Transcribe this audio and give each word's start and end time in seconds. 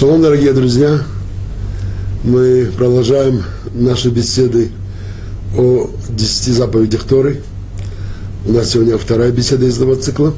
Шалом, 0.00 0.22
дорогие 0.22 0.54
друзья! 0.54 1.02
Мы 2.24 2.72
продолжаем 2.74 3.42
наши 3.74 4.08
беседы 4.08 4.70
о 5.54 5.90
десяти 6.08 6.52
заповедях 6.52 7.04
Торы. 7.04 7.42
У 8.46 8.52
нас 8.52 8.70
сегодня 8.70 8.96
вторая 8.96 9.30
беседа 9.30 9.66
из 9.66 9.76
этого 9.76 9.96
цикла. 9.96 10.32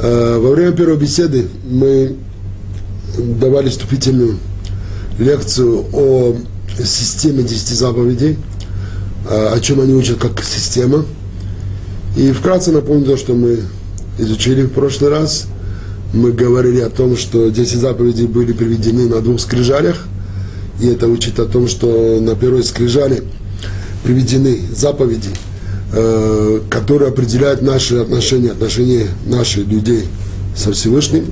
А, 0.00 0.38
во 0.38 0.52
время 0.52 0.70
первой 0.70 0.96
беседы 0.96 1.48
мы 1.68 2.14
давали 3.18 3.68
вступительную 3.68 4.38
лекцию 5.18 5.86
о 5.92 6.36
системе 6.78 7.42
десяти 7.42 7.74
заповедей, 7.74 8.38
а, 9.28 9.54
о 9.54 9.58
чем 9.58 9.80
они 9.80 9.92
учат 9.92 10.20
как 10.20 10.40
система. 10.44 11.04
И 12.16 12.30
вкратце 12.30 12.70
напомню 12.70 13.06
то, 13.06 13.16
что 13.16 13.34
мы 13.34 13.58
изучили 14.18 14.62
в 14.62 14.70
прошлый 14.70 15.10
раз– 15.10 15.46
мы 16.12 16.32
говорили 16.32 16.80
о 16.80 16.90
том, 16.90 17.16
что 17.16 17.50
10 17.50 17.78
заповедей 17.78 18.26
были 18.26 18.52
приведены 18.52 19.08
на 19.08 19.20
двух 19.20 19.40
скрижалях, 19.40 20.06
и 20.80 20.86
это 20.88 21.06
учит 21.08 21.38
о 21.38 21.46
том, 21.46 21.68
что 21.68 22.20
на 22.20 22.34
первой 22.34 22.64
скрижале 22.64 23.22
приведены 24.02 24.60
заповеди, 24.74 25.28
э, 25.92 26.60
которые 26.68 27.10
определяют 27.10 27.62
наши 27.62 27.96
отношения, 27.96 28.50
отношения 28.50 29.08
наших 29.26 29.66
людей 29.68 30.04
со 30.56 30.72
Всевышним, 30.72 31.26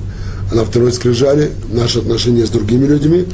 а 0.51 0.55
на 0.55 0.65
второй 0.65 0.93
скрижале 0.93 1.51
наши 1.71 1.99
отношения 1.99 2.45
с 2.45 2.49
другими 2.49 2.85
людьми. 2.85 3.25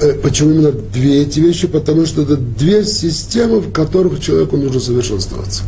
Э, 0.00 0.12
почему 0.12 0.50
именно 0.50 0.70
две 0.70 1.22
эти 1.22 1.40
вещи? 1.40 1.66
Потому 1.66 2.06
что 2.06 2.22
это 2.22 2.36
две 2.36 2.84
системы, 2.84 3.60
в 3.60 3.72
которых 3.72 4.20
человеку 4.20 4.56
нужно 4.56 4.80
совершенствоваться. 4.80 5.62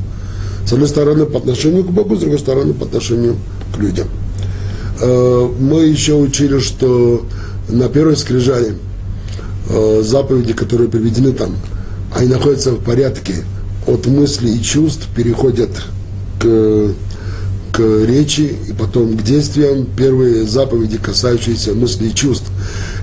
С 0.67 0.73
одной 0.73 0.89
стороны, 0.89 1.27
по 1.27 1.39
отношению 1.39 1.85
к 1.85 1.91
Богу, 1.91 2.17
с 2.17 2.21
другой 2.21 2.39
стороны, 2.39 2.75
по 2.75 2.85
отношению 2.85 3.37
к 3.75 3.79
людям. 3.79 4.09
Э, 5.01 5.49
мы 5.59 5.83
еще 5.83 6.15
учили, 6.15 6.59
что 6.59 7.27
на 7.69 7.89
первой 7.89 8.17
скрижали 8.17 8.75
э, 9.69 10.03
заповеди, 10.03 10.53
которые 10.53 10.89
приведены 10.89 11.33
там, 11.33 11.57
они 12.15 12.29
находятся 12.29 12.73
в 12.73 12.83
порядке 12.83 13.45
от 13.87 14.07
мыслей 14.07 14.57
и 14.57 14.63
чувств, 14.63 15.09
переходят 15.15 15.71
к, 16.39 16.95
к 17.73 17.81
речи 18.07 18.57
и 18.69 18.73
потом 18.73 19.17
к 19.17 19.23
действиям. 19.23 19.87
Первые 19.97 20.47
заповеди, 20.47 20.99
касающиеся 20.99 21.75
мыслей 21.75 22.11
и 22.11 22.15
чувств, 22.15 22.51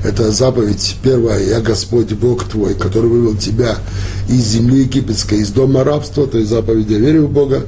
это 0.03 0.31
заповедь 0.31 0.95
первая, 1.03 1.44
«Я 1.45 1.59
Господь 1.59 2.14
Бог 2.14 2.45
твой, 2.45 2.73
который 2.73 3.09
вывел 3.09 3.36
тебя 3.36 3.75
из 4.30 4.45
земли 4.47 4.81
египетской, 4.81 5.39
из 5.39 5.50
дома 5.50 5.84
рабства», 5.84 6.25
то 6.25 6.38
есть 6.38 6.50
заповедь 6.50 6.89
«Я 6.89 7.00
верю 7.00 7.28
в 7.28 7.31
Бога». 7.31 7.64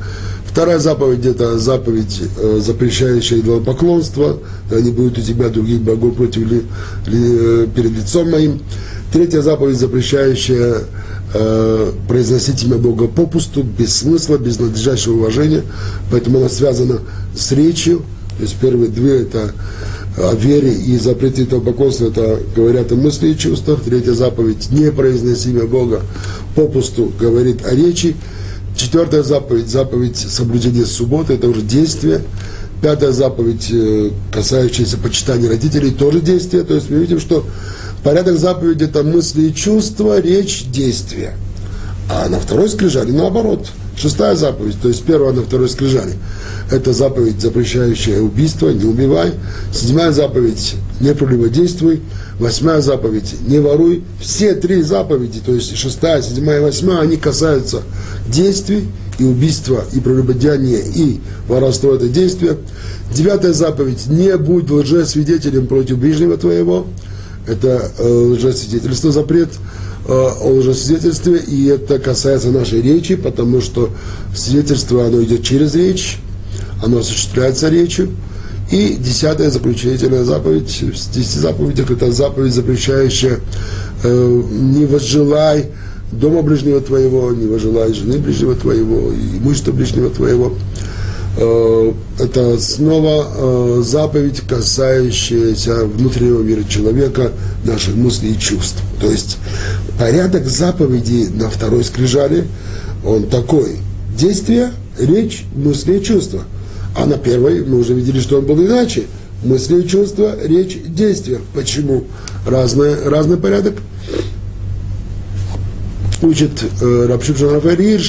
Вторая 0.53 0.77
заповедь– 0.77 1.25
это 1.25 1.57
заповедь, 1.57 2.21
э, 2.37 2.59
запрещающая 2.61 3.39
идолопоклонство. 3.39 4.37
Не 4.69 4.91
будет 4.91 5.17
у 5.17 5.21
тебя 5.21 5.49
других 5.49 5.81
богов 5.81 6.15
против 6.15 6.47
ли, 6.47 6.61
ли, 7.07 7.37
э, 7.39 7.67
перед 7.75 7.89
лицом 7.89 8.29
моим. 8.29 8.61
Третья 9.11 9.41
заповедь, 9.41 9.79
запрещающая 9.79 10.83
э, 11.33 11.91
произносить 12.07 12.63
имя 12.65 12.77
Бога 12.77 13.07
попусту, 13.07 13.63
без 13.63 13.95
смысла, 13.95 14.37
без 14.37 14.59
надлежащего 14.59 15.13
уважения. 15.13 15.63
Поэтому 16.11 16.37
она 16.37 16.49
связана 16.49 16.99
с 17.35 17.51
речью. 17.51 18.03
То 18.37 18.43
есть 18.43 18.55
первые 18.57 18.91
две– 18.91 19.21
это 19.23 19.53
о 20.17 20.35
вере 20.35 20.71
и 20.71 20.99
запрете 20.99 21.45
идолопоклонства, 21.45 22.09
это 22.09 22.39
говорят 22.55 22.91
о 22.91 22.95
мысли 22.95 23.29
и 23.29 23.37
чувствах. 23.37 23.81
Третья 23.81 24.13
заповедь– 24.13 24.69
не 24.71 24.91
произнеси 24.91 25.49
имя 25.49 25.65
Бога 25.65 26.03
попусту, 26.55 27.11
говорит 27.19 27.65
о 27.65 27.73
речи. 27.73 28.15
Четвертая 28.75 29.23
заповедь, 29.23 29.67
заповедь 29.67 30.17
соблюдения 30.17 30.85
субботы, 30.85 31.33
это 31.33 31.47
уже 31.47 31.61
действие. 31.61 32.23
Пятая 32.81 33.11
заповедь, 33.11 33.69
э, 33.71 34.11
касающаяся 34.31 34.97
почитания 34.97 35.47
родителей, 35.47 35.91
тоже 35.91 36.19
действие. 36.19 36.63
То 36.63 36.73
есть 36.75 36.89
мы 36.89 36.97
видим, 36.97 37.19
что 37.19 37.45
порядок 38.03 38.37
заповеди 38.37 38.85
это 38.85 39.03
мысли 39.03 39.43
и 39.43 39.55
чувства, 39.55 40.19
речь, 40.19 40.65
действие. 40.65 41.35
А 42.09 42.27
на 42.27 42.39
второй 42.39 42.69
скрижали 42.69 43.11
наоборот. 43.11 43.69
Шестая 43.95 44.35
заповедь, 44.35 44.81
то 44.81 44.87
есть 44.87 45.03
первая 45.03 45.33
на 45.33 45.43
второй 45.43 45.69
скрижали. 45.69 46.13
Это 46.71 46.93
заповедь, 46.93 47.39
запрещающая 47.39 48.21
убийство, 48.21 48.69
не 48.69 48.85
убивай. 48.85 49.33
Седьмая 49.71 50.11
заповедь, 50.11 50.75
не 50.99 51.13
прелюбодействуй. 51.13 52.01
Восьмая 52.39 52.81
заповедь, 52.81 53.35
не 53.47 53.59
воруй. 53.59 54.03
Все 54.19 54.55
три 54.55 54.81
заповеди, 54.81 55.39
то 55.45 55.53
есть 55.53 55.77
шестая, 55.77 56.21
седьмая 56.23 56.59
и 56.59 56.63
восьмая, 56.63 57.01
они 57.01 57.17
касаются 57.17 57.83
действий 58.27 58.89
и 59.19 59.23
убийства, 59.23 59.85
и 59.93 59.99
прелюбодеяния, 59.99 60.79
и 60.79 61.19
воровства 61.47 61.95
это 61.95 62.09
действия. 62.09 62.57
Девятая 63.13 63.53
заповедь, 63.53 64.07
не 64.07 64.35
будь 64.37 64.71
лжесвидетелем 64.71 65.67
против 65.67 65.99
ближнего 65.99 66.35
твоего. 66.37 66.87
Это 67.45 67.91
э, 67.99 68.07
лжесвидетельство, 68.07 69.11
запрет 69.11 69.49
о 70.07 70.49
лжесвидетельстве, 70.49 71.37
и 71.37 71.65
это 71.67 71.99
касается 71.99 72.51
нашей 72.51 72.81
речи, 72.81 73.15
потому 73.15 73.61
что 73.61 73.89
свидетельство, 74.35 75.05
оно 75.05 75.23
идет 75.23 75.43
через 75.43 75.75
речь, 75.75 76.17
оно 76.83 76.99
осуществляется 76.99 77.69
речью. 77.69 78.09
И 78.71 78.97
десятая 78.99 79.49
заключительная 79.49 80.23
заповедь, 80.23 80.81
в 80.81 81.13
десяти 81.13 81.39
заповедях 81.39 81.91
это 81.91 82.11
заповедь, 82.11 82.53
запрещающая 82.53 83.39
э, 84.03 84.41
не 84.51 84.85
возжелай 84.85 85.67
дома 86.11 86.41
ближнего 86.41 86.81
твоего, 86.81 87.31
не 87.31 87.47
возжелай 87.47 87.93
жены 87.93 88.17
ближнего 88.17 88.55
твоего, 88.55 89.11
имущества 89.13 89.71
ближнего 89.71 90.09
твоего. 90.09 90.53
Э, 91.37 91.91
это 92.19 92.59
снова 92.59 93.27
э, 93.27 93.81
заповедь, 93.83 94.41
касающаяся 94.41 95.85
внутреннего 95.85 96.41
мира 96.41 96.63
человека, 96.63 97.31
наших 97.63 97.95
мыслей 97.95 98.33
и 98.33 98.39
чувств. 98.39 98.81
То 98.99 99.09
есть 99.09 99.37
порядок 99.97 100.47
заповедей 100.47 101.27
на 101.29 101.49
второй 101.49 101.83
скрижале, 101.83 102.47
он 103.05 103.27
такой. 103.27 103.77
Действие, 104.17 104.71
речь, 104.99 105.45
мысли 105.55 105.97
и 105.97 106.03
чувства– 106.03 106.43
а 106.95 107.05
на 107.05 107.17
первой 107.17 107.63
мы 107.63 107.79
уже 107.79 107.93
видели, 107.93 108.19
что 108.19 108.39
он 108.39 108.45
был 108.45 108.63
иначе. 108.63 109.03
Мысли 109.43 109.81
и 109.81 109.87
чувства, 109.87 110.35
речь, 110.41 110.77
действия. 110.85 111.39
Почему? 111.53 112.05
Разный, 112.47 113.09
разный 113.09 113.37
порядок. 113.37 113.75
Учит 116.21 116.51
э, 116.81 117.05
Рабшипшин 117.09 117.49
Рафаэль 117.49 118.01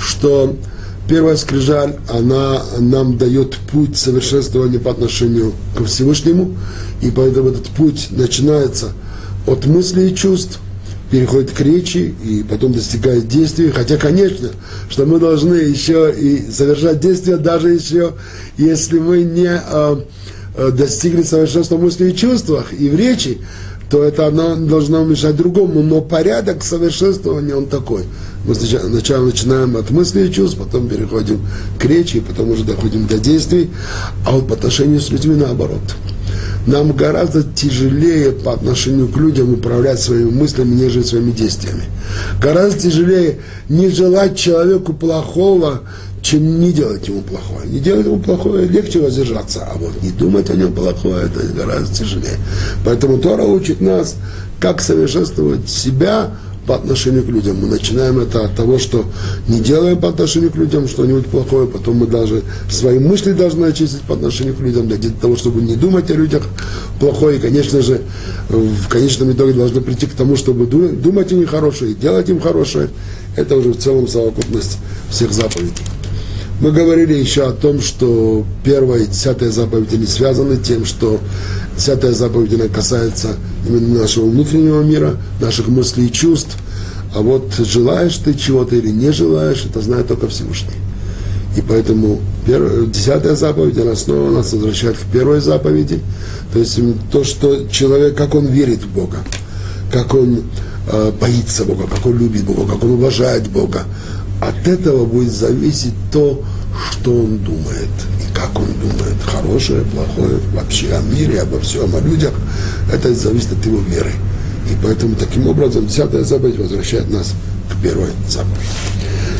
что 0.00 0.56
первая 1.08 1.36
скрижаль, 1.36 1.96
она 2.08 2.62
нам 2.78 3.16
дает 3.16 3.56
путь 3.72 3.96
совершенствования 3.96 4.78
по 4.78 4.90
отношению 4.90 5.52
к 5.76 5.84
Всевышнему, 5.84 6.54
и 7.00 7.10
поэтому 7.10 7.48
этот 7.48 7.68
путь 7.68 8.08
начинается 8.10 8.92
от 9.46 9.66
мыслей 9.66 10.10
и 10.10 10.14
чувств, 10.14 10.60
переходит 11.10 11.52
к 11.52 11.60
речи 11.60 12.14
и 12.22 12.44
потом 12.48 12.72
достигает 12.72 13.28
действий. 13.28 13.70
Хотя, 13.70 13.96
конечно, 13.96 14.50
что 14.90 15.06
мы 15.06 15.18
должны 15.18 15.54
еще 15.54 16.14
и 16.14 16.50
совершать 16.50 17.00
действия, 17.00 17.38
даже 17.38 17.70
еще, 17.70 18.12
если 18.58 18.98
мы 18.98 19.22
не 19.22 19.48
э, 19.48 19.96
достигли 20.72 21.22
совершенства 21.22 21.76
в 21.76 21.82
мысли 21.82 22.10
и 22.10 22.16
чувствах 22.16 22.72
и 22.78 22.90
в 22.90 22.94
речи, 22.94 23.38
то 23.90 24.02
это 24.02 24.26
оно 24.26 24.56
должно 24.56 25.04
мешать 25.04 25.36
другому. 25.36 25.82
Но 25.82 26.00
порядок 26.00 26.62
совершенствования 26.62 27.54
он 27.54 27.66
такой. 27.66 28.04
Мы 28.44 28.54
сначала 28.54 28.88
начинаем 28.88 29.76
от 29.76 29.90
мысли 29.90 30.26
и 30.26 30.32
чувств, 30.32 30.58
потом 30.58 30.88
переходим 30.88 31.40
к 31.78 31.84
речи, 31.84 32.20
потом 32.20 32.50
уже 32.50 32.64
доходим 32.64 33.06
до 33.06 33.18
действий, 33.18 33.70
а 34.26 34.32
вот 34.32 34.46
по 34.46 34.54
отношению 34.54 35.00
с 35.00 35.10
людьми 35.10 35.34
наоборот 35.34 35.82
нам 36.68 36.92
гораздо 36.92 37.42
тяжелее 37.42 38.30
по 38.32 38.52
отношению 38.52 39.08
к 39.08 39.16
людям 39.16 39.54
управлять 39.54 40.00
своими 40.00 40.30
мыслями, 40.30 40.74
нежели 40.74 41.02
своими 41.02 41.30
действиями. 41.30 41.84
Гораздо 42.40 42.78
тяжелее 42.78 43.38
не 43.68 43.88
желать 43.88 44.36
человеку 44.36 44.92
плохого, 44.92 45.82
чем 46.22 46.60
не 46.60 46.72
делать 46.72 47.06
ему 47.08 47.22
плохое. 47.22 47.68
Не 47.68 47.80
делать 47.80 48.06
ему 48.06 48.18
плохое 48.18 48.66
легче 48.66 49.00
воздержаться, 49.00 49.66
а 49.66 49.76
вот 49.78 50.02
не 50.02 50.10
думать 50.10 50.50
о 50.50 50.54
нем 50.54 50.72
плохое, 50.72 51.26
это 51.26 51.46
гораздо 51.54 51.94
тяжелее. 51.94 52.38
Поэтому 52.84 53.18
Тора 53.18 53.44
учит 53.44 53.80
нас, 53.80 54.16
как 54.60 54.80
совершенствовать 54.80 55.68
себя 55.68 56.30
по 56.66 56.74
отношению 56.74 57.24
к 57.24 57.28
людям. 57.28 57.56
Мы 57.62 57.68
начинаем 57.68 58.18
это 58.18 58.44
от 58.44 58.54
того, 58.54 58.78
что 58.78 59.06
не 59.48 59.58
делаем 59.58 59.98
по 59.98 60.10
отношению 60.10 60.50
к 60.50 60.56
людям 60.56 60.86
что-нибудь 60.86 61.26
плохое, 61.26 61.66
потом 61.66 61.96
мы 61.96 62.06
даже 62.06 62.42
свои 62.70 62.98
мысли 62.98 63.32
должны 63.32 63.64
очистить 63.64 64.02
по 64.02 64.14
отношению 64.14 64.54
к 64.54 64.60
людям, 64.60 64.86
для 64.86 64.98
того, 65.10 65.34
чтобы 65.36 65.62
не 65.62 65.76
думать 65.76 66.10
о 66.10 66.14
людях 66.14 66.42
плохое. 67.00 67.38
И, 67.38 67.40
конечно 67.40 67.80
же, 67.80 68.02
в 68.50 68.88
конечном 68.88 69.32
итоге 69.32 69.54
должны 69.54 69.80
прийти 69.80 70.06
к 70.06 70.12
тому, 70.12 70.36
чтобы 70.36 70.66
думать 70.66 71.32
о 71.32 71.36
них 71.36 71.48
хорошее, 71.48 71.94
делать 71.94 72.28
им 72.28 72.38
хорошее. 72.38 72.90
Это 73.34 73.56
уже 73.56 73.70
в 73.70 73.78
целом 73.78 74.06
совокупность 74.06 74.76
всех 75.08 75.32
заповедей. 75.32 75.72
Мы 76.60 76.72
говорили 76.72 77.14
еще 77.14 77.46
о 77.46 77.52
том, 77.52 77.80
что 77.80 78.44
первая 78.64 79.02
и 79.02 79.06
десятая 79.06 79.50
заповедь 79.50 79.92
не 79.92 80.06
связаны 80.06 80.56
тем, 80.56 80.84
что 80.84 81.20
десятая 81.76 82.12
заповедь 82.12 82.54
она 82.54 82.66
касается 82.68 83.36
именно 83.66 84.00
нашего 84.00 84.28
внутреннего 84.28 84.82
мира, 84.82 85.16
наших 85.40 85.68
мыслей 85.68 86.06
и 86.06 86.12
чувств. 86.12 86.56
А 87.14 87.20
вот 87.20 87.54
желаешь 87.58 88.16
ты 88.16 88.34
чего-то 88.34 88.74
или 88.74 88.90
не 88.90 89.12
желаешь, 89.12 89.64
это 89.64 89.80
знает 89.80 90.08
только 90.08 90.26
Всевышний. 90.26 90.74
И 91.56 91.60
поэтому 91.60 92.20
первая, 92.44 92.86
десятая 92.86 93.36
заповедь, 93.36 93.78
она 93.78 93.94
снова 93.94 94.30
нас 94.30 94.52
возвращает 94.52 94.96
к 94.96 95.12
первой 95.12 95.40
заповеди. 95.40 96.00
То 96.52 96.58
есть 96.58 96.78
то, 97.12 97.22
что 97.22 97.68
человек, 97.68 98.16
как 98.16 98.34
он 98.34 98.46
верит 98.46 98.82
в 98.82 98.88
Бога, 98.88 99.18
как 99.92 100.12
он 100.12 100.42
э, 100.90 101.12
боится 101.20 101.64
Бога, 101.64 101.86
как 101.86 102.04
он 102.04 102.18
любит 102.18 102.44
Бога, 102.44 102.72
как 102.72 102.82
он 102.82 102.92
уважает 102.92 103.48
Бога. 103.48 103.84
От 104.40 104.68
этого 104.68 105.04
будет 105.04 105.32
зависеть 105.32 105.94
то, 106.12 106.42
что 106.90 107.12
он 107.12 107.38
думает 107.38 107.88
и 108.22 108.34
как 108.34 108.56
он 108.58 108.68
думает. 108.80 109.16
Хорошее, 109.24 109.82
плохое, 109.82 110.38
вообще 110.54 110.94
о 110.94 111.02
мире, 111.02 111.42
обо 111.42 111.60
всем, 111.60 111.94
о 111.94 112.00
людях. 112.00 112.32
Это 112.92 113.12
зависит 113.14 113.52
от 113.52 113.66
его 113.66 113.80
веры. 113.80 114.12
И 114.70 114.76
поэтому 114.82 115.16
таким 115.16 115.48
образом 115.48 115.86
десятая 115.86 116.24
заповедь 116.24 116.58
возвращает 116.58 117.10
нас 117.10 117.34
к 117.70 117.82
первой 117.82 118.10
заповеди. 118.28 118.58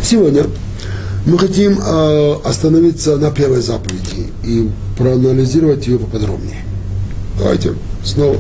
Сегодня 0.03 0.45
мы 1.27 1.39
хотим 1.39 1.79
э, 1.79 2.35
остановиться 2.45 3.17
на 3.19 3.31
первой 3.31 3.61
заповеди 3.61 4.33
и 4.45 4.69
проанализировать 4.97 5.87
ее 5.87 5.99
поподробнее. 5.99 6.65
Давайте 7.39 7.75
снова 8.03 8.39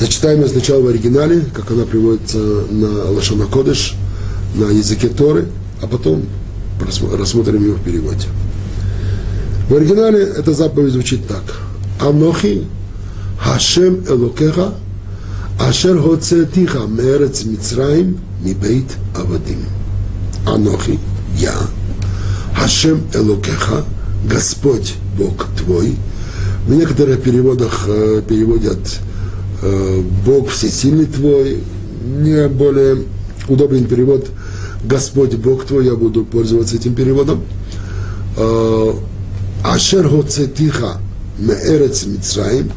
зачитаем 0.00 0.40
ее 0.40 0.48
сначала 0.48 0.82
в 0.82 0.88
оригинале, 0.88 1.44
как 1.54 1.70
она 1.70 1.84
приводится 1.84 2.38
на 2.38 3.10
Лашона 3.10 3.46
Кодыш, 3.46 3.94
на 4.54 4.70
языке 4.70 5.08
Торы, 5.08 5.48
а 5.82 5.86
потом 5.86 6.24
рассмотрим 6.80 7.62
ее 7.62 7.72
в 7.72 7.82
переводе. 7.82 8.26
В 9.68 9.74
оригинале 9.74 10.20
эта 10.20 10.54
заповедь 10.54 10.92
звучит 10.92 11.26
так. 11.26 11.42
Анохи 12.00 12.64
Хашем 13.38 14.04
Элокеха 14.08 14.74
Ашер 15.60 16.00
Хоцетиха 16.00 16.86
Мерец 16.86 17.44
Мицраим 17.44 18.18
Мибейт 18.42 18.86
Авадим. 19.16 19.64
Анохи, 20.46 20.98
я, 21.36 21.54
Хашем 22.54 23.02
Элокеха, 23.12 23.84
Господь 24.24 24.94
Бог 25.18 25.46
твой. 25.58 25.96
В 26.66 26.74
некоторых 26.74 27.22
переводах 27.22 27.84
э, 27.88 28.22
переводят 28.26 28.78
э, 29.62 30.02
Бог 30.24 30.50
всесильный 30.50 31.06
твой. 31.06 31.62
Мне 32.06 32.48
более 32.48 33.04
удобный 33.48 33.84
перевод 33.84 34.28
Господь 34.84 35.34
Бог 35.36 35.64
твой, 35.64 35.86
я 35.86 35.94
буду 35.94 36.24
пользоваться 36.24 36.76
этим 36.76 36.94
переводом. 36.94 37.42
Э, 38.36 38.92
Ашер 39.64 40.08
Хоцетиха 40.08 40.98
Меэрец 41.38 42.06
Мицраим, 42.06 42.70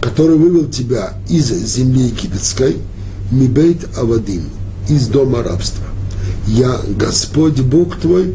который 0.00 0.36
вывел 0.36 0.66
тебя 0.68 1.14
из 1.28 1.50
земли 1.50 2.04
египетской, 2.04 2.76
Мибейт 3.30 3.86
Авадим, 3.96 4.44
из 4.88 5.08
дома 5.08 5.42
рабства. 5.42 5.84
Я 6.46 6.80
Господь 6.96 7.60
Бог 7.60 7.96
твой, 7.96 8.34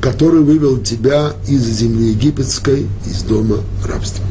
который 0.00 0.40
вывел 0.40 0.78
тебя 0.78 1.32
из 1.48 1.62
земли 1.64 2.10
египетской, 2.10 2.86
из 3.06 3.22
дома 3.22 3.58
рабства. 3.86 4.24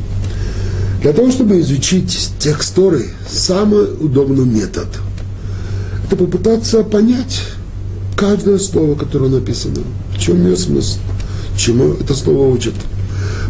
Для 1.02 1.14
того, 1.14 1.32
чтобы 1.32 1.60
изучить 1.62 2.32
текст 2.40 2.76
Торы, 2.76 3.10
самый 3.30 3.86
удобный 4.00 4.46
метод– 4.46 4.88
это 6.10 6.16
попытаться 6.16 6.84
понять 6.84 7.42
каждое 8.20 8.60
слово, 8.60 8.96
которое 8.96 9.30
написано, 9.30 9.82
в 10.14 10.20
чем 10.20 10.46
ее 10.46 10.58
смысл, 10.58 10.98
чему 11.56 11.94
это 11.94 12.14
слово 12.14 12.54
учит. 12.54 12.74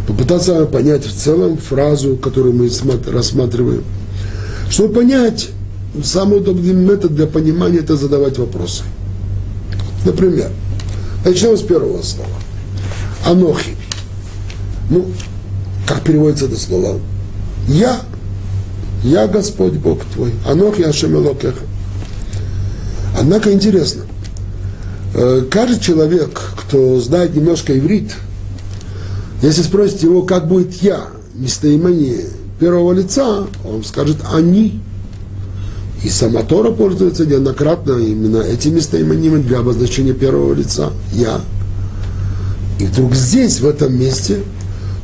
Попытаться 0.06 0.64
понять 0.66 1.04
в 1.04 1.12
целом 1.12 1.58
фразу, 1.58 2.16
которую 2.16 2.54
мы 2.54 2.70
рассматриваем. 3.10 3.82
Чтобы 4.70 4.94
понять, 4.94 5.48
самый 6.04 6.38
удобный 6.38 6.72
метод 6.72 7.16
для 7.16 7.26
понимания– 7.26 7.78
это 7.80 7.96
задавать 7.96 8.38
вопросы. 8.38 8.84
Например, 10.04 10.50
начнем 11.24 11.56
с 11.56 11.62
первого 11.62 12.02
слова. 12.02 12.30
Анохи. 13.26 13.76
Ну, 14.88 15.06
как 15.86 16.02
переводится 16.02 16.44
это 16.44 16.56
слово? 16.56 17.00
Я, 17.66 18.00
я 19.02 19.26
Господь 19.26 19.74
Бог 19.74 20.04
твой. 20.14 20.32
Анохи 20.46 20.82
Ашем 20.82 21.14
Элокеха. 21.16 21.64
Однако 23.18 23.52
интересно, 23.52 24.04
каждый 25.12 25.80
человек, 25.80 26.40
кто 26.56 27.00
знает 27.00 27.34
немножко 27.34 27.76
иврит, 27.78 28.14
если 29.42 29.62
спросите 29.62 30.06
его, 30.06 30.22
как 30.22 30.48
будет 30.48 30.74
я, 30.82 31.08
местоимение 31.34 32.26
первого 32.58 32.92
лица, 32.92 33.46
он 33.64 33.82
скажет 33.84 34.18
«они». 34.32 34.80
И 36.04 36.08
сама 36.08 36.42
Тора 36.42 36.70
пользуется 36.70 37.26
неоднократно 37.26 37.92
именно 37.98 38.38
этим 38.38 38.74
местоимением 38.74 39.42
для 39.42 39.58
обозначения 39.58 40.12
первого 40.12 40.54
лица 40.54 40.92
«я». 41.12 41.40
И 42.78 42.84
вдруг 42.84 43.14
здесь, 43.14 43.60
в 43.60 43.66
этом 43.66 43.98
месте, 43.98 44.42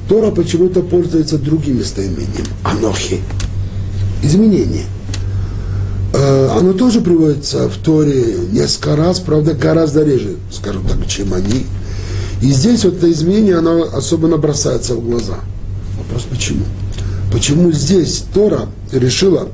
Тора 0.09 0.31
почему-то 0.31 0.83
пользуется 0.83 1.39
другим 1.39 1.79
местоимением– 1.79 2.47
«анохи». 2.63 3.21
Изменение. 4.23 4.85
Э, 6.19 6.49
оно 6.59 6.73
тоже 6.73 7.03
приводится 7.03 7.69
в 7.69 7.77
Торе 7.77 8.37
несколько 8.51 8.97
раз, 8.97 9.21
правда, 9.21 9.53
гораздо 9.53 10.03
реже, 10.03 10.37
скажем 10.51 10.87
так, 10.87 11.07
чем 11.07 11.35
они. 11.35 11.67
И 12.41 12.53
здесь 12.53 12.85
вот 12.85 12.95
это 12.95 13.13
изменение, 13.13 13.59
оно 13.59 13.83
особенно 13.83 14.39
бросается 14.39 14.95
в 14.95 15.05
глаза. 15.05 15.41
Вопрос 15.99 16.23
почему? 16.31 16.65
Почему 17.31 17.71
здесь 17.71 18.25
Тора 18.33 18.69
решила 18.93 19.49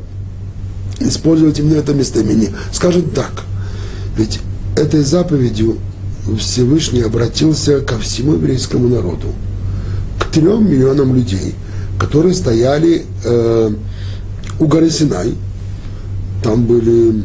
использовать 1.00 1.58
именно 1.58 1.78
это 1.78 1.94
местоимение. 1.94 2.52
Скажем 2.72 3.10
так, 3.10 3.42
ведь 4.16 4.38
этой 4.76 5.02
заповедью 5.02 5.78
Всевышний 6.38 7.02
обратился 7.02 7.80
ко 7.80 7.98
всему 7.98 8.34
еврейскому 8.34 8.88
народу, 8.88 9.28
к 10.20 10.26
трем 10.26 10.70
миллионам 10.70 11.12
людей, 11.16 11.54
которые 11.98 12.34
стояли 12.34 13.04
э, 13.24 13.70
у 14.60 14.66
горы 14.66 14.90
Синай. 14.90 15.34
Там 16.42 16.64
были, 16.64 17.22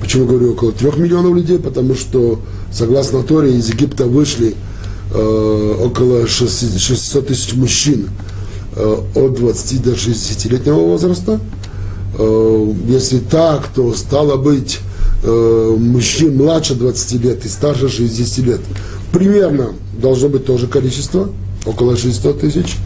почему 0.00 0.26
говорю, 0.26 0.52
около 0.52 0.72
трех 0.72 0.96
миллионов 0.96 1.34
людей, 1.34 1.58
потому 1.58 1.94
что, 1.94 2.40
согласно 2.72 3.22
Торе, 3.22 3.54
из 3.56 3.68
Египта 3.68 4.06
вышли 4.06 4.54
э, 5.12 5.74
около 5.80 6.26
600 6.26 7.26
тысяч 7.26 7.54
мужчин 7.54 8.08
э, 8.74 8.96
от 9.14 9.34
20 9.34 9.82
до 9.82 9.90
60-летнего 9.92 10.80
возраста– 10.80 11.40
Э, 12.18 12.72
если 12.88 13.18
так, 13.18 13.68
то 13.74 13.92
стало 13.92 14.36
быть 14.36 14.80
э, 15.22 15.76
мужчин 15.78 16.36
младше 16.36 16.74
20 16.74 17.24
лет 17.24 17.44
и 17.44 17.48
старше 17.48 17.88
60 17.88 18.38
лет. 18.46 18.60
Примерно 19.12 19.72
должно 20.00 20.28
быть 20.28 20.46
тоже 20.46 20.66
количество, 20.66 21.28
около 21.64 21.96
600 21.96 22.40
тысяч. 22.40 22.76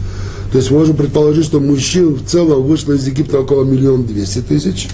То 0.51 0.57
есть 0.57 0.69
можем 0.69 0.97
предположить, 0.97 1.45
что 1.45 1.61
мужчин 1.61 2.15
в 2.15 2.25
целом 2.25 2.63
вышло 2.63 2.93
из 2.93 3.07
Египта 3.07 3.39
около 3.39 3.63
миллиона 3.63 4.03
двести 4.03 4.39
тысяч. 4.39 4.89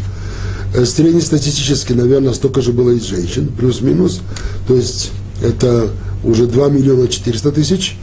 Э, 0.73 0.85
среднестатистически, 0.85 1.93
наверное, 1.93 2.33
столько 2.33 2.61
же 2.61 2.73
было 2.73 2.91
из 2.91 3.03
женщин, 3.03 3.49
плюс-минус. 3.57 4.21
То 4.67 4.75
есть 4.75 5.11
это 5.41 5.89
уже 6.23 6.47
2 6.47 6.69
миллиона 6.69 7.07
400 7.07 7.51
тысяч. 7.51 7.97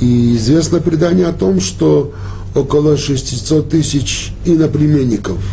И 0.00 0.36
известно 0.36 0.80
предание 0.80 1.26
о 1.26 1.32
том, 1.32 1.60
что 1.60 2.12
около 2.54 2.96
600 2.96 3.68
тысяч 3.68 4.32
иноплеменников– 4.44 5.38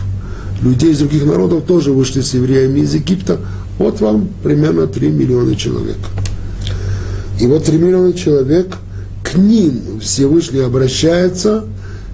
людей 0.61 0.91
из 0.91 0.99
других 0.99 1.25
народов 1.25 1.63
тоже 1.65 1.91
вышли 1.91 2.21
с 2.21 2.33
евреями 2.33 2.81
из 2.81 2.93
Египта. 2.93 3.39
Вот 3.77 3.99
вам 4.01 4.29
примерно 4.43 4.87
3 4.87 5.09
миллиона 5.09 5.55
человек. 5.55 5.97
И 7.39 7.45
вот 7.45 7.65
3 7.65 7.77
миллиона 7.77 8.13
человек, 8.13 8.75
к 9.23 9.35
ним 9.35 9.99
Всевышний 10.01 10.61
обращается, 10.61 11.65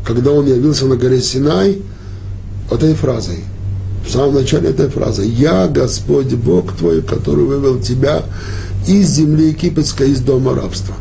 когда 0.05 0.31
он 0.31 0.48
явился 0.48 0.86
на 0.86 0.95
горе 0.95 1.21
Синай, 1.21 1.81
этой 2.71 2.95
фразой. 2.95 3.43
В 4.05 4.12
самом 4.12 4.36
начале 4.36 4.70
этой 4.70 4.89
фразы. 4.89 5.24
«Я 5.25 5.67
Господь 5.67 6.34
Бог 6.34 6.75
твой, 6.75 7.01
который 7.01 7.46
вывел 7.46 7.79
тебя 7.79 8.24
из 8.88 9.10
земли 9.10 9.50
египетской, 9.50 10.12
из 10.12 10.22
дома 10.22 10.55
рабства». 10.55 10.96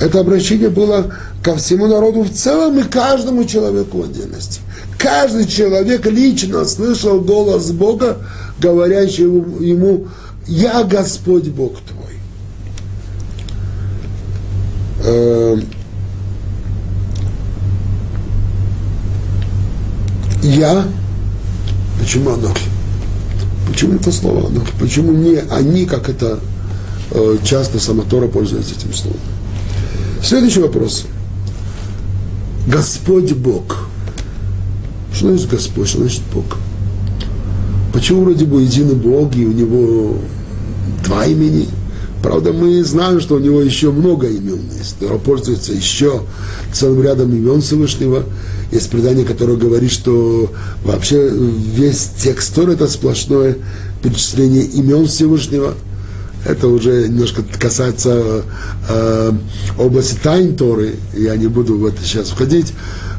Это 0.00 0.20
обращение 0.20 0.70
было 0.70 1.14
ко 1.42 1.56
всему 1.56 1.86
народу 1.86 2.22
в 2.22 2.30
целом 2.32 2.78
и 2.78 2.82
каждому 2.82 3.44
человеку 3.44 3.98
в 3.98 4.04
отдельности. 4.04 4.60
Каждый 4.98 5.46
человек 5.46 6.04
лично 6.06 6.64
слышал 6.64 7.20
голос 7.20 7.70
Бога, 7.70 8.18
говорящий 8.58 9.24
ему, 9.24 10.08
«Я 10.46 10.84
Господь 10.84 11.48
Бог 11.48 11.72
твой». 11.80 12.00
Эм, 15.02 15.64
я, 20.42 20.84
почему 22.10 22.30
Анохи? 22.30 22.64
Почему 23.68 23.94
это 23.94 24.10
слово 24.10 24.48
Анохи? 24.48 24.72
Почему 24.80 25.12
не 25.12 25.36
они, 25.48 25.86
как 25.86 26.08
это 26.08 26.40
э, 27.12 27.36
часто 27.44 27.78
Самотора 27.78 28.26
пользуется 28.26 28.74
этим 28.74 28.92
словом? 28.92 29.20
Следующий 30.20 30.58
вопрос. 30.58 31.06
Господь 32.66 33.32
Бог– 33.34 33.86
что 35.14 35.28
значит 35.28 35.50
Господь, 35.50 35.86
что 35.86 35.98
значит 35.98 36.22
Бог? 36.34 36.56
Почему 37.92 38.24
вроде 38.24 38.44
бы 38.44 38.62
единый 38.62 38.96
Бог, 38.96 39.36
и 39.36 39.44
у 39.44 39.52
него 39.52 40.16
два 41.04 41.26
имени? 41.26 41.68
Правда, 42.24 42.52
мы 42.52 42.82
знаем, 42.82 43.20
что 43.20 43.36
у 43.36 43.38
него 43.38 43.60
еще 43.60 43.92
много 43.92 44.26
имен 44.26 44.58
есть. 44.76 44.98
Тора 44.98 45.18
пользуется 45.18 45.72
еще 45.72 46.22
целым 46.72 47.04
рядом 47.04 47.32
имен 47.32 47.60
Всевышнего. 47.60 48.24
Есть 48.70 48.90
предание, 48.90 49.24
которое 49.24 49.56
говорит, 49.56 49.90
что 49.90 50.52
вообще 50.84 51.30
весь 51.30 52.10
текст 52.22 52.54
Торы 52.54 52.74
это 52.74 52.86
сплошное 52.88 53.56
перечисление 54.02 54.64
имен 54.64 55.06
Всевышнего. 55.06 55.74
Это 56.44 56.68
уже 56.68 57.08
немножко 57.08 57.42
касается 57.58 58.44
э, 58.88 59.32
области 59.78 60.16
тайн 60.22 60.56
Торы. 60.56 60.94
Я 61.14 61.36
не 61.36 61.48
буду 61.48 61.76
в 61.76 61.84
это 61.84 62.02
сейчас 62.02 62.28
входить. 62.30 62.72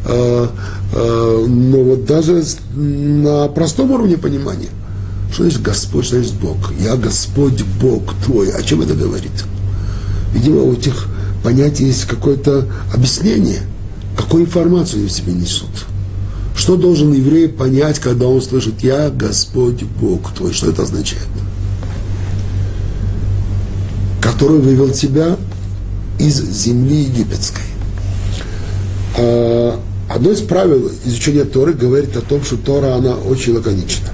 Э, 0.05 0.47
э, 0.93 1.45
но 1.47 1.83
вот 1.83 2.05
даже 2.05 2.43
на 2.73 3.47
простом 3.49 3.91
уровне 3.91 4.17
понимания– 4.17 4.69
что 5.31 5.43
значит 5.43 5.61
Господь, 5.61 6.05
что 6.05 6.17
значит 6.17 6.33
Бог? 6.35 6.73
Я 6.77 6.97
Господь 6.97 7.63
Бог 7.81 8.13
твой. 8.25 8.51
О 8.51 8.61
чем 8.61 8.81
это 8.81 8.93
говорит? 8.93 9.31
Видимо, 10.33 10.63
у 10.63 10.73
этих 10.73 11.07
понятий 11.41 11.85
есть 11.85 12.05
какое-то 12.05 12.67
объяснение, 12.93 13.61
какую 14.17 14.45
информацию 14.45 14.99
они 14.99 15.07
в 15.07 15.11
себе 15.11 15.33
несут. 15.33 15.69
Что 16.55 16.75
должен 16.75 17.13
еврей 17.13 17.47
понять, 17.47 17.99
когда 17.99 18.27
он 18.27 18.41
слышит 18.41 18.81
«Я 18.81 19.09
Господь 19.09 19.83
Бог 19.83 20.33
твой»? 20.33 20.53
Что 20.53 20.69
это 20.69 20.83
означает? 20.83 21.27
Который 24.21 24.59
вывел 24.59 24.91
тебя 24.91 25.37
из 26.19 26.39
земли 26.39 27.03
египетской. 27.03 27.63
А, 29.17 29.79
одно 30.09 30.31
из 30.31 30.41
правил 30.41 30.91
изучения 31.05 31.45
Торы 31.45 31.73
говорит 31.73 32.15
о 32.15 32.21
том, 32.21 32.43
что 32.43 32.57
Тора, 32.57 32.95
она 32.95 33.15
очень 33.15 33.53
лаконична. 33.55 34.09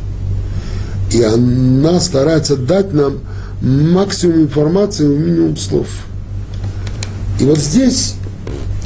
И 1.11 1.21
она 1.21 1.99
старается 1.99 2.55
дать 2.55 2.93
нам 2.93 3.19
максимум 3.61 4.43
информации 4.43 5.05
в 5.05 5.19
минимум 5.19 5.57
слов. 5.57 5.87
И 7.39 7.43
вот 7.43 7.57
здесь 7.57 8.15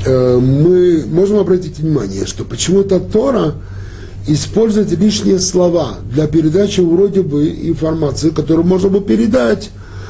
мы 0.05 1.05
можем 1.07 1.37
обратить 1.37 1.79
внимание, 1.79 2.25
что 2.25 2.43
почему-то 2.43 2.99
Тора 2.99 3.55
использует 4.27 4.91
лишние 4.91 5.39
слова 5.39 5.97
для 6.11 6.27
передачи 6.27 6.81
вроде 6.81 7.21
бы 7.21 7.47
информации, 7.49 8.29
которую 8.29 8.65
можно 8.65 8.89
было 8.89 9.01
передать, 9.01 9.69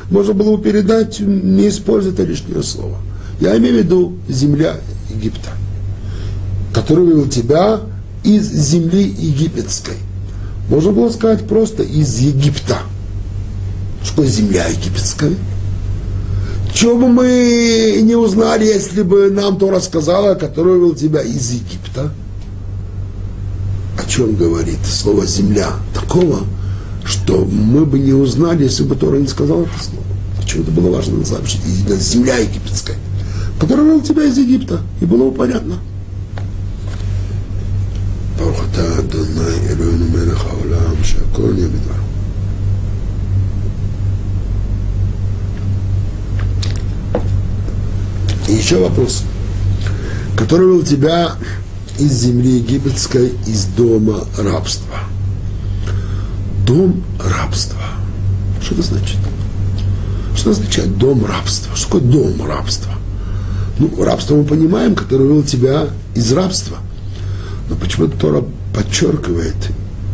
можно 0.09 0.33
было 0.33 0.57
бы 0.57 0.63
передать, 0.63 1.19
не 1.19 1.69
используя 1.69 2.13
это 2.13 2.23
лишнее 2.23 2.63
слово. 2.63 2.97
Я 3.39 3.57
имею 3.57 3.75
в 3.75 3.77
виду 3.77 4.13
земля 4.27 4.75
Египта, 5.09 5.49
который 6.73 7.05
вывел 7.05 7.27
тебя 7.27 7.79
из 8.23 8.51
земли 8.51 9.03
египетской. 9.03 9.95
Можно 10.69 10.91
было 10.91 11.09
сказать 11.09 11.47
просто 11.47 11.83
из 11.83 12.19
Египта. 12.19 12.79
Что 14.03 14.25
земля 14.25 14.67
египетская? 14.67 15.31
Чего 16.80 16.96
бы 16.98 17.08
мы 17.08 18.00
не 18.02 18.14
узнали, 18.14 18.64
если 18.64 19.02
бы 19.02 19.30
нам 19.30 19.58
то 19.58 19.70
рассказала, 19.70 20.34
который 20.34 20.74
вывел 20.74 20.94
тебя 20.94 21.22
из 21.22 21.50
Египта? 21.50 22.12
О 23.98 24.08
чем 24.08 24.34
говорит 24.36 24.84
слово 24.84 25.26
«земля»? 25.26 25.70
Такого, 25.94 26.40
что 27.04 27.44
мы 27.44 27.86
бы 27.86 27.98
не 27.98 28.12
узнали, 28.12 28.64
если 28.64 28.84
бы 28.84 28.94
Тора 28.94 29.16
не 29.16 29.26
сказал 29.26 29.62
это 29.62 29.82
слово. 29.82 30.04
Почему 30.40 30.62
это 30.64 30.72
было 30.72 30.94
важно 30.94 31.24
сообщить? 31.24 31.62
Земля 31.62 32.36
египетская, 32.38 32.96
которая 33.58 33.86
вывел 33.86 34.02
тебя 34.02 34.24
из 34.24 34.36
Египта. 34.36 34.80
И 35.00 35.06
было 35.06 35.30
бы 35.30 35.34
понятно. 35.34 35.76
ברוך 38.36 38.64
אתה 38.70 38.98
אדוני 38.98 39.68
אלוהינו 39.70 40.04
מלך 40.12 40.44
העולם 40.44 40.94
שהכל 41.02 41.52
נהיה 41.52 41.68
בדברו. 41.68 42.09
И 48.51 48.53
еще 48.53 48.77
вопрос, 48.77 49.23
который 50.37 50.67
был 50.67 50.83
тебя 50.83 51.31
из 51.97 52.11
земли 52.11 52.57
египетской, 52.57 53.33
из 53.47 53.65
дома 53.65 54.27
рабства. 54.37 54.99
Дом 56.67 57.03
рабства. 57.19 57.81
Что 58.61 58.75
это 58.75 58.83
значит? 58.83 59.17
Что 60.35 60.51
означает 60.51 60.97
дом 60.97 61.25
рабства? 61.25 61.75
Что 61.75 61.87
такое 61.87 62.01
дом 62.01 62.47
рабства? 62.47 62.93
Ну, 63.79 64.03
рабство 64.03 64.35
мы 64.35 64.43
понимаем, 64.43 64.93
который 64.93 65.25
вывел 65.25 65.43
тебя 65.43 65.87
из 66.13 66.31
рабства– 66.31 66.77
но 67.71 67.77
почему-то 67.77 68.17
Тора 68.17 68.43
подчеркивает, 68.75 69.55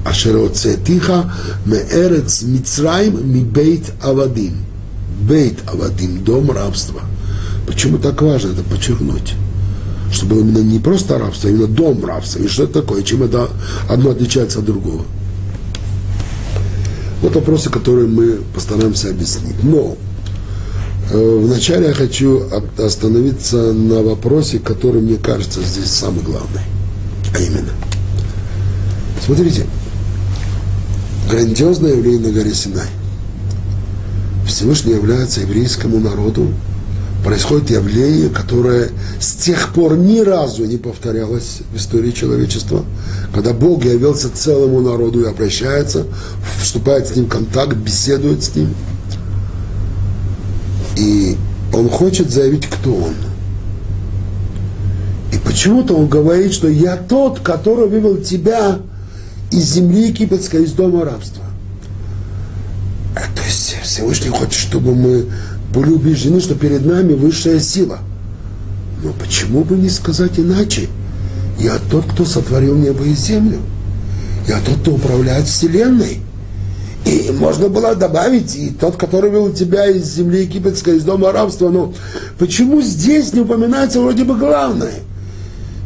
Ашероцетиха 0.05 1.33
меэрец 1.65 2.43
Мицраим 2.43 3.33
ми 3.33 3.43
бейт 3.43 3.91
авадим. 4.01 4.63
Бейт 5.21 5.57
авадим, 5.67 6.23
дом 6.23 6.51
рабства. 6.51 7.01
Почему 7.67 7.97
так 7.97 8.21
важно 8.21 8.53
это 8.53 8.63
подчеркнуть? 8.63 9.33
Что 10.11 10.25
было 10.25 10.39
именно 10.39 10.59
не 10.59 10.79
просто 10.79 11.19
рабство, 11.19 11.49
а 11.49 11.51
именно 11.51 11.67
дом 11.67 12.03
рабства. 12.03 12.39
И 12.39 12.47
что 12.47 12.63
это 12.63 12.81
такое? 12.81 13.03
Чем 13.03 13.23
это 13.23 13.49
одно 13.89 14.11
отличается 14.11 14.59
от 14.59 14.65
другого? 14.65 15.03
Вот 17.21 17.35
вопросы, 17.35 17.69
которые 17.69 18.07
мы 18.07 18.39
постараемся 18.55 19.09
объяснить. 19.09 19.61
Но 19.63 19.97
э, 21.11 21.39
вначале 21.43 21.87
я 21.87 21.93
хочу 21.93 22.43
остановиться 22.77 23.73
на 23.73 24.01
вопросе, 24.01 24.59
который, 24.59 25.01
мне 25.01 25.17
кажется, 25.17 25.61
здесь 25.61 25.91
самый 25.91 26.23
главный. 26.23 26.61
А 27.35 27.39
именно, 27.39 27.73
смотрите, 29.25 29.65
грандиозное 31.29 31.95
явление 31.95 32.29
на 32.29 32.33
горе 32.33 32.53
Синай. 32.53 32.87
Всевышний 34.47 34.93
является 34.93 35.41
еврейскому 35.41 35.99
народу, 35.99 36.53
происходит 37.23 37.69
явление, 37.69 38.29
которое 38.29 38.89
с 39.19 39.33
тех 39.33 39.73
пор 39.73 39.97
ни 39.97 40.19
разу 40.19 40.65
не 40.65 40.77
повторялось 40.77 41.59
в 41.73 41.77
истории 41.77 42.11
человечества, 42.11 42.85
когда 43.33 43.53
Бог 43.53 43.83
явился 43.85 44.29
целому 44.33 44.81
народу 44.81 45.21
и 45.21 45.29
обращается, 45.29 46.05
вступает 46.61 47.07
с 47.07 47.15
ним 47.15 47.25
в 47.25 47.29
контакт, 47.29 47.75
беседует 47.75 48.43
с 48.43 48.55
ним. 48.55 48.73
И 50.95 51.37
он 51.73 51.89
хочет 51.89 52.31
заявить, 52.31 52.67
кто 52.67 52.95
он– 52.95 53.13
Почему-то 55.57 55.95
он 55.95 56.07
говорит, 56.07 56.53
что 56.53 56.67
я 56.67 56.97
тот, 56.97 57.39
который 57.39 57.87
вывел 57.87 58.17
тебя 58.17 58.77
из 59.49 59.73
земли 59.73 60.09
египетской, 60.09 60.63
из 60.63 60.73
дома 60.73 61.03
рабства. 61.03 61.43
А, 63.15 63.21
то 63.35 63.41
есть 63.43 63.75
Всевышний 63.81 64.29
хочет, 64.29 64.53
чтобы 64.53 64.93
мы 64.93 65.25
были 65.77 65.91
убеждены, 65.91 66.41
что 66.41 66.55
перед 66.55 66.83
нами 66.83 67.13
высшая 67.13 67.59
сила. 67.59 67.99
Но 69.03 69.13
почему 69.13 69.63
бы 69.63 69.75
не 69.75 69.89
сказать 69.89 70.39
иначе? 70.39 70.87
Я 71.59 71.77
тот, 71.91 72.05
кто 72.11 72.25
сотворил 72.25 72.75
небо 72.75 73.03
и 73.03 73.13
землю. 73.13 73.59
Я 74.47 74.59
тот, 74.61 74.79
кто 74.79 74.93
управляет 74.95 75.45
Вселенной. 75.45 76.21
И 77.05 77.31
можно 77.31 77.69
было 77.69 77.93
добавить, 77.93 78.55
и 78.55 78.71
тот, 78.71 78.95
который 78.95 79.29
вел 79.29 79.53
тебя 79.53 79.85
из 79.85 80.15
земли 80.15 80.41
египетской, 80.41 80.97
из 80.97 81.03
дома 81.03 81.31
рабства. 81.31 81.69
Но 81.69 81.93
почему 82.39 82.81
здесь 82.81 83.33
не 83.33 83.41
упоминается 83.41 84.01
вроде 84.01 84.23
бы 84.23 84.35
главное? 84.35 84.95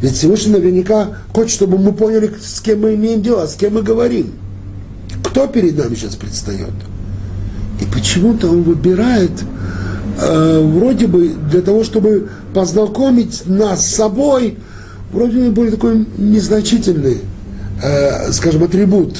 Ведь 0.02 0.14
Всевышний 0.14 0.54
наверняка 0.54 1.18
хочет, 1.34 1.52
чтобы 1.52 1.78
мы 1.78 1.92
поняли, 1.92 2.34
с 2.42 2.62
кем 2.62 2.82
мы 2.82 2.96
имеем 2.96 3.22
дело, 3.22 3.46
с 3.46 3.56
кем 3.56 3.74
мы 3.74 3.84
говорим. 3.84 4.32
Кто 5.26 5.48
перед 5.48 5.78
нами 5.78 5.96
сейчас 5.96 6.16
предстает. 6.16 6.72
И 7.82 7.86
почему-то 7.86 8.48
он 8.48 8.64
выбирает 8.64 9.32
э, 10.22 10.62
вроде 10.62 11.08
бы 11.08 11.30
для 11.50 11.62
того, 11.62 11.84
чтобы 11.84 12.30
познакомить 12.54 13.44
нас 13.46 13.86
с 13.86 13.96
собой, 13.96 14.58
вроде 15.12 15.38
бы 15.38 15.52
более 15.52 15.72
такой 15.72 16.06
незначительный, 16.18 17.18
э, 17.84 18.32
скажем, 18.32 18.64
атрибут, 18.64 19.18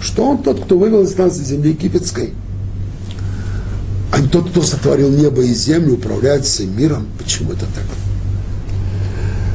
что 0.00 0.24
он 0.30 0.38
тот, 0.38 0.64
кто 0.64 0.78
вывел 0.78 1.02
из 1.02 1.16
нас 1.16 1.36
из 1.38 1.48
земли 1.48 1.70
египетской, 1.70 2.32
а 4.12 4.20
не 4.20 4.28
тот, 4.28 4.50
кто 4.50 4.62
сотворил 4.62 5.10
небо 5.10 5.42
и 5.42 5.52
землю, 5.52 5.94
управляет 5.94 6.44
всем 6.44 6.76
миром. 6.76 7.06
Почему 7.18 7.52
это 7.52 7.66
так? 7.66 7.84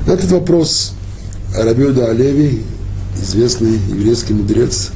На 0.08 0.12
этот 0.14 0.32
вопрос 0.32 0.94
Рабиуда 1.56 2.10
Алеви, 2.10 2.64
известный 3.22 3.74
еврейский 3.90 4.34
мудрец 4.34 4.92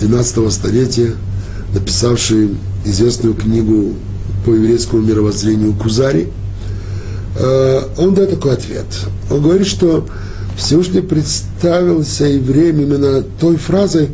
12 0.00 0.52
столетия, 0.52 1.14
написавший 1.72 2.56
известную 2.84 3.34
книгу 3.34 3.94
по 4.44 4.50
еврейскому 4.50 5.02
мировоззрению 5.02 5.72
Кузари, 5.74 6.28
э, 7.36 7.80
он 7.98 8.14
дает 8.14 8.30
такой 8.30 8.52
ответ. 8.52 8.86
Он 9.30 9.42
говорит, 9.42 9.66
что 9.66 10.06
Всевышний 10.56 11.00
представился 11.00 12.26
евреям 12.26 12.80
именно 12.80 13.22
той 13.22 13.56
фразой, 13.56 14.10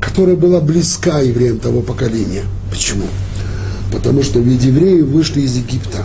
которая 0.00 0.36
была 0.36 0.60
близка 0.60 1.20
евреям 1.20 1.58
того 1.58 1.80
поколения. 1.80 2.44
Почему? 2.70 3.06
Потому 3.92 4.22
что 4.22 4.38
ведь 4.38 4.64
евреи 4.64 5.02
вышли 5.02 5.42
из 5.42 5.56
Египта. 5.56 6.04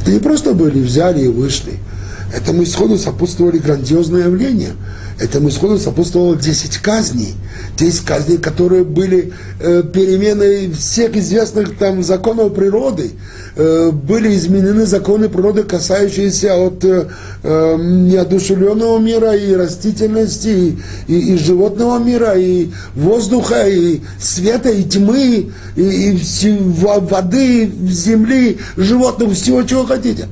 Это 0.00 0.12
не 0.12 0.20
просто 0.20 0.52
были, 0.52 0.80
взяли 0.80 1.24
и 1.24 1.28
вышли– 1.28 1.74
Этому 2.34 2.64
исходу 2.64 2.98
сопутствовали 2.98 3.58
грандиозные 3.58 4.24
явления. 4.24 4.72
Этому 5.18 5.48
исходу 5.48 5.78
сопутствовало 5.78 6.34
10 6.34 6.78
казней. 6.78 7.34
10 7.78 8.04
казней, 8.04 8.38
которые 8.38 8.82
были 8.84 9.32
э, 9.60 9.82
переменой 9.82 10.72
всех 10.72 11.16
известных 11.16 11.78
там 11.78 12.02
законов 12.02 12.52
природы. 12.52 13.12
Э, 13.54 13.92
были 13.92 14.34
изменены 14.34 14.86
законы 14.86 15.28
природы, 15.28 15.62
касающиеся 15.62 16.56
от 16.56 16.84
э, 16.84 17.06
э, 17.44 17.76
неодушевленного 17.78 18.98
мира 18.98 19.36
и 19.36 19.54
растительности, 19.54 20.48
и, 20.48 20.78
и, 21.06 21.34
и 21.34 21.38
животного 21.38 21.98
мира, 22.02 22.34
и 22.36 22.70
воздуха, 22.96 23.68
и 23.68 24.00
света, 24.20 24.70
и 24.70 24.82
тьмы, 24.82 25.52
и, 25.76 25.80
и 25.80 26.58
воды, 26.72 27.70
земли, 27.88 28.58
животных, 28.76 29.32
всего, 29.32 29.62
чего 29.62 29.84
хотите 29.84 30.26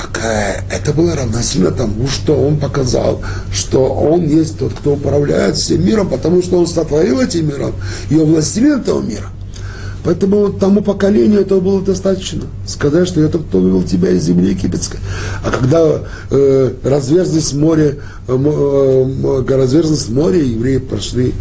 так 0.00 0.20
э, 0.24 0.62
это 0.70 0.92
было 0.92 1.14
равносильно 1.14 1.70
тому, 1.70 2.06
что 2.08 2.34
он 2.34 2.58
показал, 2.58 3.20
что 3.52 3.86
он 3.86 4.26
есть 4.26 4.58
тот, 4.58 4.72
кто 4.72 4.92
управляет 4.94 5.56
всем 5.56 5.84
миром, 5.84 6.08
потому 6.08 6.42
что 6.42 6.58
он 6.58 6.66
сотворил 6.66 7.20
этим 7.20 7.48
миром 7.48 7.74
и 8.08 8.16
он 8.16 8.32
властелин 8.32 8.80
этого 8.80 9.00
мира. 9.02 9.26
Поэтому 10.02 10.50
тому 10.50 10.80
поколению 10.80 11.40
этого 11.40 11.60
было 11.60 11.82
достаточно. 11.82 12.44
Сказать, 12.66 13.06
что 13.06 13.20
это 13.20 13.38
кто 13.38 13.58
вывел 13.58 13.82
тебя 13.82 14.10
из 14.10 14.24
земли 14.24 14.50
египетской. 14.50 14.98
А 15.44 15.50
когда 15.50 16.00
э, 16.30 16.72
разверзлось 16.82 17.52
море, 17.52 17.98
э, 18.26 18.32
э, 18.32 19.54
разверзлось 19.54 20.08
море, 20.08 20.48
евреи 20.48 20.78
прошли 20.78 21.34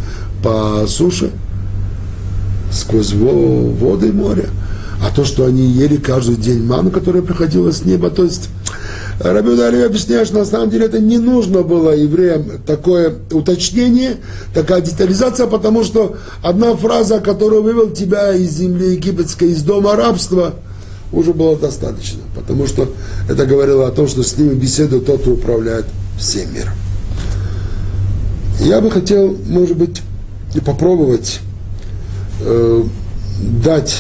по 0.44 0.86
суше, 0.88 1.32
сквозь 2.72 3.14
воды 3.14 4.12
моря, 4.12 4.50
а 5.02 5.12
то, 5.16 5.24
что 5.26 5.46
они 5.46 5.66
ели 5.66 5.98
каждый 5.98 6.36
день 6.36 6.64
ману, 6.64 6.92
которая 6.92 7.22
приходила 7.22 7.72
с 7.72 7.86
неба, 7.86 8.10
то 8.10 8.24
есть 8.24 8.50
Раби 9.20 9.50
Удалев 9.50 9.86
объясняет, 9.86 10.28
что 10.28 10.40
на 10.40 10.46
самом 10.46 10.70
деле 10.70 10.86
это 10.86 11.00
не 11.00 11.18
нужно 11.18 11.62
было 11.62 11.92
евреям 11.92 12.46
такое 12.66 13.14
уточнение, 13.32 14.18
такая 14.54 14.82
детализация, 14.82 15.48
потому 15.48 15.84
что 15.84 16.18
одна 16.42 16.76
фраза, 16.76 17.20
которая 17.20 17.60
вывел 17.60 17.92
тебя 17.92 18.34
из 18.34 18.52
земли 18.52 18.94
египетской, 18.94 19.50
из 19.50 19.64
дома 19.64 19.96
рабства, 19.96 20.54
уже 21.12 21.34
было 21.34 21.58
достаточно, 21.58 22.22
потому 22.36 22.68
что 22.68 22.94
это 23.28 23.46
говорило 23.46 23.88
о 23.88 23.92
том, 23.92 24.08
что 24.08 24.24
с 24.24 24.38
ними 24.38 24.54
беседует 24.54 25.06
тот, 25.06 25.22
кто 25.22 25.32
управляет 25.32 25.86
всем 26.18 26.54
миром. 26.54 26.74
Я 28.60 28.80
бы 28.80 28.92
хотел, 28.92 29.36
может 29.48 29.76
быть, 29.76 30.02
попробовать 30.66 31.40
э, 32.42 32.84
дать 33.64 33.98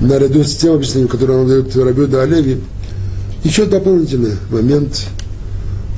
наряду 0.00 0.44
с 0.44 0.56
тем 0.56 0.74
объяснением, 0.74 1.08
которое 1.08 1.38
он 1.38 1.48
дает 1.48 1.74
Рабиу 1.76 2.20
Алеви, 2.20 2.60
еще 3.42 3.66
дополнительный 3.66 4.36
момент 4.50 5.06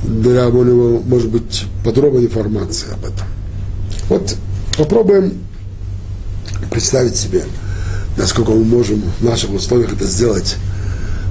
для 0.02 0.48
более, 0.50 0.74
может 1.00 1.30
быть, 1.30 1.64
подробной 1.84 2.26
информации 2.26 2.92
об 2.92 3.04
этом. 3.04 3.26
Вот 4.08 4.36
попробуем 4.76 5.34
представить 6.70 7.16
себе, 7.16 7.44
насколько 8.16 8.52
мы 8.52 8.64
можем 8.64 9.02
в 9.20 9.24
наших 9.24 9.52
условиях 9.52 9.92
это 9.92 10.04
сделать, 10.06 10.56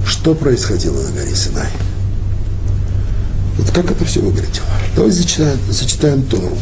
что 0.06 0.34
происходило 0.34 1.00
на 1.00 1.10
горе 1.12 1.34
Синай. 1.34 1.68
Вот 3.58 3.70
как 3.70 3.90
это 3.90 4.04
все 4.04 4.20
выглядело. 4.20 4.66
Давайте 4.94 5.18
зачитаем, 5.18 5.58
зачитаем 5.70 6.22
Тору. 6.24 6.56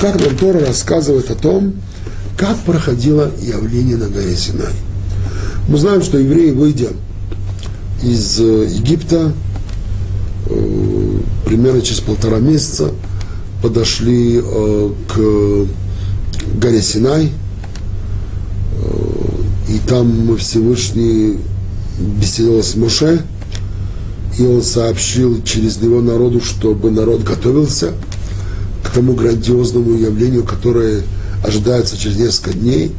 Как 0.00 0.20
нам 0.20 0.36
Тора 0.36 0.60
рассказывает 0.60 1.30
о 1.30 1.34
том, 1.34 1.74
как 2.36 2.56
проходило 2.58 3.30
явление 3.40 3.96
на 3.96 4.08
горе 4.08 4.36
Синай. 4.36 4.74
Мы 5.68 5.78
знаем, 5.78 6.00
что 6.00 6.16
евреи, 6.16 6.52
выйдя 6.52 6.90
из 8.00 8.38
э, 8.38 8.68
Египта, 8.70 9.32
э, 10.46 11.18
примерно 11.44 11.82
через 11.82 12.00
полтора 12.00 12.38
месяца 12.38 12.92
подошли 13.62 14.40
э, 14.44 14.90
к 15.08 15.66
горе 16.60 16.80
Синай, 16.80 17.32
и 19.68 19.80
там 19.88 20.36
Всевышний 20.36 21.38
беседовал 21.98 22.62
с 22.62 22.76
Моше, 22.76 23.22
и 24.38 24.42
он 24.44 24.62
сообщил 24.62 25.42
через 25.42 25.78
него 25.78 26.00
народу, 26.00 26.40
чтобы 26.40 26.92
народ 26.92 27.24
готовился 27.24 27.92
к 28.84 28.90
тому 28.90 29.14
грандиозному 29.14 29.94
явлению, 29.94 30.44
которое 30.44 31.02
ожидается 31.44 31.96
через 31.96 32.18
несколько 32.18 32.52
дней. 32.52 32.92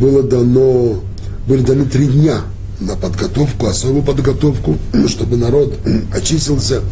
Было 0.00 0.24
дано 0.24 1.02
были 1.46 1.62
даны 1.62 1.84
три 1.84 2.06
дня 2.06 2.40
на 2.80 2.96
подготовку, 2.96 3.66
особую 3.66 4.02
подготовку, 4.02 4.76
чтобы 5.08 5.36
народ 5.36 5.78
очистился 6.14 6.82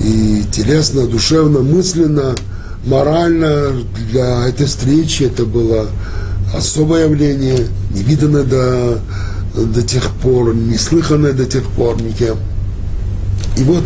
и 0.00 0.44
телесно, 0.50 1.06
душевно, 1.06 1.60
мысленно, 1.60 2.34
морально 2.84 3.72
для 4.10 4.48
этой 4.48 4.66
встречи 4.66 5.24
это 5.24 5.44
было 5.44 5.86
особое 6.54 7.04
явление, 7.04 7.66
невиданное 7.94 8.42
до, 8.42 9.00
до 9.54 9.82
тех 9.82 10.10
пор, 10.22 10.54
неслыханное 10.54 11.32
до 11.32 11.46
тех 11.46 11.64
пор 11.70 12.02
никем. 12.02 12.36
И 13.56 13.62
вот 13.62 13.84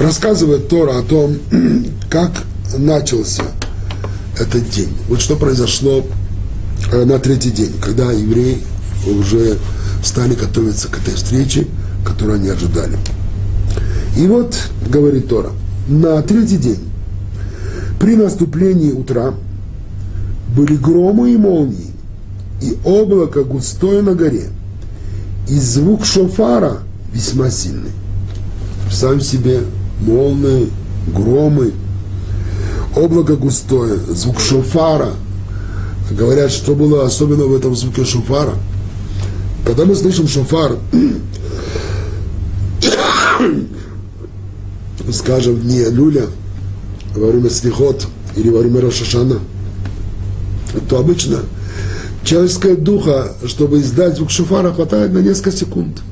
рассказывает 0.00 0.68
Тора 0.68 0.98
о 0.98 1.02
том, 1.02 1.36
как 2.10 2.30
начался 2.76 3.44
этот 4.38 4.68
день. 4.70 4.92
Вот 5.08 5.20
что 5.20 5.36
произошло 5.36 6.04
э, 6.90 7.04
на 7.04 7.18
третий 7.18 7.50
день, 7.50 7.72
когда 7.80 8.10
евреи 8.10 8.58
уже 9.06 9.58
стали 10.02 10.34
готовиться 10.34 10.88
к 10.88 10.98
этой 10.98 11.14
встрече, 11.14 11.66
которую 12.04 12.36
они 12.36 12.48
ожидали. 12.48 12.98
И 14.16 14.26
вот, 14.26 14.56
говорит 14.88 15.28
Тора, 15.28 15.50
на 15.88 16.20
третий 16.22 16.58
день, 16.58 16.80
при 17.98 18.16
наступлении 18.16 18.92
утра, 18.92 19.34
были 20.54 20.76
громы 20.76 21.32
и 21.32 21.36
молнии, 21.36 21.92
и 22.60 22.76
облако 22.84 23.42
густое 23.42 24.02
на 24.02 24.14
горе, 24.14 24.48
и 25.48 25.58
звук 25.58 26.04
шофара 26.04 26.78
весьма 27.12 27.50
сильный. 27.50 27.90
Сам 28.90 29.20
себе 29.20 29.60
молнии, 30.00 30.68
громы, 31.06 31.72
облако 32.94 33.36
густое, 33.36 33.96
звук 33.96 34.40
шофара. 34.40 35.10
Говорят, 36.10 36.50
что 36.50 36.74
было 36.74 37.06
особенно 37.06 37.44
в 37.44 37.54
этом 37.54 37.74
звуке 37.74 38.04
шофара– 38.04 38.52
когда 39.64 39.84
мы 39.84 39.94
слышим 39.94 40.28
шофар, 40.28 40.78
скажем, 45.12 45.60
дни 45.60 45.84
люля, 45.90 46.26
во 47.14 47.28
время 47.28 47.50
слихот 47.50 48.06
или 48.36 48.48
во 48.48 48.60
время 48.60 48.80
Рошашана, 48.80 49.38
то 50.88 50.98
обычно 50.98 51.40
человеческое 52.24 52.76
духа, 52.76 53.34
чтобы 53.46 53.80
издать 53.80 54.16
звук 54.16 54.30
шофара, 54.30 54.72
хватает 54.72 55.12
на 55.12 55.18
несколько 55.18 55.52
секунд. 55.52 56.02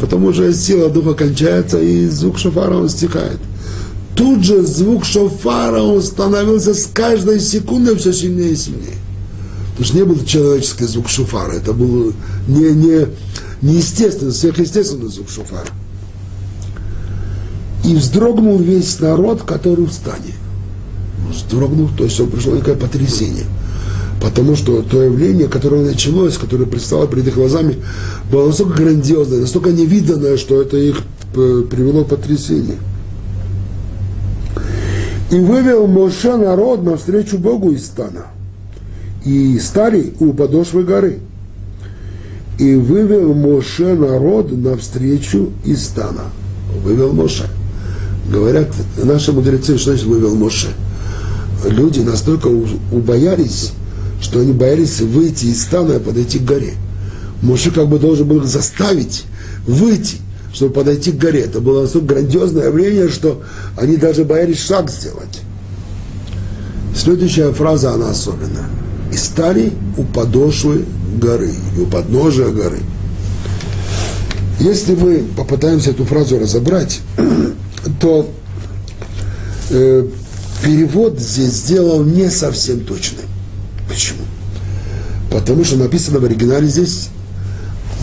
Потом 0.00 0.24
уже 0.24 0.52
сила 0.54 0.88
духа 0.88 1.14
кончается, 1.14 1.78
и 1.78 2.08
звук 2.08 2.38
шофара 2.38 2.74
он 2.74 2.88
стихает. 2.88 3.38
Тут 4.16 4.44
же 4.44 4.62
звук 4.62 5.04
шофара 5.04 5.82
он 5.82 6.02
становился 6.02 6.74
с 6.74 6.86
каждой 6.86 7.40
секундой 7.40 7.96
все 7.96 8.12
сильнее 8.12 8.52
и 8.52 8.56
сильнее. 8.56 8.99
Потому 9.80 9.94
что 9.94 9.96
не 9.96 10.04
был 10.04 10.24
человеческий 10.26 10.84
звук 10.84 11.08
шуфара, 11.08 11.52
это 11.52 11.72
был 11.72 12.12
не, 12.46 12.70
не, 12.70 13.06
не 13.62 13.76
естественный, 13.76 14.30
сверхъестественный 14.30 15.08
звук 15.08 15.30
шуфара. 15.30 15.68
И 17.86 17.94
вздрогнул 17.94 18.58
весь 18.58 19.00
народ, 19.00 19.44
который 19.44 19.86
в 19.86 19.92
стане. 19.94 20.34
Вздрогнул, 21.30 21.88
то 21.96 22.04
есть 22.04 22.30
пришло 22.30 22.56
некое 22.56 22.74
потрясение. 22.74 23.46
Потому 24.20 24.54
что 24.54 24.82
то 24.82 25.02
явление, 25.02 25.48
которое 25.48 25.82
началось, 25.82 26.36
которое 26.36 26.66
предстало 26.66 27.06
перед 27.06 27.28
их 27.28 27.36
глазами, 27.36 27.76
было 28.30 28.48
настолько 28.48 28.82
грандиозное, 28.82 29.40
настолько 29.40 29.72
невиданное, 29.72 30.36
что 30.36 30.60
это 30.60 30.76
их 30.76 30.98
э, 31.34 31.62
привело 31.70 32.04
к 32.04 32.08
потрясению. 32.08 32.76
И 35.30 35.38
вывел 35.38 35.86
Моше 35.86 36.36
народ 36.36 36.82
навстречу 36.82 37.38
Богу 37.38 37.70
из 37.70 37.86
стана– 37.86 38.26
и 39.24 39.58
стали 39.58 40.14
у 40.20 40.32
подошвы 40.32 40.84
горы. 40.84 41.18
И 42.58 42.74
вывел 42.74 43.32
Моше 43.34 43.94
народ 43.94 44.52
навстречу 44.52 45.52
из 45.64 45.84
стана. 45.84 46.24
Вывел 46.82 47.12
Моше. 47.12 47.48
Говорят 48.30 48.68
наши 49.02 49.32
мудрецы, 49.32 49.78
что 49.78 49.90
значит 49.90 50.06
вывел 50.06 50.34
Моше. 50.34 50.68
Люди 51.66 52.00
настолько 52.00 52.48
убоялись, 52.92 53.72
что 54.20 54.40
они 54.40 54.52
боялись 54.52 55.00
выйти 55.00 55.46
из 55.46 55.62
стана 55.62 55.94
и 55.94 55.98
подойти 55.98 56.38
к 56.38 56.44
горе. 56.44 56.74
Моше 57.42 57.70
как 57.70 57.88
бы 57.88 57.98
должен 57.98 58.28
был 58.28 58.38
их 58.38 58.46
заставить 58.46 59.24
выйти, 59.66 60.16
чтобы 60.52 60.74
подойти 60.74 61.12
к 61.12 61.16
горе. 61.16 61.40
Это 61.40 61.60
было 61.60 61.82
настолько 61.82 62.14
грандиозное 62.14 62.66
явление, 62.66 63.08
что 63.08 63.42
они 63.76 63.96
даже 63.96 64.24
боялись 64.24 64.60
шаг 64.60 64.90
сделать. 64.90 65.40
Следующая 66.94 67.52
фраза, 67.52 67.92
она 67.94 68.10
особенная 68.10 68.68
и 69.12 69.16
стали 69.16 69.72
у 69.96 70.04
подошвы 70.04 70.84
горы, 71.16 71.50
и 71.76 71.80
у 71.80 71.86
подножия 71.86 72.48
горы. 72.48 72.78
Если 74.58 74.94
мы 74.94 75.24
попытаемся 75.36 75.90
эту 75.90 76.04
фразу 76.04 76.38
разобрать, 76.38 77.00
то 78.00 78.30
э, 79.70 80.06
перевод 80.62 81.18
здесь 81.18 81.52
сделал 81.52 82.04
не 82.04 82.30
совсем 82.30 82.80
точным. 82.80 83.24
Почему? 83.88 84.22
Потому 85.30 85.64
что 85.64 85.76
написано 85.76 86.18
в 86.20 86.24
оригинале 86.24 86.68
здесь 86.68 87.08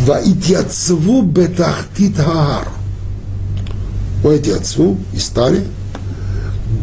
«Ваитьяцву 0.05 1.21
бетахтит 1.21 2.17
хаар». 2.17 2.69
«Ваитьяцву» 4.23 4.97
и 5.13 5.19
стали 5.19 5.63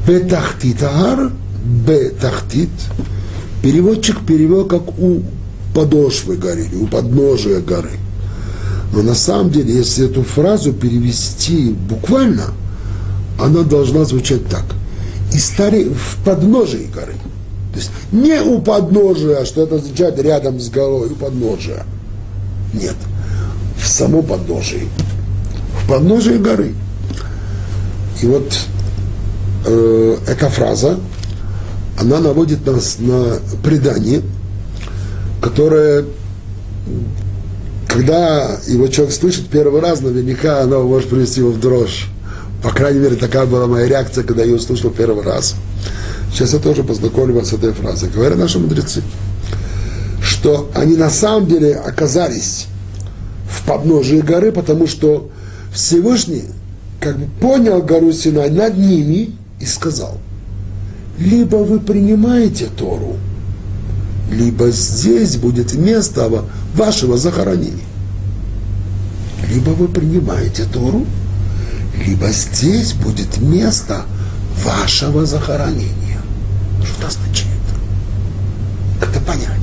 «бетахтит 0.06 0.80
хаар» 0.80 1.32
«бетахтит». 1.64 2.70
Переводчик 3.64 4.26
перевел 4.26 4.66
как 4.66 4.82
«у 4.98 5.22
подошвы 5.72 6.36
горы» 6.36 6.66
«у 6.82 6.86
подножия 6.86 7.60
горы». 7.60 7.92
Но 8.92 9.00
на 9.00 9.14
самом 9.14 9.50
деле, 9.50 9.74
если 9.74 10.04
эту 10.04 10.22
фразу 10.22 10.74
перевести 10.74 11.70
буквально, 11.70 12.48
она 13.40 13.62
должна 13.62 14.04
звучать 14.04 14.46
так. 14.48 14.64
И 15.32 15.38
стали 15.38 15.84
в 15.84 16.22
подножии 16.26 16.90
горы. 16.94 17.14
То 17.72 17.78
есть 17.78 17.90
не 18.12 18.38
у 18.42 18.60
подножия, 18.60 19.46
что 19.46 19.62
это 19.62 19.76
означает 19.76 20.20
рядом 20.20 20.60
с 20.60 20.68
горой, 20.68 21.08
у 21.08 21.14
подножия. 21.14 21.86
Нет. 22.74 22.96
В 23.78 23.88
само 23.88 24.20
подножие. 24.20 24.88
В 25.82 25.88
подножии 25.88 26.36
горы. 26.36 26.74
И 28.20 28.26
вот 28.26 28.58
э, 29.64 30.16
эта 30.28 30.50
фраза, 30.50 30.98
она 31.98 32.20
наводит 32.20 32.66
нас 32.66 32.96
на 32.98 33.38
предание, 33.62 34.22
которое 35.40 36.04
когда 37.94 38.58
его 38.66 38.88
человек 38.88 39.14
слышит 39.14 39.48
первый 39.48 39.80
раз, 39.80 40.00
наверняка 40.00 40.62
оно 40.62 40.82
может 40.82 41.08
привести 41.08 41.40
его 41.40 41.52
в 41.52 41.60
дрожь. 41.60 42.08
По 42.60 42.70
крайней 42.70 42.98
мере, 42.98 43.14
такая 43.14 43.46
была 43.46 43.68
моя 43.68 43.86
реакция, 43.86 44.24
когда 44.24 44.42
я 44.42 44.52
услышал 44.54 44.90
первый 44.90 45.22
раз. 45.22 45.54
Сейчас 46.32 46.54
я 46.54 46.58
тоже 46.58 46.82
познакомлю 46.82 47.36
вас 47.36 47.50
с 47.50 47.52
этой 47.52 47.72
фразой. 47.72 48.10
Говорят 48.10 48.38
наши 48.38 48.58
мудрецы, 48.58 49.02
что 50.20 50.68
они 50.74 50.96
на 50.96 51.08
самом 51.08 51.46
деле 51.46 51.74
оказались 51.74 52.66
в 53.48 53.64
подножии 53.64 54.20
горы, 54.20 54.50
потому 54.50 54.88
что 54.88 55.30
Всевышний 55.72 56.46
как 57.00 57.16
бы 57.16 57.26
понял 57.40 57.80
гору 57.80 58.12
Синай 58.12 58.50
над 58.50 58.76
ними 58.76 59.36
и 59.60 59.66
сказал, 59.66 60.18
либо 61.18 61.56
вы 61.56 61.80
принимаете 61.80 62.66
Тору, 62.76 63.16
либо 64.30 64.70
здесь 64.70 65.36
будет 65.36 65.74
место 65.74 66.44
вашего 66.74 67.16
захоронения. 67.16 67.84
Либо 69.48 69.70
вы 69.70 69.88
принимаете 69.88 70.64
Тору, 70.64 71.06
либо 72.04 72.28
здесь 72.30 72.92
будет 72.94 73.38
место 73.38 74.02
вашего 74.64 75.26
захоронения. 75.26 76.20
Что 76.82 76.98
это 76.98 77.06
означает? 77.08 77.50
Это 79.00 79.20
понять? 79.20 79.60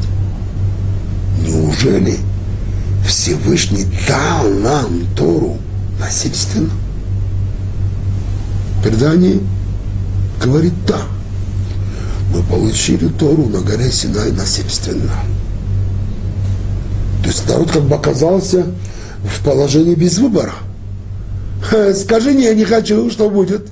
Неужели 1.45 2.17
Всевышний 3.05 3.85
дал 4.07 4.47
нам 4.49 5.05
Тору 5.17 5.57
насильственно? 5.99 6.69
Предание 8.83 9.39
говорит 10.41 10.73
да. 10.87 11.01
Мы 12.31 12.41
получили 12.43 13.07
Тору 13.07 13.47
на 13.47 13.59
горе 13.59 13.91
Синай 13.91 14.31
насильственно. 14.31 15.11
То 17.21 17.27
есть 17.27 17.47
народ 17.47 17.71
как 17.71 17.83
бы 17.83 17.95
оказался 17.95 18.65
в 19.23 19.43
положении 19.43 19.95
без 19.95 20.17
выбора. 20.17 20.53
Скажи, 21.95 22.33
не, 22.33 22.45
я 22.45 22.55
не 22.55 22.65
хочу, 22.65 23.11
что 23.11 23.29
будет? 23.29 23.67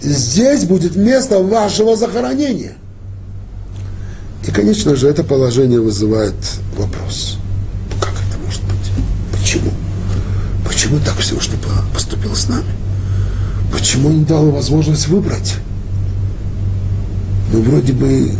Здесь 0.00 0.64
будет 0.64 0.96
место 0.96 1.38
вашего 1.38 1.96
захоронения. 1.96 2.72
И, 4.46 4.50
конечно 4.50 4.94
же, 4.94 5.08
это 5.08 5.24
положение 5.24 5.80
вызывает 5.80 6.34
вопрос. 6.76 7.38
Как 8.00 8.12
это 8.12 8.38
может 8.44 8.62
быть? 8.64 8.92
Почему? 9.32 9.70
Почему 10.66 10.98
так 10.98 11.16
Всевышний 11.18 11.56
поступил 11.94 12.34
с 12.34 12.48
нами? 12.48 12.70
Почему 13.72 14.10
он 14.10 14.24
дал 14.24 14.50
возможность 14.50 15.08
выбрать? 15.08 15.54
Мы 17.54 17.60
вроде 17.60 17.92
бы 17.92 18.32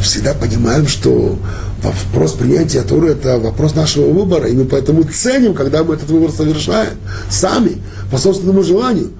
всегда 0.00 0.34
понимаем, 0.34 0.86
что 0.86 1.36
вопрос 1.82 2.34
принятия 2.34 2.82
Торы– 2.82 3.08
это 3.10 3.40
вопрос 3.40 3.74
нашего 3.74 4.08
выбора, 4.08 4.46
и 4.46 4.54
мы 4.54 4.66
поэтому 4.66 5.02
ценим, 5.02 5.52
когда 5.52 5.82
мы 5.82 5.94
этот 5.94 6.10
выбор 6.10 6.30
совершаем 6.30 6.92
сами, 7.28 7.78
по 8.08 8.18
собственному 8.18 8.62
желанию. 8.62 9.10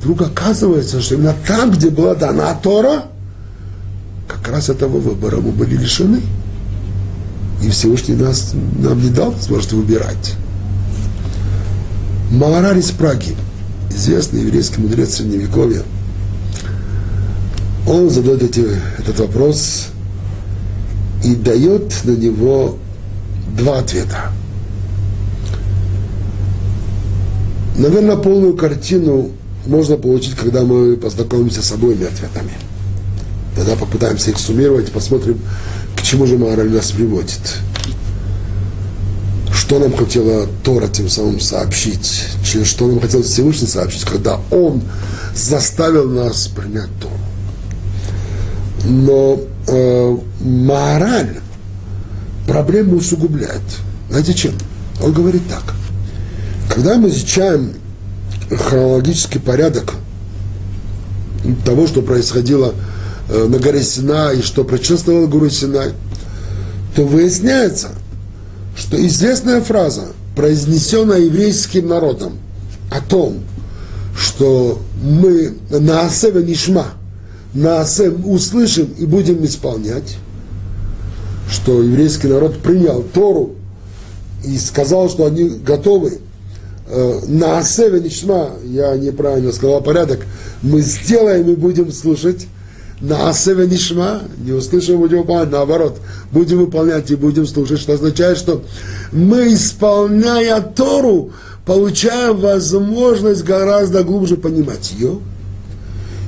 Вдруг 0.00 0.22
оказывается, 0.22 1.00
что 1.00 1.14
именно 1.14 1.36
там, 1.46 1.70
где 1.70 1.88
была 1.88 2.16
дана 2.16 2.52
Тора, 2.54 3.04
как 4.26 4.48
раз 4.48 4.70
этого 4.70 4.98
выбора 4.98 5.36
мы 5.36 5.52
были 5.52 5.76
лишены. 5.76 6.20
И 7.62 7.70
Всевышний 7.70 8.16
нас, 8.16 8.54
нам 8.76 9.00
не 9.00 9.10
дал 9.10 9.30
возможность 9.30 9.72
выбирать. 9.72 10.34
Из 12.32 12.90
Праги, 12.90 13.36
известный 13.90 14.40
еврейский 14.40 14.80
мудрец 14.80 15.14
Средневековья, 15.14 15.84
он 17.86 18.10
задает 18.10 18.42
эти, 18.42 18.66
этот 18.98 19.20
вопрос 19.20 19.88
и 21.24 21.34
дает 21.34 22.04
на 22.04 22.12
него 22.12 22.78
два 23.56 23.78
ответа. 23.78 24.32
Наверное, 27.78 28.16
полную 28.16 28.54
картину 28.56 29.30
можно 29.66 29.96
получить, 29.96 30.34
когда 30.34 30.62
мы 30.62 30.96
познакомимся 30.96 31.62
с 31.62 31.72
обоими 31.72 32.06
ответами. 32.06 32.52
Тогда 33.54 33.76
попытаемся 33.76 34.30
их 34.30 34.38
суммировать 34.38 34.90
посмотрим, 34.92 35.40
к 35.96 36.02
чему 36.02 36.26
же 36.26 36.38
мораль 36.38 36.70
нас 36.70 36.90
приводит. 36.90 37.40
Что 39.52 39.78
нам 39.78 39.96
хотела 39.96 40.46
Тора 40.62 40.88
тем 40.88 41.08
самым 41.08 41.40
сообщить, 41.40 42.24
что 42.64 42.86
нам 42.86 43.00
хотел 43.00 43.22
Всевышний 43.22 43.68
сообщить, 43.68 44.04
когда 44.04 44.40
Он 44.50 44.82
заставил 45.34 46.08
нас 46.08 46.48
принять 46.48 46.90
Тору. 47.00 47.25
Но 48.88 49.40
э, 49.66 50.16
мораль 50.40 51.40
проблему 52.46 52.96
усугубляет. 52.96 53.62
Знаете 54.08 54.32
чем? 54.32 54.52
Он 55.02 55.12
говорит 55.12 55.42
так. 55.48 55.74
Когда 56.72 56.96
мы 56.96 57.08
изучаем 57.08 57.72
хронологический 58.48 59.40
порядок 59.40 59.94
того, 61.64 61.88
что 61.88 62.02
происходило 62.02 62.74
э, 63.28 63.46
на 63.48 63.58
горе 63.58 63.82
Синай 63.82 64.38
и 64.38 64.42
что 64.42 64.62
предшествовало 64.62 65.26
гору 65.26 65.50
Синай, 65.50 65.90
то 66.94 67.04
выясняется, 67.04 67.88
что 68.76 69.04
известная 69.04 69.60
фраза, 69.62 70.12
произнесенная 70.36 71.20
еврейским 71.20 71.88
народом 71.88 72.38
о 72.92 73.00
том, 73.00 73.40
что 74.16 74.80
мы 75.02 75.56
на 75.70 76.02
Асеве 76.02 76.44
Нишма– 76.44 76.86
Наасем 77.56 78.28
услышим 78.28 78.94
и 78.98 79.06
будем 79.06 79.42
исполнять, 79.46 80.18
что 81.50 81.82
еврейский 81.82 82.28
народ 82.28 82.58
принял 82.58 83.02
Тору 83.02 83.54
и 84.44 84.58
сказал, 84.58 85.08
что 85.08 85.24
они 85.24 85.48
готовы. 85.48 86.18
Э, 86.88 87.20
на 87.26 87.58
Асеве 87.58 88.00
Нишма, 88.00 88.50
я 88.62 88.94
неправильно 88.96 89.52
сказал 89.52 89.80
порядок, 89.80 90.26
мы 90.60 90.82
сделаем 90.82 91.50
и 91.50 91.56
будем 91.56 91.90
слушать, 91.92 92.46
на 93.00 93.30
Асеве 93.30 93.66
Нишма, 93.66 94.22
не 94.38 94.52
услышим, 94.52 94.98
будем 94.98 95.18
выполнять, 95.18 95.50
наоборот, 95.50 95.96
будем 96.32 96.58
выполнять 96.58 97.10
и 97.10 97.16
будем 97.16 97.46
слушать, 97.46 97.80
что 97.80 97.94
означает, 97.94 98.36
что 98.36 98.62
мы, 99.12 99.54
исполняя 99.54 100.60
Тору, 100.60 101.32
получаем 101.64 102.36
возможность 102.36 103.44
гораздо 103.44 104.04
глубже 104.04 104.36
понимать 104.36 104.92
ее, 104.92 105.20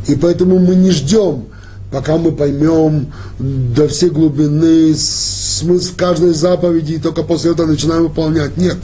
и 0.09 0.15
поэтому 0.15 0.59
мы 0.59 0.75
не 0.75 0.91
ждем, 0.91 1.45
пока 1.93 2.17
мы 2.17 2.33
поймем 2.33 3.13
до 3.39 3.87
всей 3.89 4.11
глубины 4.11 4.95
смысл 4.97 5.93
каждой 5.97 6.33
заповеди, 6.33 6.95
и 6.95 6.99
только 6.99 7.23
после 7.23 7.53
этого 7.53 7.67
начинаем 7.67 8.05
выполнять. 8.05 8.57
Нет. 8.57 8.79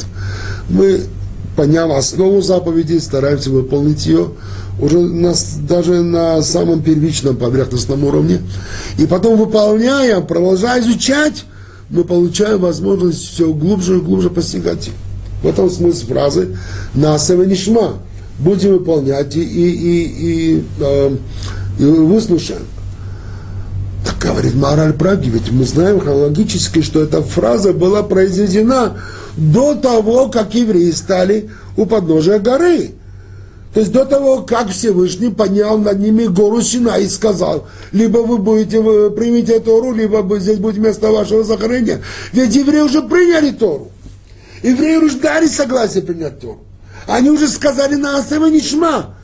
Мы, 0.69 1.01
поняв 1.57 1.91
основу 1.91 2.43
заповеди, 2.43 2.99
стараемся 2.99 3.51
выполнить 3.51 4.05
ее 4.07 4.29
уже 4.79 4.99
на, 4.99 5.33
даже 5.67 6.03
на 6.03 6.43
самом 6.43 6.83
первичном 6.83 7.37
поверхностном 7.37 8.05
уровне. 8.05 8.41
И 8.99 9.07
потом, 9.07 9.39
выполняя, 9.39 10.21
продолжая 10.21 10.81
изучать, 10.83 11.45
мы 11.89 12.05
получаем 12.05 12.61
возможность 12.61 13.21
все 13.21 13.53
глубже 13.53 13.99
и 13.99 14.01
глубже 14.01 14.31
постигать. 14.31 14.91
В 15.43 15.47
этом 15.47 15.71
смысл 15.71 16.07
фразы 16.07 16.57
«на 16.95 17.17
нишма» 17.47 17.95
будем 18.39 18.73
выполнять 18.73 19.37
и, 19.37 19.43
и, 19.43 20.57
и, 20.57 20.65
э, 20.81 21.17
и 21.79 21.85
выслушаем. 21.85 22.63
Так 24.05 24.19
Говорит 24.19 24.55
Мораль 24.55 24.93
правде, 24.93 25.31
ведь 25.31 25.51
мы 25.51 25.65
знаем 25.65 26.01
хронологически, 26.01 26.83
что 26.83 27.03
эта 27.03 27.23
фраза 27.23 27.73
была 27.73 28.03
произведена 28.03 28.99
до 29.37 29.75
того, 29.75 30.29
как 30.29 30.55
евреи 30.55 30.91
стали 30.91 31.51
у 31.77 31.87
подножия 31.87 32.39
горы. 32.39 32.93
То 33.73 33.81
есть 33.81 33.91
до 33.91 34.05
того, 34.05 34.43
как 34.43 34.69
Всевышний 34.69 35.31
поднял 35.31 35.79
над 35.79 35.99
ними 35.99 36.27
гору 36.27 36.63
Сина 36.63 36.97
и 36.99 37.09
сказал, 37.09 37.67
либо 37.91 38.19
вы 38.19 38.39
будете, 38.39 38.81
вы 38.81 39.11
примите 39.11 39.59
Тору, 39.59 39.93
либо 39.93 40.39
здесь 40.39 40.59
будет 40.59 40.79
место 40.79 41.11
вашего 41.11 41.43
захоронения. 41.43 42.01
Ведь 42.33 42.55
евреи 42.55 42.83
уже 42.83 43.03
приняли 43.03 43.51
Тору. 43.51 43.91
Евреи 44.63 44.99
уже 44.99 45.19
дали 45.19 45.49
согласие 45.49 46.05
принять 46.05 46.39
Тору. 46.39 46.61
Они 47.07 47.31
уже 47.31 47.49
сказали 47.49 47.97
на 47.97 48.19
Асева 48.19 48.47
Нишма. 48.47 49.15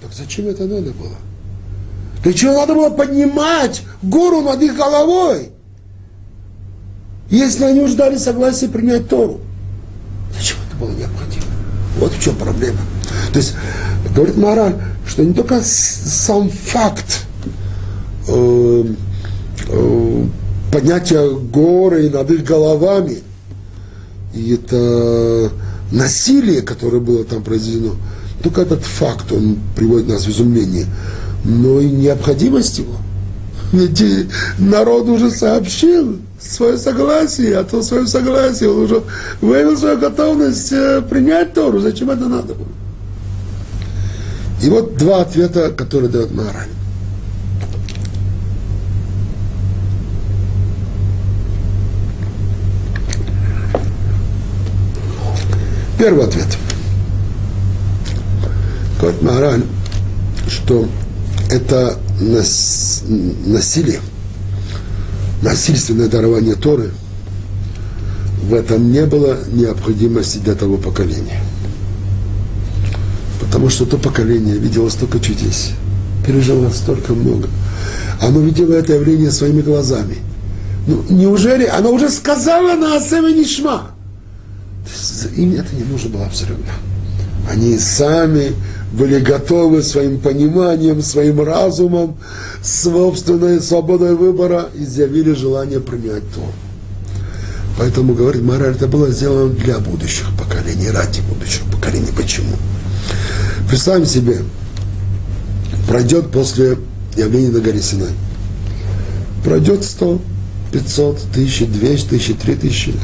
Так 0.00 0.12
зачем 0.12 0.48
это 0.48 0.64
надо 0.64 0.90
было? 0.92 1.16
Для 2.22 2.32
чего 2.32 2.52
надо 2.52 2.74
было 2.74 2.90
поднимать 2.90 3.82
гору 4.02 4.42
над 4.42 4.60
их 4.62 4.76
головой? 4.76 5.50
Если 7.30 7.64
они 7.64 7.80
уже 7.80 7.94
дали 7.94 8.16
согласие 8.16 8.68
принять 8.68 9.08
Тору. 9.08 9.40
Зачем 10.36 10.58
это 10.68 10.76
было 10.76 10.90
необходимо? 10.90 11.44
Вот 11.98 12.12
в 12.12 12.22
чем 12.22 12.34
проблема. 12.36 12.78
То 13.32 13.38
есть, 13.38 13.54
говорит 14.14 14.36
Мораль, 14.36 14.74
что 15.06 15.24
не 15.24 15.32
только 15.32 15.60
сам 15.62 16.50
факт 16.50 17.24
э, 18.28 18.84
э, 19.68 20.24
поднятия 20.72 21.30
горы 21.30 22.10
над 22.10 22.30
их 22.30 22.44
головами, 22.44 23.18
и 24.34 24.54
это 24.54 25.50
насилие, 25.92 26.62
которое 26.62 27.00
было 27.00 27.24
там 27.24 27.42
произведено, 27.42 27.94
только 28.42 28.62
этот 28.62 28.84
факт, 28.84 29.32
он 29.32 29.58
приводит 29.76 30.08
нас 30.08 30.24
в 30.24 30.30
изумление, 30.30 30.86
но 31.44 31.80
и 31.80 31.90
необходимость 31.90 32.78
его. 32.78 32.94
Ведь 33.72 34.02
народ 34.58 35.08
уже 35.08 35.30
сообщил 35.30 36.18
свое 36.40 36.78
согласие, 36.78 37.56
а 37.56 37.64
то 37.64 37.82
свое 37.82 38.06
согласие 38.06 38.70
он 38.70 38.84
уже 38.84 39.02
выявил 39.40 39.76
свою 39.76 39.98
готовность 39.98 40.72
э, 40.72 41.02
принять 41.02 41.54
Тору. 41.54 41.78
Зачем 41.80 42.10
это 42.10 42.26
надо 42.26 42.54
было? 42.54 42.66
И 44.62 44.68
вот 44.68 44.96
два 44.96 45.22
ответа, 45.22 45.70
которые 45.70 46.10
дает 46.10 46.32
Маораль. 46.32 46.68
Первый 56.00 56.24
ответ. 56.24 56.46
Говорит 58.98 59.20
Маораль, 59.20 59.62
что 60.48 60.88
это 61.50 61.98
нас, 62.18 63.02
насилие, 63.44 64.00
насильственное 65.42 66.08
дарование 66.08 66.54
Торы, 66.54 66.92
в 68.44 68.54
этом 68.54 68.90
не 68.90 69.04
было 69.04 69.40
необходимости 69.52 70.38
для 70.38 70.54
того 70.54 70.78
поколения. 70.78 71.42
Потому 73.38 73.68
что 73.68 73.84
то 73.84 73.98
поколение 73.98 74.56
видело 74.56 74.88
столько 74.88 75.20
чудес, 75.20 75.72
пережило 76.26 76.70
столько 76.70 77.12
много. 77.12 77.50
Оно 78.22 78.40
видело 78.40 78.72
это 78.72 78.94
явление 78.94 79.30
своими 79.30 79.60
глазами. 79.60 80.16
Ну, 80.86 81.04
неужели 81.10 81.66
оно 81.66 81.92
уже 81.92 82.08
сказала 82.08 82.74
на 82.74 82.96
Асеве 82.96 83.34
Нишма? 83.34 83.90
Им 85.36 85.54
это 85.54 85.74
не 85.74 85.84
нужно 85.84 86.10
было 86.10 86.26
абсолютно. 86.26 86.72
Они 87.50 87.78
сами 87.78 88.52
были 88.92 89.18
готовы 89.20 89.82
своим 89.82 90.18
пониманием, 90.18 91.02
своим 91.02 91.42
разумом, 91.42 92.16
собственной 92.62 93.60
свободой 93.60 94.14
выбора, 94.14 94.68
изъявили 94.74 95.32
желание 95.32 95.80
принять 95.80 96.24
то. 96.34 96.44
Поэтому, 97.78 98.14
говорит 98.14 98.42
мораль, 98.42 98.74
это 98.74 98.88
было 98.88 99.10
сделано 99.10 99.52
для 99.54 99.78
будущих 99.78 100.26
поколений, 100.38 100.90
ради 100.90 101.20
будущих 101.22 101.62
поколений. 101.72 102.10
Почему? 102.14 102.54
Представим 103.68 104.04
себе, 104.04 104.42
пройдет 105.88 106.30
после 106.30 106.76
явления 107.16 107.50
на 107.50 107.60
горе 107.60 107.80
Синай. 107.80 108.10
Пройдет 109.44 109.84
100, 109.84 110.20
500, 110.72 111.20
1000, 111.32 111.66
200, 111.66 112.06
1000, 112.06 112.34
3000 112.34 112.86
лет. 112.88 112.96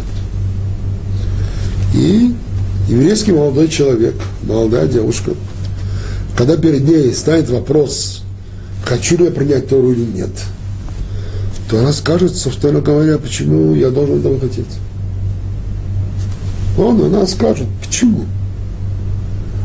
И 1.96 2.34
еврейский 2.88 3.32
молодой 3.32 3.68
человек, 3.68 4.14
молодая 4.44 4.86
девушка– 4.86 5.32
когда 6.36 6.58
перед 6.58 6.86
ней 6.86 7.14
станет 7.14 7.48
вопрос, 7.48 8.22
хочу 8.84 9.16
ли 9.16 9.24
я 9.24 9.30
принять 9.30 9.68
Тору 9.68 9.92
или 9.92 10.04
нет, 10.04 10.30
то 11.70 11.78
она 11.78 11.92
скажет, 11.92 12.36
собственно 12.36 12.80
говоря, 12.80 13.16
почему 13.16 13.74
я 13.74 13.90
должен 13.90 14.20
этого 14.20 14.38
хотеть. 14.38 14.66
Он, 16.78 17.02
она 17.02 17.26
скажет, 17.26 17.66
почему? 17.82 18.26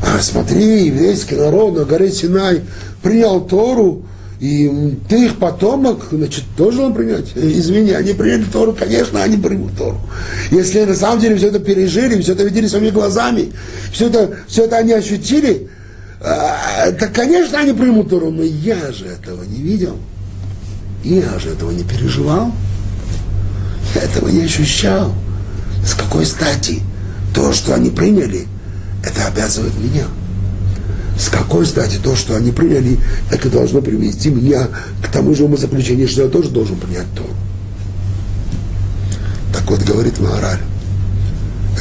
А 0.01 0.19
смотри, 0.21 0.87
еврейский 0.87 1.35
народ 1.35 1.75
на 1.75 1.83
горе 1.83 2.09
Синай 2.09 2.61
принял 3.03 3.41
Тору, 3.41 4.03
и 4.41 4.97
ты 5.07 5.25
их 5.25 5.35
потомок, 5.35 6.07
значит, 6.11 6.43
тоже 6.57 6.81
он 6.81 6.95
принять. 6.95 7.27
Извини, 7.35 7.91
они 7.91 8.13
приняли 8.13 8.43
Тору, 8.45 8.73
конечно, 8.73 9.21
они 9.21 9.37
примут 9.37 9.77
Тору. 9.77 10.01
Если 10.49 10.83
на 10.83 10.95
самом 10.95 11.19
деле 11.19 11.35
все 11.35 11.49
это 11.49 11.59
пережили, 11.59 12.19
все 12.19 12.31
это 12.31 12.43
видели 12.43 12.65
своими 12.65 12.89
глазами, 12.89 13.51
все 13.93 14.07
это, 14.07 14.37
все 14.47 14.63
это 14.63 14.77
они 14.77 14.93
ощутили, 14.93 15.69
а, 16.19 16.89
да, 16.89 17.05
конечно, 17.05 17.59
они 17.59 17.73
примут 17.73 18.09
Тору, 18.09 18.31
но 18.31 18.41
я 18.41 18.91
же 18.91 19.05
этого 19.05 19.43
не 19.43 19.61
видел. 19.61 19.97
Я 21.03 21.37
же 21.37 21.49
этого 21.49 21.69
не 21.69 21.83
переживал. 21.83 22.51
Я 23.93 24.01
этого 24.01 24.27
не 24.27 24.43
ощущал. 24.43 25.13
С 25.85 25.93
какой 25.93 26.25
стати 26.25 26.81
то, 27.35 27.53
что 27.53 27.75
они 27.75 27.91
приняли, 27.91 28.47
это 29.05 29.27
обязывает 29.27 29.73
меня? 29.77 30.07
С 31.17 31.29
какой 31.29 31.65
стати 31.65 31.97
то, 31.97 32.15
что 32.15 32.35
они 32.35 32.51
приняли, 32.51 32.99
это 33.29 33.49
должно 33.49 33.81
привести 33.81 34.29
меня 34.29 34.67
к 35.03 35.11
тому 35.11 35.35
же 35.35 35.43
умозаключению, 35.43 36.07
что 36.07 36.23
я 36.23 36.29
тоже 36.29 36.49
должен 36.49 36.77
принять 36.77 37.07
то. 37.15 37.25
Так 39.53 39.69
вот, 39.69 39.81
говорит 39.83 40.19
Маораль, 40.19 40.61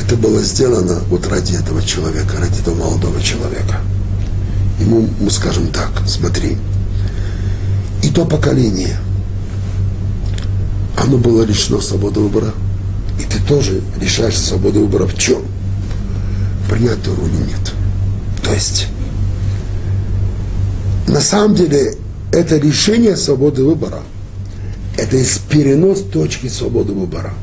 это 0.01 0.17
было 0.17 0.41
сделано 0.43 1.01
вот 1.09 1.27
ради 1.29 1.55
этого 1.55 1.83
человека, 1.83 2.37
ради 2.39 2.61
этого 2.61 2.75
молодого 2.75 3.21
человека 3.23 3.81
ему 4.81 5.09
мы 5.21 5.31
скажем 5.31 5.69
так, 5.69 5.91
смотри, 6.07 6.57
и 8.03 8.09
то 8.09 8.25
поколение, 8.25 8.99
оно 10.97 11.19
было 11.19 11.43
лишено 11.43 11.81
свободы 11.81 12.21
выбора, 12.21 12.53
и 13.19 13.25
ты 13.25 13.39
тоже 13.47 13.83
лишаешь 14.01 14.39
свободы 14.39 14.81
выбора 14.81 15.07
в 15.07 15.17
чем? 15.17 15.43
Принять 16.69 17.03
Тору 17.03 17.23
или 17.27 17.37
нет. 17.37 17.73
То 18.43 18.53
есть, 18.53 18.87
на 21.11 21.21
самом 21.21 21.55
деле, 21.55 21.95
это 22.33 22.57
решение 22.57 23.17
свободы 23.17 23.65
выбора, 23.65 24.01
это 24.97 25.17
перенос 25.51 26.03
точки 26.03 26.49
свободы 26.49 26.93
выбора 26.93 27.35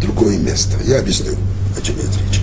другое 0.00 0.38
место. 0.38 0.76
Я 0.84 1.00
объясню, 1.00 1.32
о 1.76 1.80
чем 1.80 1.94
идет 1.96 2.10
речь 2.28 2.40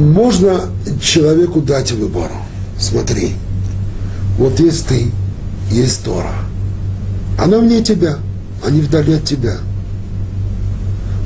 можно 0.00 0.70
человеку 1.02 1.60
дать 1.60 1.92
выбор. 1.92 2.30
Смотри, 2.78 3.34
вот 4.38 4.58
есть 4.60 4.86
ты, 4.86 5.10
есть 5.70 6.04
Тора. 6.04 6.32
Она 7.38 7.58
вне 7.58 7.82
тебя, 7.82 8.18
а 8.64 8.70
не 8.70 8.80
вдали 8.80 9.14
от 9.14 9.24
тебя. 9.24 9.58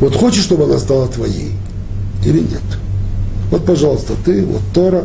Вот 0.00 0.14
хочешь, 0.14 0.44
чтобы 0.44 0.64
она 0.64 0.78
стала 0.78 1.08
твоей 1.08 1.52
или 2.24 2.40
нет? 2.40 2.62
Вот, 3.50 3.64
пожалуйста, 3.64 4.14
ты, 4.24 4.44
вот 4.44 4.62
Тора, 4.72 5.04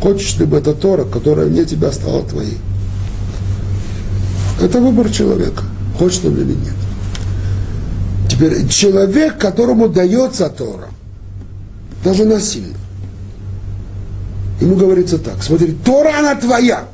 хочешь, 0.00 0.28
чтобы 0.28 0.58
эта 0.58 0.74
Тора, 0.74 1.04
которая 1.04 1.46
вне 1.46 1.64
тебя 1.64 1.92
стала 1.92 2.22
твоей. 2.24 2.58
Это 4.60 4.80
выбор 4.80 5.10
человека, 5.10 5.62
хочет 5.98 6.24
он 6.24 6.36
или 6.36 6.54
нет. 6.54 6.74
Теперь 8.28 8.68
человек, 8.68 9.38
которому 9.38 9.88
дается 9.88 10.48
Тора, 10.48 10.88
даже 12.04 12.24
насильно, 12.24 12.78
Ему 14.60 14.74
говорится 14.74 15.18
так, 15.18 15.42
смотри, 15.42 15.72
Тора 15.84 16.18
она 16.18 16.34
твоя. 16.34 16.88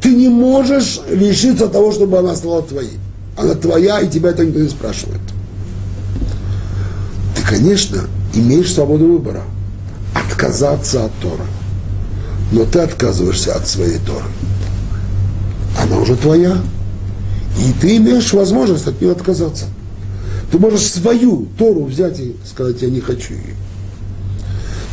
Ты 0.00 0.14
не 0.14 0.28
можешь 0.28 1.00
лишиться 1.08 1.68
того, 1.68 1.90
чтобы 1.90 2.18
она 2.18 2.36
стала 2.36 2.62
твоей. 2.62 2.98
Она 3.36 3.54
твоя, 3.54 4.00
и 4.00 4.08
тебя 4.08 4.30
это 4.30 4.44
никто 4.44 4.60
не 4.60 4.68
спрашивает. 4.68 5.20
Ты, 7.34 7.42
конечно, 7.42 8.02
имеешь 8.34 8.72
свободу 8.72 9.06
выбора. 9.06 9.42
Отказаться 10.14 11.06
от 11.06 11.12
Тора. 11.20 11.46
Но 12.52 12.64
ты 12.64 12.80
отказываешься 12.80 13.54
от 13.54 13.68
своей 13.68 13.98
Торы. 13.98 14.24
Она 15.80 15.98
уже 15.98 16.16
твоя. 16.16 16.58
И 17.58 17.72
ты 17.80 17.96
имеешь 17.96 18.32
возможность 18.32 18.86
от 18.86 19.00
нее 19.00 19.12
отказаться. 19.12 19.66
Ты 20.50 20.58
можешь 20.58 20.86
свою 20.86 21.46
Тору 21.58 21.84
взять 21.84 22.18
и 22.20 22.36
сказать, 22.44 22.80
я 22.82 22.88
не 22.88 23.00
хочу 23.00 23.34
ее. 23.34 23.54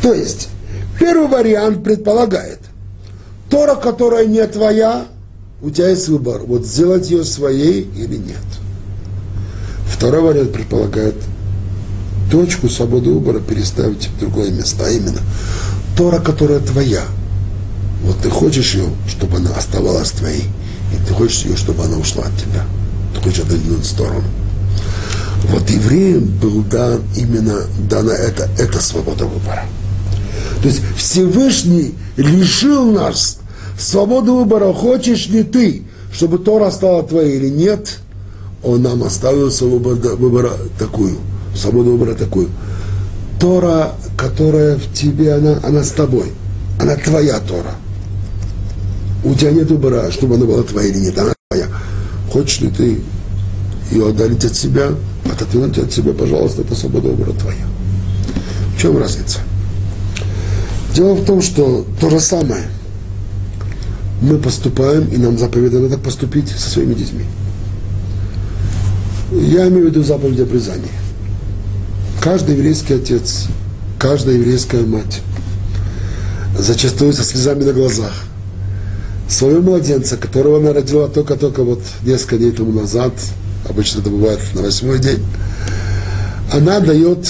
То 0.02 0.12
есть, 0.12 0.48
Первый 0.98 1.28
вариант 1.28 1.84
предполагает, 1.84 2.60
Тора, 3.50 3.74
которая 3.74 4.26
не 4.26 4.44
твоя, 4.46 5.06
у 5.60 5.70
тебя 5.70 5.90
есть 5.90 6.08
выбор, 6.08 6.42
вот 6.46 6.64
сделать 6.64 7.10
ее 7.10 7.24
своей 7.24 7.82
или 7.82 8.16
нет. 8.16 8.36
Второй 9.88 10.22
вариант 10.22 10.52
предполагает 10.52 11.14
точку 12.30 12.68
свободы 12.68 13.10
выбора 13.10 13.40
переставить 13.40 14.08
в 14.08 14.18
другое 14.18 14.50
место, 14.50 14.86
а 14.86 14.90
именно 14.90 15.20
Тора, 15.96 16.18
которая 16.18 16.60
твоя. 16.60 17.02
Вот 18.02 18.18
ты 18.20 18.30
хочешь 18.30 18.74
ее, 18.74 18.88
чтобы 19.08 19.38
она 19.38 19.50
оставалась 19.50 20.10
твоей, 20.10 20.44
и 20.92 21.06
ты 21.06 21.14
хочешь 21.14 21.44
ее, 21.44 21.56
чтобы 21.56 21.84
она 21.84 21.96
ушла 21.96 22.24
от 22.24 22.36
тебя. 22.36 22.64
Ты 23.14 23.20
хочешь 23.20 23.40
отодвинуть 23.40 23.84
в 23.84 23.90
сторону. 23.90 24.24
Вот 25.48 25.68
евреям 25.70 26.26
был 26.40 26.62
дан 26.62 27.02
именно 27.16 27.62
дана 27.88 28.12
это, 28.12 28.48
эта 28.58 28.80
свобода 28.80 29.26
выбора. 29.26 29.64
То 30.62 30.68
есть 30.68 30.80
Всевышний 30.96 31.94
лишил 32.16 32.90
нас 32.92 33.38
свободы 33.78 34.32
выбора, 34.32 34.72
хочешь 34.72 35.26
ли 35.28 35.42
ты, 35.42 35.82
чтобы 36.12 36.38
Тора 36.38 36.70
стала 36.70 37.02
твоей 37.02 37.36
или 37.36 37.48
нет, 37.48 37.98
он 38.62 38.82
нам 38.82 39.04
оставил 39.04 39.50
свободу 39.50 40.16
выбора 40.16 40.52
такую, 40.78 41.16
свободу 41.54 41.92
выбора 41.92 42.14
такую. 42.14 42.48
Тора, 43.38 43.92
которая 44.16 44.76
в 44.76 44.92
тебе, 44.94 45.34
она, 45.34 45.60
она 45.62 45.84
с 45.84 45.90
тобой. 45.90 46.32
Она 46.80 46.96
твоя 46.96 47.38
Тора. 47.40 47.74
У 49.24 49.34
тебя 49.34 49.52
нет 49.52 49.70
выбора, 49.70 50.10
чтобы 50.10 50.36
она 50.36 50.46
была 50.46 50.62
твоя 50.62 50.88
или 50.88 50.98
нет. 50.98 51.18
Она 51.18 51.34
твоя. 51.50 51.66
Хочешь 52.30 52.60
ли 52.60 52.68
ты 52.68 53.00
ее 53.90 54.08
отдалить 54.08 54.44
от 54.44 54.54
себя, 54.54 54.90
отодвинуть 55.30 55.78
от 55.78 55.92
себя, 55.92 56.12
пожалуйста, 56.12 56.62
это 56.62 56.74
свобода 56.74 57.08
выбора 57.08 57.32
твоя. 57.32 57.66
В 58.76 58.80
чем 58.80 58.98
разница? 58.98 59.38
Дело 60.94 61.14
в 61.14 61.24
том, 61.24 61.42
что 61.42 61.86
то 62.00 62.10
же 62.10 62.20
самое. 62.20 62.68
Мы 64.20 64.38
поступаем, 64.38 65.08
и 65.08 65.18
нам 65.18 65.38
заповедано 65.38 65.88
так 65.88 66.00
поступить 66.00 66.48
со 66.48 66.70
своими 66.70 66.94
детьми. 66.94 67.24
Я 69.32 69.68
имею 69.68 69.86
в 69.86 69.90
виду 69.90 70.02
заповедь 70.02 70.40
обрезания. 70.40 70.92
Каждый 72.22 72.56
еврейский 72.56 72.94
отец, 72.94 73.46
каждая 73.98 74.36
еврейская 74.36 74.82
мать, 74.86 75.20
зачастую 76.58 77.12
со 77.12 77.24
слезами 77.24 77.64
на 77.64 77.72
глазах, 77.72 78.25
своего 79.28 79.62
младенца, 79.62 80.16
которого 80.16 80.58
она 80.58 80.72
родила 80.72 81.08
только-только 81.08 81.64
вот 81.64 81.80
несколько 82.02 82.38
дней 82.38 82.52
тому 82.52 82.72
назад, 82.72 83.12
обычно 83.68 84.00
это 84.00 84.10
бывает 84.10 84.40
на 84.54 84.62
восьмой 84.62 84.98
день, 84.98 85.24
она 86.52 86.80
дает 86.80 87.28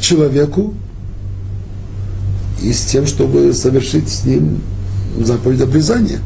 человеку 0.00 0.74
и 2.62 2.72
с 2.72 2.82
тем, 2.82 3.06
чтобы 3.06 3.52
совершить 3.52 4.08
с 4.08 4.24
ним 4.24 4.62
заповедь 5.20 5.60
обрезания. 5.60 6.20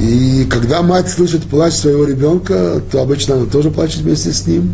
И 0.00 0.46
когда 0.48 0.82
мать 0.82 1.08
слышит 1.08 1.42
плач 1.44 1.74
своего 1.74 2.04
ребенка, 2.04 2.80
то 2.90 3.02
обычно 3.02 3.34
она 3.36 3.46
тоже 3.46 3.70
плачет 3.70 4.00
вместе 4.00 4.32
с 4.32 4.46
ним. 4.46 4.72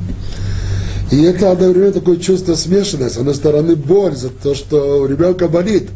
И 1.11 1.23
это 1.23 1.53
одновременно 1.53 1.93
такое 1.93 2.17
чувство 2.17 2.55
смешанное. 2.55 3.11
С 3.11 3.17
одной 3.17 3.35
стороны, 3.35 3.77
боль 3.77 4.17
за 4.17 4.29
то, 4.29 4.55
что 4.55 5.03
у 5.03 5.07
ребенка 5.07 5.49
болит. 5.49 5.89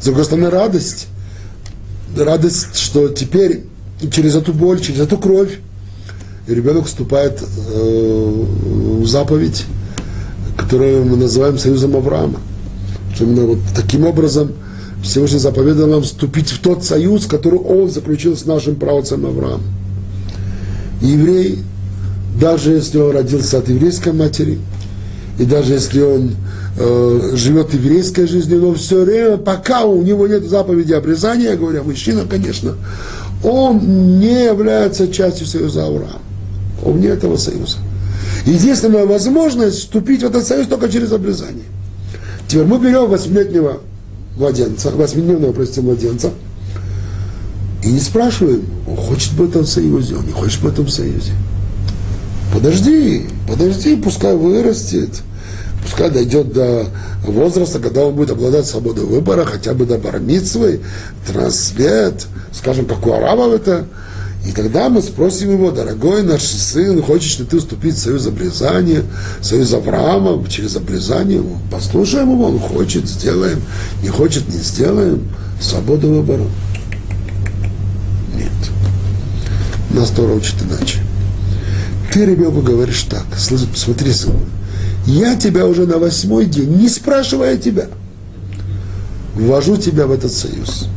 С 0.00 0.04
другой 0.04 0.24
стороны, 0.24 0.50
радость. 0.50 1.08
Радость, 2.16 2.76
что 2.76 3.08
теперь 3.08 3.64
через 4.12 4.36
эту 4.36 4.52
боль, 4.52 4.80
через 4.80 5.00
эту 5.00 5.18
кровь 5.18 5.58
ребенок 6.46 6.86
вступает 6.86 7.42
э, 7.42 8.44
в 9.00 9.06
заповедь, 9.06 9.64
которую 10.56 11.06
мы 11.06 11.16
называем 11.16 11.58
союзом 11.58 11.96
Авраама. 11.96 12.40
Что 13.14 13.24
именно 13.24 13.46
вот 13.46 13.58
таким 13.74 14.06
образом 14.06 14.52
Всевышний 15.02 15.38
заповедал 15.38 15.86
нам 15.86 16.02
вступить 16.02 16.50
в 16.50 16.60
тот 16.60 16.84
союз, 16.84 17.26
который 17.26 17.58
он 17.58 17.90
заключил 17.90 18.36
с 18.36 18.44
нашим 18.46 18.76
правоцем 18.76 19.26
Авраамом. 19.26 19.62
Еврей, 21.00 21.58
даже 22.40 22.72
если 22.72 22.98
он 22.98 23.12
родился 23.12 23.58
от 23.58 23.68
еврейской 23.68 24.12
матери, 24.12 24.58
и 25.38 25.44
даже 25.44 25.74
если 25.74 26.00
он 26.00 26.36
э, 26.76 27.30
живет 27.34 27.74
еврейской 27.74 28.26
жизнью, 28.26 28.60
но 28.60 28.74
все 28.74 29.04
время, 29.04 29.36
пока 29.36 29.84
у 29.84 30.02
него 30.02 30.26
нет 30.26 30.48
заповеди 30.48 30.92
обрезания, 30.92 31.50
я 31.50 31.56
говорю, 31.56 31.84
мужчина, 31.84 32.22
конечно, 32.28 32.74
он 33.42 34.18
не 34.18 34.44
является 34.44 35.08
частью 35.08 35.46
союза 35.46 35.86
Авраама. 35.86 36.20
Он 36.84 36.94
вне 36.94 37.08
этого 37.08 37.36
союза. 37.36 37.78
Единственная 38.46 39.06
возможность 39.06 39.78
вступить 39.78 40.22
в 40.22 40.26
этот 40.26 40.46
союз 40.46 40.66
только 40.66 40.88
через 40.88 41.12
обрезание. 41.12 41.64
Теперь 42.46 42.64
мы 42.64 42.78
берем 42.78 43.08
восьмилетнего 43.08 43.80
младенца, 44.36 44.90
восьмидневного, 44.90 45.52
простите, 45.52 45.80
младенца, 45.80 46.30
и 47.82 47.88
не 47.88 48.00
спрашиваем, 48.00 48.64
он 48.86 48.96
хочет 48.96 49.32
в 49.32 49.42
этом 49.42 49.66
союзе, 49.66 50.16
он 50.16 50.26
не 50.26 50.32
хочет 50.32 50.60
в 50.60 50.66
этом 50.66 50.88
союзе. 50.88 51.32
Подожди, 52.52 53.26
подожди, 53.48 53.96
пускай 53.96 54.34
вырастет, 54.36 55.22
пускай 55.84 56.10
дойдет 56.10 56.52
до 56.52 56.86
возраста, 57.26 57.78
когда 57.78 58.06
он 58.06 58.14
будет 58.14 58.30
обладать 58.30 58.66
свободой 58.66 59.04
выбора, 59.04 59.44
хотя 59.44 59.74
бы 59.74 59.86
до 59.86 59.98
бармитсвы, 59.98 60.80
13 61.26 61.78
лет, 61.78 62.26
скажем, 62.52 62.86
как 62.86 63.06
у 63.06 63.12
арабов 63.12 63.52
это, 63.52 63.86
и 64.46 64.52
тогда 64.52 64.90
мы 64.90 65.00
спросим 65.00 65.52
его, 65.52 65.70
дорогой 65.70 66.22
наш 66.22 66.42
сын, 66.42 67.02
хочешь 67.02 67.38
ли 67.38 67.46
ты 67.46 67.58
вступить 67.58 67.94
в 67.94 67.98
союз 67.98 68.26
обрезания, 68.26 69.02
союз 69.40 69.72
Авраама 69.72 70.46
через 70.48 70.76
обрезание? 70.76 71.42
Послушаем 71.70 72.32
его, 72.32 72.48
он 72.48 72.58
хочет, 72.58 73.08
сделаем, 73.08 73.62
не 74.02 74.08
хочет, 74.08 74.46
не 74.48 74.58
сделаем. 74.58 75.28
Свобода 75.60 76.08
выбора. 76.08 76.44
Нет. 78.34 78.50
Нас 79.90 80.10
Тора 80.10 80.32
учит 80.32 80.56
иначе. 80.60 80.98
Ты 82.12 82.26
ребенку 82.26 82.60
говоришь 82.60 83.04
так, 83.04 83.24
смотри, 83.38 84.12
сын, 84.12 84.34
я 85.06 85.36
тебя 85.36 85.66
уже 85.66 85.86
на 85.86 85.98
восьмой 85.98 86.46
день, 86.46 86.76
не 86.76 86.88
спрашивая 86.88 87.56
тебя, 87.56 87.88
ввожу 89.34 89.76
тебя 89.76 90.06
в 90.06 90.12
этот 90.12 90.32
союз. 90.32 90.88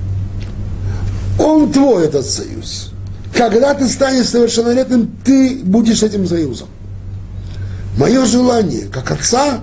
Он 1.39 1.71
твой, 1.71 2.05
этот 2.05 2.25
союз 2.25 2.91
когда 3.37 3.75
ты 3.75 3.87
станешь 3.87 4.27
совершеннолетним, 4.27 5.11
ты 5.23 5.59
будешь 5.63 6.01
этим 6.01 6.27
союзом. 6.27 6.67
Мое 7.97 8.25
желание, 8.25 8.87
как 8.91 9.11
отца, 9.11 9.61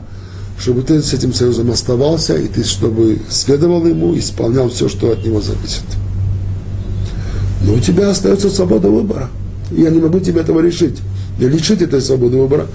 чтобы 0.58 0.82
ты 0.82 1.02
с 1.02 1.12
этим 1.12 1.34
союзом 1.34 1.72
оставался, 1.72 2.36
и 2.36 2.46
ты, 2.46 2.62
чтобы 2.62 3.20
следовал 3.28 3.84
ему, 3.84 4.16
исполнял 4.16 4.70
все, 4.70 4.88
что 4.88 5.10
от 5.10 5.24
него 5.24 5.40
зависит. 5.40 5.82
Но 7.62 7.74
у 7.74 7.80
тебя 7.80 8.10
остается 8.10 8.48
свобода 8.48 8.88
выбора. 8.88 9.28
Я 9.72 9.90
не 9.90 9.98
могу 9.98 10.20
тебе 10.20 10.42
этого 10.42 10.60
решить. 10.60 10.98
Я 11.40 11.48
лишить 11.48 11.82
этой 11.82 12.00
свободы 12.00 12.36
выбора, 12.36 12.68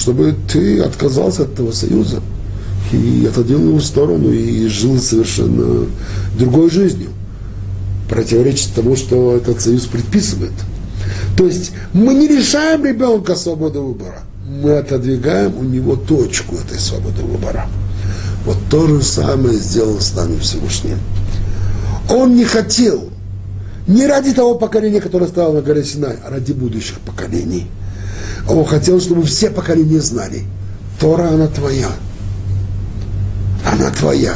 чтобы 0.00 0.34
ты 0.50 0.80
отказался 0.80 1.42
от 1.42 1.52
этого 1.52 1.72
союза 1.72 2.22
и 2.90 3.28
отодвинул 3.30 3.68
его 3.68 3.78
в 3.78 3.84
сторону 3.84 4.30
и 4.32 4.66
жил 4.66 4.98
совершенно 4.98 5.86
другой 6.38 6.70
жизнью 6.70 7.10
противоречит 8.08 8.70
тому, 8.74 8.96
что 8.96 9.36
этот 9.36 9.60
союз 9.60 9.84
предписывает. 9.84 10.52
То 11.36 11.44
есть 11.44 11.72
мы 11.92 12.14
не 12.14 12.28
решаем 12.28 12.82
ребенка 12.82 13.36
свободу 13.36 13.82
выбора, 13.82 14.22
мы 14.46 14.78
отодвигаем 14.78 15.58
у 15.58 15.64
него 15.64 15.96
точку 15.96 16.56
этой 16.56 16.78
свободы 16.78 17.22
выбора. 17.22 17.68
Вот 18.46 18.56
то 18.70 18.86
же 18.86 19.02
самое 19.02 19.58
сделал 19.58 20.00
с 20.00 20.14
нами 20.14 20.38
Всевышний. 20.38 20.96
Он 22.08 22.34
не 22.34 22.44
хотел, 22.44 23.10
не 23.86 24.06
ради 24.06 24.32
того 24.32 24.54
поколения, 24.54 25.02
которое 25.02 25.28
стало 25.28 25.56
на 25.56 25.60
горе 25.60 25.84
Синай, 25.84 26.16
а 26.24 26.30
ради 26.30 26.52
будущих 26.52 27.00
поколений. 27.00 27.66
Он 28.48 28.64
хотел, 28.64 29.00
чтобы 29.00 29.24
все 29.24 29.50
поколения 29.50 30.00
знали, 30.00 30.44
Тора, 30.98 31.28
она 31.28 31.46
твоя. 31.46 31.90
Она 33.64 33.90
твоя. 33.90 34.34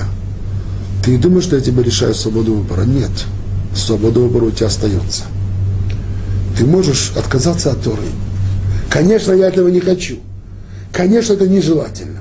Ты 1.05 1.19
думаешь, 1.19 1.45
что 1.45 1.57
я 1.57 1.62
тебе 1.62 1.83
решаю 1.83 2.14
свободу 2.14 2.55
выбора? 2.55 2.85
Нет 2.85 3.11
свобода 3.77 4.21
выбора 4.21 4.47
у 4.47 4.51
тебя 4.51 4.69
остается. 4.69 5.25
Ты 6.57 6.64
можешь 6.64 7.12
отказаться 7.17 7.73
от 7.73 7.83
Торы. 7.83 8.03
Конечно, 8.90 9.33
я 9.33 9.49
этого 9.49 9.69
не 9.69 9.81
хочу. 9.81 10.19
Конечно, 10.93 11.33
это 11.33 11.49
нежелательно. 11.49 12.21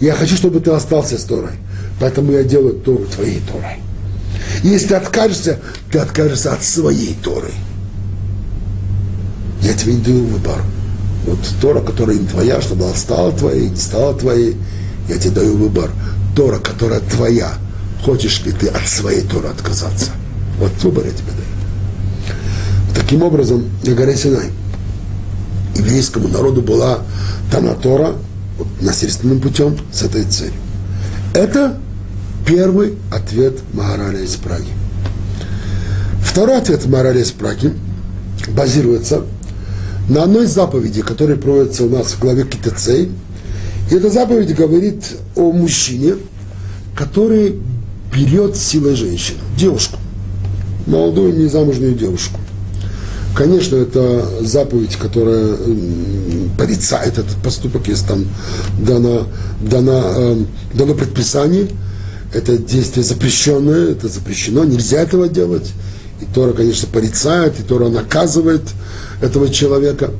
Я 0.00 0.14
хочу, 0.14 0.36
чтобы 0.36 0.60
ты 0.60 0.70
остался 0.70 1.18
с 1.18 1.24
Торой. 1.24 1.52
Поэтому 2.00 2.32
я 2.32 2.44
делаю 2.44 2.74
Тору 2.74 3.04
твоей 3.06 3.40
Торой. 3.40 3.78
Если 4.62 4.88
ты 4.88 4.94
откажешься, 4.94 5.58
ты 5.90 5.98
откажешься 5.98 6.52
от 6.52 6.62
своей 6.62 7.16
Торы. 7.22 7.50
Я 9.64 9.72
тебе 9.72 9.94
не 9.94 10.02
даю 10.02 10.24
выбор. 10.24 10.62
Вот 11.26 11.38
Тора, 11.60 11.80
которая 11.80 12.18
не 12.18 12.26
твоя, 12.26 12.60
чтобы 12.60 12.84
она 12.84 12.94
стала 12.94 13.32
твоей, 13.32 13.70
не 13.70 13.76
стала 13.76 14.14
твоей, 14.14 14.56
я 15.08 15.16
тебе 15.16 15.30
даю 15.30 15.56
выбор. 15.56 15.90
Тора, 16.36 16.58
которая 16.58 17.00
твоя, 17.00 17.54
хочешь 18.04 18.44
ли 18.44 18.52
ты 18.52 18.68
от 18.68 18.86
своей 18.86 19.22
Торы 19.22 19.48
отказаться? 19.48 20.10
Вот 20.58 20.70
выбор 20.82 21.06
я 21.06 21.12
тебе 21.12 21.30
даю. 21.32 22.34
Таким 22.94 23.22
образом, 23.22 23.64
на 23.82 23.94
горе 23.94 24.16
Синай 24.16 24.50
еврейскому 25.76 26.28
народу 26.28 26.60
была 26.60 26.98
дана 27.50 27.74
Тора 27.74 28.14
вот, 28.58 28.68
насильственным 28.80 29.40
путем 29.40 29.78
с 29.92 30.02
этой 30.02 30.24
целью. 30.24 30.54
Это 31.32 31.78
первый 32.46 32.96
ответ 33.10 33.58
Магараля 33.72 34.20
из 34.20 34.36
Праги. 34.36 34.68
Второй 36.22 36.58
ответ 36.58 36.86
Маралес 36.86 37.30
Праки 37.30 37.72
базируется 38.48 39.24
на 40.08 40.24
одной 40.24 40.46
заповеди, 40.46 41.02
которая 41.02 41.36
проводится 41.36 41.84
у 41.84 41.88
нас 41.88 42.12
в 42.12 42.20
главе 42.20 42.44
Китецей. 42.44 43.10
И 43.90 43.94
эта 43.94 44.10
заповедь 44.10 44.54
говорит 44.54 45.04
о 45.34 45.52
мужчине, 45.52 46.14
который 46.96 47.56
берет 48.14 48.56
силой 48.56 48.94
женщину, 48.94 49.38
девушку, 49.56 49.98
молодую 50.86 51.34
незамужнюю 51.34 51.94
девушку. 51.94 52.38
Конечно, 53.34 53.76
это 53.76 54.24
заповедь, 54.42 54.94
которая 54.94 55.56
порицает 56.56 57.18
этот 57.18 57.36
поступок, 57.42 57.88
если 57.88 58.06
там 58.06 58.26
дано, 58.78 59.26
дано, 59.60 60.02
э, 60.16 60.44
дано 60.72 60.94
предписание. 60.94 61.68
Это 62.32 62.56
действие 62.58 63.04
запрещенное, 63.04 63.90
это 63.90 64.08
запрещено, 64.08 64.64
нельзя 64.64 65.00
этого 65.00 65.28
делать. 65.28 65.72
И 66.20 66.24
Тора, 66.26 66.52
конечно, 66.52 66.88
порицает, 66.88 67.58
и 67.58 67.62
Тора 67.62 67.88
наказывает 67.88 68.62
этого 69.20 69.48
человека. 69.48 70.10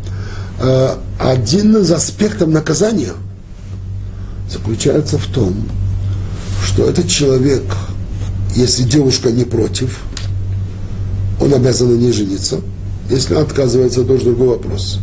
Э, 0.61 0.97
один 1.19 1.77
из 1.77 1.91
аспектов 1.91 2.49
наказания 2.49 3.13
заключается 4.51 5.19
в 5.19 5.27
том, 5.27 5.69
что 6.67 6.89
этот 6.89 7.09
человек, 7.09 7.65
если 8.55 8.83
девушка 8.83 9.31
не 9.31 9.45
против, 9.45 10.01
он 11.41 11.55
обязан 11.55 11.91
на 11.91 11.97
ней 11.97 12.13
жениться– 12.13 12.61
если 13.11 13.35
отказывается, 13.35 14.03
то 14.05 14.15
уже 14.15 14.25
другой 14.25 14.49
вопрос. 14.49 14.99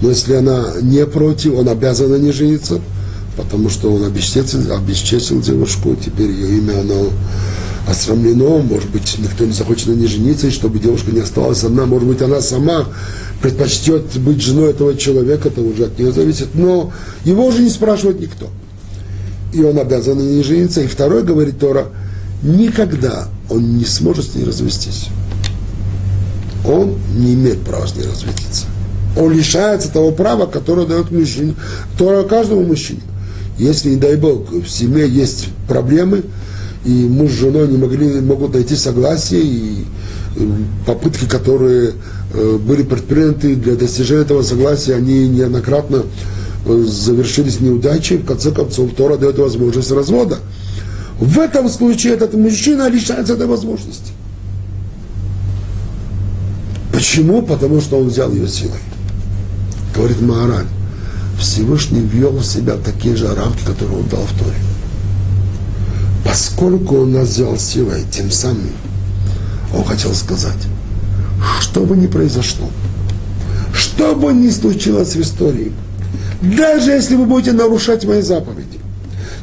Но 0.00 0.08
если 0.08 0.34
она 0.34 0.72
не 0.80 1.04
против, 1.06 1.54
он 1.54 1.68
обязан 1.68 2.10
на 2.10 2.16
ней 2.16 2.32
жениться, 2.32 2.80
потому 3.36 3.68
что 3.68 3.92
он 3.92 4.04
обесчестил, 4.04 4.72
обесчестил 4.74 5.40
девушку, 5.40 5.96
теперь 6.02 6.30
ее 6.30 6.58
имя, 6.58 6.80
оно 6.80 7.10
осрамлено, 7.88 8.58
может 8.58 8.90
быть, 8.90 9.16
никто 9.18 9.44
не 9.44 9.52
захочет 9.52 9.88
на 9.88 9.92
ней 9.92 10.06
жениться, 10.06 10.46
и 10.46 10.50
чтобы 10.50 10.78
девушка 10.78 11.10
не 11.10 11.20
осталась 11.20 11.64
одна, 11.64 11.86
может 11.86 12.08
быть, 12.08 12.22
она 12.22 12.40
сама 12.40 12.86
предпочтет 13.40 14.18
быть 14.18 14.40
женой 14.40 14.70
этого 14.70 14.96
человека, 14.96 15.48
это 15.48 15.60
уже 15.60 15.86
от 15.86 15.98
нее 15.98 16.12
зависит, 16.12 16.54
но 16.54 16.92
его 17.24 17.46
уже 17.46 17.62
не 17.62 17.70
спрашивает 17.70 18.20
никто. 18.20 18.48
И 19.52 19.62
он 19.62 19.78
обязан 19.78 20.18
на 20.18 20.22
ней 20.22 20.42
жениться. 20.42 20.80
И 20.80 20.86
второй, 20.86 21.24
говорит 21.24 21.58
Тора, 21.58 21.88
никогда 22.42 23.28
он 23.50 23.76
не 23.76 23.84
сможет 23.84 24.26
с 24.26 24.34
ней 24.34 24.44
развестись 24.44 25.08
он 26.64 26.98
не 27.14 27.34
имеет 27.34 27.60
права 27.62 27.86
с 27.86 27.96
ней 27.96 28.06
разводиться. 28.06 28.66
Он 29.16 29.32
лишается 29.32 29.90
того 29.90 30.10
права, 30.12 30.46
которое 30.46 30.86
дает 30.86 31.10
мужчине, 31.10 31.54
которое 31.92 32.24
каждому 32.24 32.62
мужчине. 32.62 33.00
Если, 33.58 33.90
не 33.90 33.96
дай 33.96 34.16
Бог, 34.16 34.50
в 34.50 34.68
семье 34.68 35.08
есть 35.08 35.48
проблемы, 35.68 36.22
и 36.84 36.90
муж 36.90 37.30
с 37.30 37.34
женой 37.34 37.68
не 37.68 37.76
могли, 37.76 38.20
могут 38.20 38.54
найти 38.54 38.74
согласие, 38.74 39.42
и 39.42 39.84
э, 40.36 40.46
попытки, 40.86 41.26
которые 41.26 41.92
э, 42.32 42.58
были 42.58 42.82
предприняты 42.82 43.54
для 43.54 43.76
достижения 43.76 44.22
этого 44.22 44.42
согласия, 44.42 44.94
они 44.94 45.28
неоднократно 45.28 46.02
э, 46.66 46.84
завершились 46.86 47.60
неудачей, 47.60 48.16
в 48.16 48.24
конце 48.24 48.50
концов, 48.50 48.94
Тора 48.94 49.16
дает 49.16 49.38
возможность 49.38 49.92
развода. 49.92 50.38
В 51.20 51.38
этом 51.38 51.68
случае 51.68 52.14
этот 52.14 52.34
мужчина 52.34 52.88
лишается 52.88 53.34
этой 53.34 53.46
возможности. 53.46 54.12
Почему? 56.92 57.42
Потому 57.42 57.80
что 57.80 57.98
он 57.98 58.08
взял 58.08 58.32
ее 58.32 58.48
силой. 58.48 58.80
Говорит 59.94 60.20
Маораль, 60.20 60.66
Всевышний 61.38 62.00
ввел 62.00 62.32
в 62.32 62.44
себя 62.44 62.74
такие 62.76 63.14
же 63.14 63.32
рамки, 63.32 63.64
которые 63.64 63.98
он 63.98 64.08
дал 64.08 64.22
в 64.22 64.38
Торе. 64.38 64.71
Поскольку 66.24 67.00
он 67.00 67.12
нас 67.12 67.28
взял 67.28 67.56
силой, 67.56 68.04
тем 68.10 68.30
самым 68.30 68.70
он 69.74 69.84
хотел 69.84 70.14
сказать, 70.14 70.56
что 71.60 71.80
бы 71.80 71.96
ни 71.96 72.06
произошло, 72.06 72.68
что 73.74 74.14
бы 74.14 74.32
ни 74.32 74.50
случилось 74.50 75.16
в 75.16 75.20
истории, 75.20 75.72
даже 76.40 76.92
если 76.92 77.16
вы 77.16 77.26
будете 77.26 77.52
нарушать 77.52 78.04
мои 78.04 78.22
заповеди, 78.22 78.78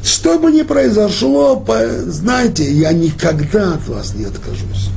что 0.02 0.38
бы 0.38 0.50
ни 0.50 0.62
произошло, 0.62 1.62
знаете, 2.06 2.72
я 2.72 2.92
никогда 2.92 3.74
от 3.74 3.86
вас 3.88 4.14
не 4.14 4.24
откажусь. 4.24 4.88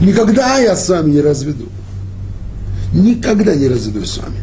Никогда 0.00 0.58
я 0.58 0.76
с 0.76 0.88
вами 0.88 1.12
не 1.12 1.20
разведу 1.20 1.68
никогда 2.92 3.54
не 3.54 3.68
разведусь 3.68 4.10
с 4.10 4.18
вами. 4.18 4.36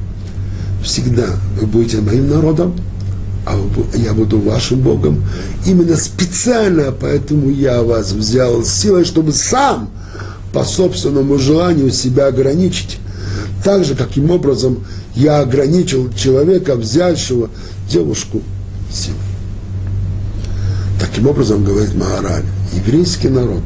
Всегда 0.84 1.26
вы 1.60 1.68
будете 1.68 1.98
моим 2.02 2.30
народом, 2.30 2.76
а 3.46 3.58
я 3.96 4.14
буду 4.14 4.40
вашим 4.40 4.80
Богом. 4.80 5.24
Именно 5.66 5.98
специально 5.98 6.92
поэтому 6.92 7.50
я 7.50 7.84
вас 7.84 8.12
взял 8.12 8.64
силой, 8.64 9.06
чтобы 9.06 9.34
сам 9.34 9.90
по 10.54 10.64
собственному 10.64 11.38
желанию 11.38 11.92
себя 11.92 12.28
ограничить. 12.28 12.98
Так 13.64 13.84
же, 13.84 13.96
каким 13.96 14.32
образом 14.32 14.86
я 15.16 15.40
ограничил 15.40 16.12
человека, 16.14 16.76
взявшего 16.76 17.50
девушку 17.90 18.42
силой. 18.92 19.20
Таким 21.00 21.28
образом, 21.28 21.64
говорит 21.64 21.94
Маharаль, 21.96 22.46
еврейский 22.74 23.30
народ 23.30 23.64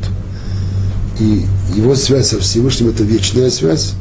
и 1.20 1.46
его 1.76 1.96
связь 1.96 2.30
со 2.30 2.40
Всевышним– 2.40 2.90
это 2.90 3.04
вечная 3.04 3.50
связь, 3.50 3.94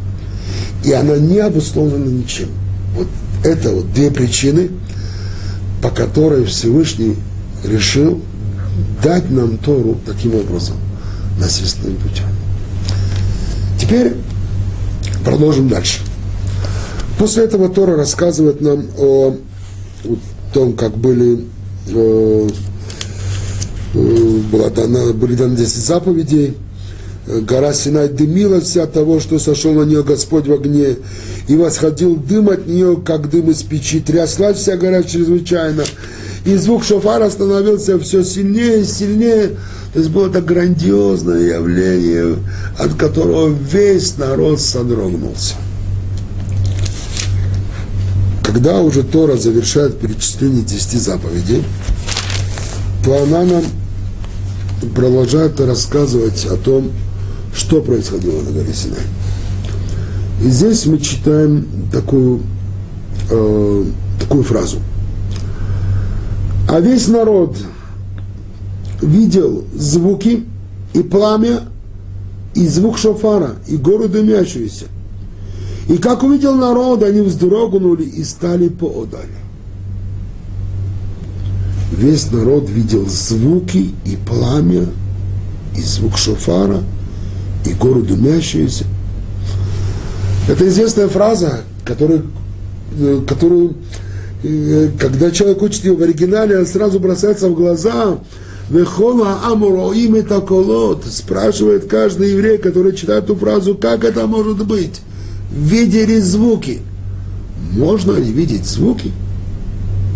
и 0.84 0.92
она 0.92 1.16
не 1.16 1.38
обусловлена 1.38 2.06
ничем. 2.06 2.48
Вот 2.94 3.08
это 3.44 3.70
вот 3.70 3.92
две 3.92 4.10
причины, 4.10 4.70
по 5.82 5.90
которой 5.90 6.44
Всевышний 6.44 7.16
решил 7.64 8.20
дать 9.02 9.30
нам 9.30 9.58
Тору 9.58 9.98
таким 10.06 10.34
образом, 10.34 10.76
насильственным 11.40 11.96
путем. 11.96 12.26
Теперь 13.78 14.14
продолжим 15.24 15.68
дальше. 15.68 16.00
После 17.18 17.44
этого 17.44 17.68
Тора 17.68 17.96
рассказывает 17.96 18.60
нам 18.60 18.84
о, 18.96 19.36
том, 20.52 20.74
как 20.74 20.96
были, 20.96 21.44
э, 21.88 22.48
э, 23.94 24.40
была 24.52 24.70
дана, 24.70 25.12
были 25.12 25.34
даны 25.34 25.56
10 25.56 25.84
заповедей– 25.84 26.56
гора 27.28 27.72
Синай 27.74 28.08
дымилась 28.08 28.76
от 28.76 28.92
того, 28.92 29.20
что 29.20 29.38
сошел 29.38 29.72
на 29.74 29.82
нее 29.82 30.02
Господь 30.02 30.46
в 30.46 30.52
огне, 30.52 30.96
и 31.46 31.56
восходил 31.56 32.16
дым 32.16 32.48
от 32.48 32.66
нее, 32.66 33.00
как 33.04 33.30
дым 33.30 33.50
из 33.50 33.62
печи. 33.62 34.00
Тряслась 34.00 34.56
вся 34.56 34.76
гора 34.76 35.02
чрезвычайно, 35.02 35.84
и 36.44 36.54
звук 36.56 36.84
шофара 36.84 37.28
становился 37.28 37.98
все 37.98 38.24
сильнее 38.24 38.80
и 38.80 38.84
сильнее. 38.84 39.56
То 39.92 40.00
есть 40.00 40.10
было 40.10 40.28
это 40.28 40.40
грандиозное 40.40 41.56
явление, 41.56 42.36
от 42.78 42.94
которого 42.94 43.48
весь 43.48 44.16
народ 44.16 44.60
содрогнулся. 44.60 45.54
Когда 48.42 48.80
уже 48.80 49.02
Тора 49.02 49.36
завершает 49.36 49.98
перечисление 49.98 50.62
десяти 50.62 50.98
заповедей, 50.98 51.64
то 53.04 53.22
она 53.22 53.44
нам 53.44 53.64
продолжает 54.94 55.60
рассказывать 55.60 56.46
о 56.46 56.56
том, 56.56 56.92
что 57.58 57.82
происходило 57.82 58.40
на 58.40 58.52
горе 58.52 58.72
Синай. 58.72 59.02
И 60.42 60.48
здесь 60.48 60.86
мы 60.86 60.98
читаем 60.98 61.66
такую, 61.92 62.40
э, 63.30 63.84
такую 64.20 64.44
фразу. 64.44 64.78
А 66.68 66.80
весь 66.80 67.08
народ 67.08 67.56
видел 69.02 69.64
звуки 69.74 70.44
и 70.94 71.02
пламя, 71.02 71.62
и 72.54 72.66
звук 72.68 72.96
шофара, 72.98 73.56
и 73.66 73.76
гору 73.76 74.08
дымящуюся. 74.08 74.86
И 75.88 75.96
как 75.96 76.22
увидел 76.22 76.54
народ, 76.54 77.02
они 77.02 77.22
вздрогнули 77.22 78.04
и 78.04 78.22
стали 78.22 78.68
поодаль. 78.68 79.26
Весь 81.90 82.30
народ 82.30 82.68
видел 82.70 83.06
звуки 83.08 83.94
и 84.04 84.16
пламя, 84.16 84.86
и 85.76 85.80
звук 85.80 86.16
шофара– 86.18 86.82
и 87.68 87.74
гору 87.74 88.02
дымящуюся. 88.02 88.84
Это 90.48 90.66
известная 90.66 91.08
фраза, 91.08 91.60
которую, 91.84 92.30
э, 92.98 93.20
которую 93.26 93.74
э, 94.42 94.88
когда 94.98 95.30
человек 95.30 95.62
учит 95.62 95.84
ее 95.84 95.94
в 95.94 96.02
оригинале, 96.02 96.58
он 96.58 96.66
сразу 96.66 96.98
бросается 96.98 97.48
в 97.48 97.54
глаза. 97.54 98.18
Вехола 98.70 99.40
амуро 99.44 99.92
имя 99.92 100.22
таколот. 100.22 101.04
Спрашивает 101.06 101.86
каждый 101.86 102.32
еврей, 102.32 102.58
который 102.58 102.94
читает 102.94 103.24
эту 103.24 103.36
фразу, 103.36 103.74
как 103.74 104.04
это 104.04 104.26
может 104.26 104.66
быть? 104.66 105.00
Видели 105.50 106.18
звуки. 106.20 106.80
Можно 107.72 108.12
ли 108.12 108.30
видеть 108.30 108.66
звуки? 108.66 109.12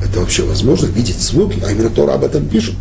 Это 0.05 0.21
вообще 0.21 0.43
возможно, 0.45 0.87
видеть 0.87 1.21
звуки? 1.21 1.63
А 1.67 1.73
именно 1.73 1.91
Тора 1.91 2.15
об 2.15 2.25
этом 2.25 2.47
пишет. 2.47 2.75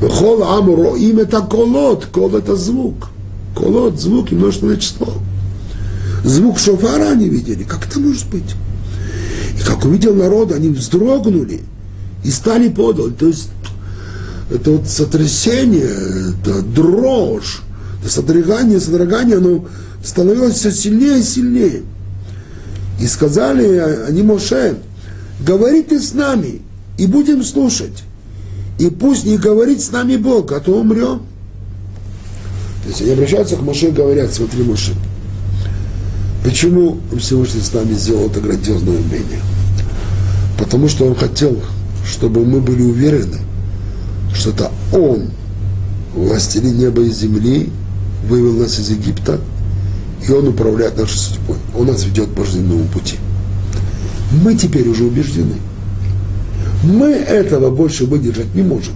Вехола 0.00 0.56
амуро 0.58 0.96
имя 0.96 1.24
таколот. 1.24 2.06
Кол 2.06 2.34
это 2.36 2.56
звук. 2.56 3.08
Колот, 3.56 4.00
звуки, 4.00 4.34
множественное 4.34 4.76
число. 4.76 5.14
Звук 6.24 6.58
шофара 6.58 7.10
они 7.10 7.28
видели. 7.28 7.64
Как 7.64 7.86
это 7.86 7.98
может 8.00 8.28
быть? 8.28 8.54
И 9.58 9.62
как 9.62 9.84
увидел 9.84 10.14
народ, 10.14 10.52
они 10.52 10.68
вздрогнули 10.68 11.60
и 12.24 12.30
стали 12.30 12.68
подаль. 12.68 13.12
То 13.12 13.26
есть 13.26 13.48
это 14.50 14.72
вот 14.72 14.88
сотрясение, 14.88 15.90
это 16.40 16.62
дрожь, 16.62 17.62
содрогание, 18.06 18.80
содрогание, 18.80 19.38
оно 19.38 19.66
становилось 20.04 20.54
все 20.54 20.70
сильнее 20.70 21.20
и 21.20 21.22
сильнее. 21.22 21.82
И 23.00 23.06
сказали 23.06 23.78
они 24.08 24.22
Моше, 24.22 24.76
говори 25.44 25.82
ты 25.82 26.00
с 26.00 26.14
нами, 26.14 26.62
и 26.98 27.06
будем 27.06 27.42
слушать. 27.42 28.04
И 28.78 28.90
пусть 28.90 29.24
не 29.24 29.38
говорит 29.38 29.80
с 29.80 29.90
нами 29.90 30.16
Бог, 30.16 30.52
а 30.52 30.60
то 30.60 30.78
умрем. 30.78 31.22
То 32.82 32.88
есть 32.88 33.00
они 33.00 33.12
обращаются 33.12 33.56
к 33.56 33.62
Моше 33.62 33.88
и 33.88 33.92
говорят, 33.92 34.32
смотри, 34.32 34.62
Моше, 34.64 34.92
почему 36.44 36.98
Всевышний 37.18 37.60
с 37.60 37.72
нами 37.72 37.94
сделал 37.94 38.26
это 38.26 38.40
грандиозное 38.40 38.96
умение? 38.96 39.40
Потому 40.58 40.88
что 40.88 41.06
он 41.06 41.14
хотел, 41.14 41.60
чтобы 42.06 42.44
мы 42.44 42.60
были 42.60 42.82
уверены, 42.82 43.38
что 44.34 44.50
это 44.50 44.70
он, 44.92 45.30
властелин 46.14 46.76
неба 46.76 47.02
и 47.02 47.10
земли, 47.10 47.70
вывел 48.28 48.54
нас 48.54 48.78
из 48.78 48.90
Египта, 48.90 49.40
и 50.26 50.30
он 50.32 50.48
управляет 50.48 50.96
нашей 50.98 51.18
судьбой. 51.18 51.56
Он 51.76 51.86
нас 51.86 52.04
ведет 52.04 52.34
по 52.34 52.44
жизненному 52.44 52.84
пути. 52.84 53.16
Мы 54.42 54.54
теперь 54.54 54.88
уже 54.88 55.04
убеждены. 55.04 55.54
Мы 56.84 57.10
этого 57.10 57.70
больше 57.70 58.06
выдержать 58.06 58.54
не 58.54 58.62
можем. 58.62 58.94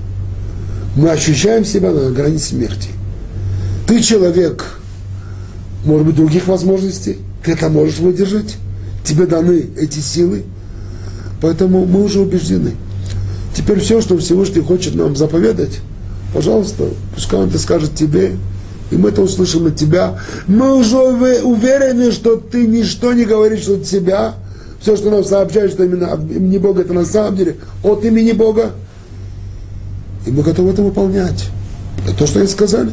Мы 0.96 1.10
ощущаем 1.10 1.64
себя 1.64 1.90
на 1.92 2.10
грани 2.10 2.38
смерти. 2.38 2.88
Ты 3.86 4.00
человек, 4.02 4.64
может 5.84 6.06
быть, 6.06 6.16
других 6.16 6.48
возможностей, 6.48 7.18
ты 7.44 7.52
это 7.52 7.68
можешь 7.68 7.98
выдержать, 7.98 8.56
тебе 9.04 9.26
даны 9.26 9.66
эти 9.78 10.00
силы, 10.00 10.42
поэтому 11.40 11.86
мы 11.86 12.02
уже 12.02 12.20
убеждены. 12.20 12.72
Теперь 13.54 13.80
все, 13.80 14.00
что 14.00 14.18
Всевышний 14.18 14.60
хочет 14.60 14.96
нам 14.96 15.14
заповедать, 15.14 15.78
пожалуйста, 16.34 16.88
пускай 17.14 17.40
он 17.40 17.48
это 17.48 17.58
скажет 17.58 17.94
тебе, 17.94 18.32
и 18.90 18.96
мы 18.96 19.10
это 19.10 19.22
услышим 19.22 19.66
от 19.66 19.76
тебя. 19.76 20.18
Мы 20.46 20.74
уже 20.76 20.98
уверены, 20.98 22.12
что 22.12 22.36
ты 22.36 22.66
ничто 22.66 23.12
не 23.12 23.24
говоришь 23.24 23.66
от 23.68 23.86
себя. 23.86 24.34
Все, 24.80 24.96
что 24.96 25.10
нам 25.10 25.24
сообщаешь, 25.24 25.72
что 25.72 25.84
именно 25.84 26.12
от 26.12 26.20
имени 26.30 26.58
Бога, 26.58 26.82
это 26.82 26.92
на 26.92 27.04
самом 27.04 27.36
деле 27.36 27.56
от 27.82 28.04
имени 28.04 28.32
Бога. 28.32 28.72
И 30.26 30.30
мы 30.30 30.42
готовы 30.42 30.70
это 30.70 30.82
выполнять. 30.82 31.46
Это 32.04 32.16
то, 32.16 32.26
что 32.26 32.40
они 32.40 32.48
сказали. 32.48 32.90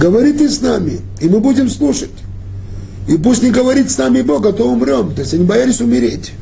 Говори 0.00 0.32
ты 0.32 0.48
с 0.48 0.62
нами, 0.62 1.00
и 1.20 1.28
мы 1.28 1.40
будем 1.40 1.68
слушать. 1.68 2.08
И 3.06 3.18
пусть 3.18 3.42
не 3.42 3.50
говорит 3.50 3.90
с 3.90 3.98
нами 3.98 4.22
Бог, 4.22 4.46
а 4.46 4.52
то 4.52 4.64
умрем. 4.64 5.14
То 5.14 5.20
есть 5.20 5.34
они 5.34 5.44
боялись 5.44 5.82
умереть. 5.82 6.32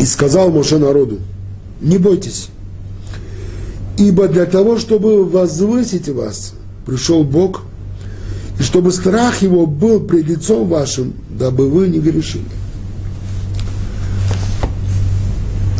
И 0.00 0.04
сказал 0.06 0.50
Моше 0.50 0.78
народу, 0.78 1.18
не 1.82 1.98
бойтесь, 1.98 2.48
ибо 3.98 4.28
для 4.28 4.46
того, 4.46 4.78
чтобы 4.78 5.22
возвысить 5.24 6.08
вас, 6.08 6.54
пришел 6.86 7.22
Бог, 7.22 7.64
и 8.58 8.62
чтобы 8.62 8.92
страх 8.92 9.42
его 9.42 9.66
был 9.66 10.00
пред 10.00 10.26
лицом 10.26 10.68
вашим, 10.68 11.12
дабы 11.28 11.68
вы 11.68 11.88
не 11.88 11.98
грешили. 11.98 12.44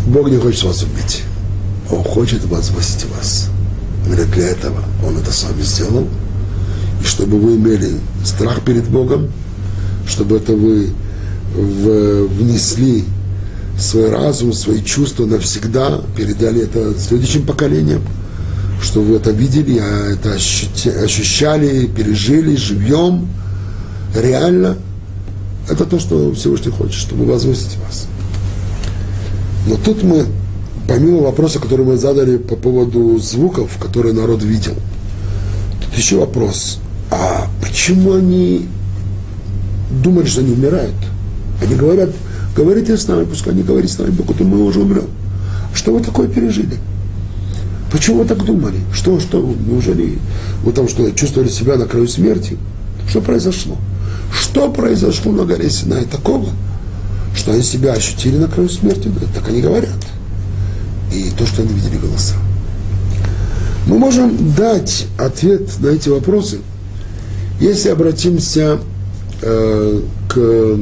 Бог 0.06 0.28
не 0.28 0.36
хочет 0.36 0.64
вас 0.64 0.82
убить. 0.82 1.22
Он 1.92 2.02
хочет 2.02 2.44
возвысить 2.46 3.04
вас. 3.16 3.48
Говорят, 4.06 4.30
для 4.32 4.48
этого 4.48 4.82
Он 5.06 5.16
это 5.18 5.30
с 5.30 5.44
вами 5.44 5.62
сделал. 5.62 6.08
И 7.02 7.06
чтобы 7.06 7.38
вы 7.38 7.56
имели 7.56 8.00
страх 8.24 8.64
перед 8.64 8.88
Богом, 8.88 9.28
чтобы 10.08 10.38
это 10.38 10.54
вы 10.54 10.92
внесли 11.54 13.04
свой 13.78 14.10
разум, 14.10 14.52
свои 14.52 14.82
чувства 14.82 15.26
навсегда, 15.26 16.00
передали 16.16 16.62
это 16.62 16.98
следующим 16.98 17.44
поколениям, 17.46 18.02
чтобы 18.82 19.08
вы 19.08 19.16
это 19.16 19.32
видели, 19.32 19.78
а 19.78 20.12
это 20.12 20.32
ощущали, 20.32 21.86
пережили 21.86 22.56
живьем, 22.56 23.28
реально. 24.14 24.78
Это 25.68 25.84
то, 25.84 26.00
что 26.00 26.32
Всевышний 26.32 26.72
хочет, 26.72 26.94
чтобы 26.94 27.24
возвысить 27.24 27.76
вас. 27.86 28.06
Но 29.66 29.76
тут 29.76 30.02
мы 30.02 30.26
помимо 30.92 31.22
вопроса, 31.22 31.58
который 31.58 31.86
мы 31.86 31.96
задали 31.96 32.36
по 32.36 32.54
поводу 32.54 33.18
звуков, 33.18 33.78
которые 33.80 34.12
народ 34.12 34.42
видел, 34.42 34.74
тут 35.80 35.96
еще 35.96 36.18
вопрос, 36.18 36.80
а 37.10 37.48
почему 37.62 38.12
они 38.12 38.68
думали, 40.04 40.26
что 40.26 40.42
они 40.42 40.52
умирают? 40.52 40.94
Они 41.62 41.76
говорят, 41.76 42.10
говорите 42.54 42.98
с 42.98 43.08
нами, 43.08 43.24
пускай 43.24 43.54
они 43.54 43.62
говорят 43.62 43.90
с 43.90 43.98
нами, 43.98 44.10
пока 44.10 44.44
мы 44.44 44.62
уже 44.62 44.80
умрем. 44.80 45.06
Что 45.72 45.94
вы 45.94 46.00
такое 46.00 46.28
пережили? 46.28 46.76
Почему 47.90 48.18
вы 48.18 48.24
так 48.26 48.44
думали? 48.44 48.76
Что, 48.92 49.18
что, 49.18 49.40
неужели 49.66 50.18
вы 50.62 50.72
там 50.72 50.88
что, 50.88 51.10
чувствовали 51.12 51.48
себя 51.48 51.76
на 51.76 51.86
краю 51.86 52.06
смерти? 52.06 52.58
Что 53.08 53.22
произошло? 53.22 53.78
Что 54.30 54.70
произошло 54.70 55.32
на 55.32 55.46
горе 55.46 55.70
Синай 55.70 56.04
такого, 56.04 56.50
что 57.34 57.52
они 57.52 57.62
себя 57.62 57.94
ощутили 57.94 58.36
на 58.36 58.48
краю 58.48 58.68
смерти? 58.68 59.10
Так 59.34 59.48
они 59.48 59.62
говорят 59.62 59.88
и 61.12 61.30
то, 61.30 61.46
что 61.46 61.62
они 61.62 61.74
видели 61.74 61.98
голоса. 61.98 62.34
Мы 63.86 63.98
можем 63.98 64.54
дать 64.54 65.06
ответ 65.18 65.68
на 65.80 65.88
эти 65.88 66.08
вопросы, 66.08 66.60
если 67.60 67.90
обратимся 67.90 68.78
э, 69.42 70.00
к, 70.28 70.78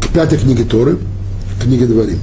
к 0.00 0.12
пятой 0.12 0.38
книге 0.38 0.64
Торы, 0.64 0.98
книге 1.62 1.86
Дворим. 1.86 2.18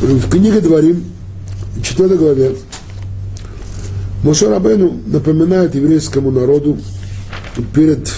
В 0.00 0.28
книге 0.28 0.60
Дворим 0.60 1.04
4 1.80 2.16
главе 2.16 2.56
Моше 4.22 4.48
Рабену 4.48 5.00
напоминает 5.06 5.74
еврейскому 5.74 6.30
народу 6.30 6.78
перед 7.74 8.08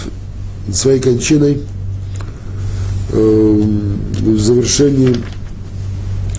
своей 0.72 1.00
кончиной 1.00 1.62
э, 3.12 3.62
в 4.20 4.38
завершении 4.38 5.16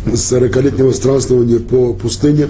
40-летнего 0.05 0.91
странствования 0.91 1.57
по 1.59 1.93
пустыне, 1.93 2.49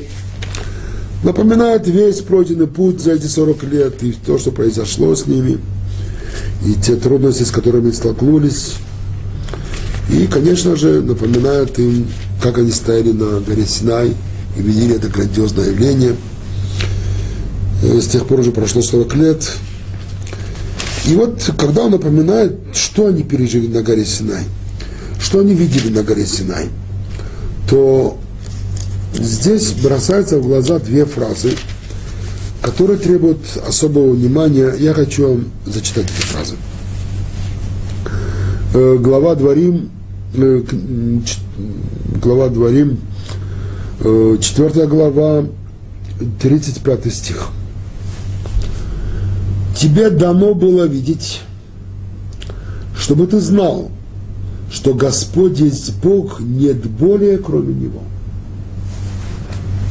напоминает 1.24 1.88
весь 1.88 2.20
пройденный 2.20 2.68
путь 2.68 3.00
за 3.00 3.14
эти 3.14 3.28
40 3.28 3.64
лет 3.64 4.04
и 4.04 4.12
то, 4.12 4.38
что 4.38 4.52
произошло 4.52 5.16
с 5.16 5.26
ними, 5.26 5.60
и 6.66 6.74
те 6.74 6.98
трудности, 6.98 7.44
с 7.44 7.52
которыми 7.52 7.92
столкнулись. 7.92 8.74
И, 10.10 10.28
конечно 10.28 10.76
же, 10.76 11.02
напоминает 11.02 11.80
им, 11.80 12.08
как 12.44 12.58
они 12.58 12.72
стояли 12.72 13.14
на 13.14 13.40
горе 13.40 13.66
Синай– 13.66 14.14
и 14.58 14.62
видели 14.62 14.96
это 14.96 15.10
грандиозное 15.10 15.68
явление. 15.70 16.16
Э, 17.84 18.00
с 18.00 18.08
тех 18.08 18.26
пор 18.26 18.40
уже 18.40 18.52
прошло 18.52 18.82
40 18.82 19.16
лет. 19.16 19.52
И 21.06 21.16
вот, 21.16 21.52
когда 21.58 21.84
он 21.84 21.92
напоминает, 21.92 22.58
что 22.74 23.08
они 23.08 23.24
пережили 23.24 23.68
на 23.68 23.84
горе 23.84 24.06
Синай, 24.06 24.44
что 25.20 25.40
они 25.40 25.54
видели 25.54 25.90
на 25.90 26.04
горе 26.04 26.26
Синай, 26.26 26.70
то 27.70 28.18
здесь 29.14 29.72
бросаются 29.74 30.40
в 30.40 30.44
глаза 30.48 30.80
две 30.80 31.06
фразы, 31.06 31.52
которые 32.62 32.98
требуют 32.98 33.40
особого 33.68 34.12
внимания. 34.12 34.74
Я 34.80 34.94
хочу 34.94 35.28
вам 35.28 35.46
зачитать 35.66 36.06
эти 36.06 36.26
фразы. 36.26 36.56
Э, 38.74 38.98
глава 39.00 39.36
Дворим, 39.36 39.92
э, 40.34 40.64
глава 42.22 42.50
Дворим, 42.50 43.00
4 44.02 44.88
глава, 44.88 45.46
35 46.42 47.14
стих. 47.14 47.50
Тебе 49.76 50.10
дано 50.10 50.54
было 50.54 50.86
видеть, 50.86 51.42
чтобы 52.98 53.28
ты 53.28 53.40
знал, 53.40 53.90
что 54.72 54.94
Господь 54.94 55.60
есть 55.60 55.96
Бог, 55.96 56.40
нет 56.40 56.86
более, 56.86 57.38
кроме 57.38 57.74
Него. 57.74 58.02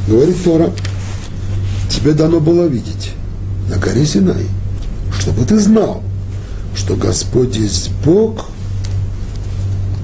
Говорит 0.07 0.43
Тора, 0.43 0.71
тебе 1.89 2.13
дано 2.13 2.39
было 2.39 2.67
видеть 2.67 3.13
на 3.69 3.77
горе 3.77 4.05
Синай, 4.05 4.45
чтобы 5.19 5.45
ты 5.45 5.59
знал, 5.59 6.03
что 6.75 6.95
Господь 6.95 7.55
есть 7.55 7.91
Бог, 8.05 8.45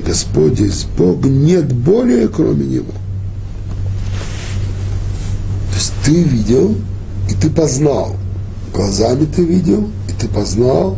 Господь 0.06 0.60
есть 0.60 0.88
Бог, 0.98 1.24
нет 1.24 1.72
более, 1.72 2.28
кроме 2.28 2.66
Него 2.66 2.94
есть 5.82 5.94
ты 6.12 6.24
видел, 6.24 6.76
и 7.30 7.34
ты 7.34 7.50
познал. 7.50 8.18
Глазами 8.74 9.26
ты 9.34 9.46
видел, 9.46 9.90
и 10.10 10.12
ты 10.12 10.28
познал, 10.28 10.98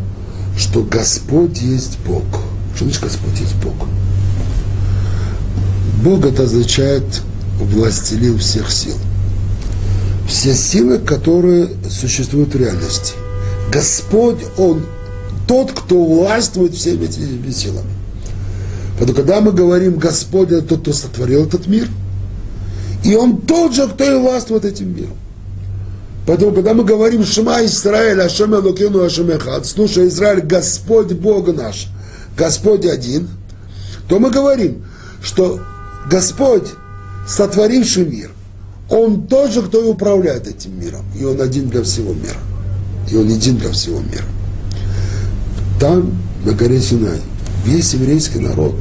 что 0.58 0.82
Господь 0.82 1.58
есть 1.58 1.98
Бог. 2.04 2.24
Что 2.74 2.86
значит 2.86 3.02
Господь 3.04 3.38
есть 3.38 3.54
Бог? 3.62 3.74
Бог 6.02 6.26
это 6.26 6.42
означает 6.42 7.04
властелин 7.60 8.38
всех 8.38 8.72
сил. 8.72 8.96
все 10.26 10.52
силы, 10.56 10.98
которые 10.98 11.68
существуют 11.88 12.52
в 12.52 12.58
реальности. 12.58 13.12
Господь, 13.70 14.38
Он 14.58 14.84
тот, 15.46 15.70
кто 15.70 16.04
властвует 16.04 16.74
всеми 16.74 17.04
этими 17.04 17.52
силами. 17.52 17.90
Поэтому, 18.98 19.16
когда 19.16 19.40
мы 19.40 19.52
говорим 19.52 19.96
Господь, 19.96 20.50
это 20.50 20.62
тот, 20.62 20.80
кто 20.80 20.92
сотворил 20.92 21.44
этот 21.44 21.68
мир, 21.68 21.86
и 23.04 23.14
Он 23.14 23.36
тот 23.42 23.74
же, 23.74 23.86
кто 23.86 24.04
и 24.04 24.18
властвует 24.18 24.64
этим 24.64 24.96
миром. 24.96 25.16
Поэтому, 26.26 26.52
когда 26.52 26.72
мы 26.72 26.84
говорим 26.84 27.22
Шма 27.22 27.64
Израиль, 27.66 28.20
Ашем 28.20 28.54
Элокину, 28.54 29.02
Ашем 29.02 29.30
Эхад, 29.30 29.66
слушай, 29.66 30.08
Израиль, 30.08 30.40
Господь 30.40 31.12
Бог 31.12 31.54
наш, 31.54 31.88
Господь 32.36 32.86
один, 32.86 33.28
то 34.08 34.18
мы 34.18 34.30
говорим, 34.30 34.84
что 35.22 35.60
Господь, 36.10 36.68
сотворивший 37.28 38.06
мир, 38.06 38.30
Он 38.88 39.26
тоже, 39.26 39.62
кто 39.62 39.84
и 39.84 39.88
управляет 39.88 40.48
этим 40.48 40.80
миром, 40.80 41.04
и 41.18 41.24
Он 41.24 41.40
один 41.42 41.68
для 41.68 41.82
всего 41.82 42.14
мира, 42.14 42.38
и 43.10 43.16
Он 43.16 43.28
един 43.28 43.58
для 43.58 43.70
всего 43.70 44.00
мира. 44.00 44.24
Там, 45.78 46.16
на 46.44 46.52
горе 46.52 46.80
Синай, 46.80 47.20
весь 47.66 47.92
еврейский 47.92 48.38
народ, 48.38 48.74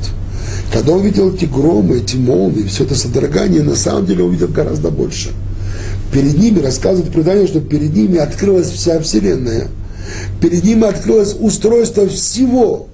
когда 0.72 0.94
увидел 0.94 1.34
эти 1.34 1.46
громы, 1.46 1.98
эти 1.98 2.16
молнии, 2.16 2.64
все 2.64 2.84
это 2.84 2.96
содрогание, 2.96 3.62
на 3.62 3.76
самом 3.76 4.06
деле 4.06 4.24
увидел 4.24 4.48
гораздо 4.48 4.90
больше– 4.90 5.30
перед 6.14 6.38
ними, 6.38 6.60
рассказывает 6.60 7.12
предание, 7.12 7.48
что 7.48 7.60
перед 7.60 7.94
ними 7.94 8.18
открылась 8.18 8.70
вся 8.70 9.00
Вселенная, 9.00 9.68
перед 10.40 10.64
ними 10.64 10.88
открылось 10.88 11.36
устройство 11.38 12.08
всего, 12.08 12.88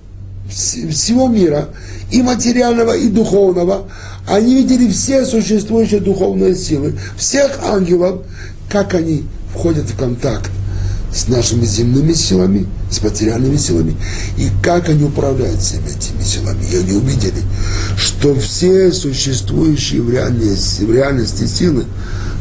всего 0.49 1.28
мира, 1.28 1.70
и 2.12 2.24
материального, 2.24 2.93
и 2.93 3.10
духовного. 3.10 3.84
Они 4.28 4.55
видели 4.55 4.89
все 4.89 5.26
существующие 5.26 5.99
духовные 5.99 6.55
силы, 6.55 6.97
всех 7.18 7.60
ангелов, 7.64 8.22
как 8.70 8.95
они 8.95 9.26
входят 9.53 9.86
в 9.86 9.97
контакт 9.97 10.49
с 11.14 11.28
нашими 11.28 11.66
земными 11.66 12.14
силами, 12.14 12.68
с 12.91 13.01
материальными 13.01 13.57
силами, 13.57 13.95
и 14.38 14.49
как 14.62 14.89
они 14.89 15.03
управляют 15.03 15.62
всеми 15.62 15.88
этими 15.88 16.22
силами. 16.24 16.64
И 16.72 16.76
они 16.78 16.93
увидели, 16.93 17.41
что 17.97 18.36
все 18.36 18.91
существующие 18.91 20.01
в 20.01 20.12
реальности, 20.12 20.84
в 20.84 20.93
реальности 20.93 21.45
силы, 21.45 21.86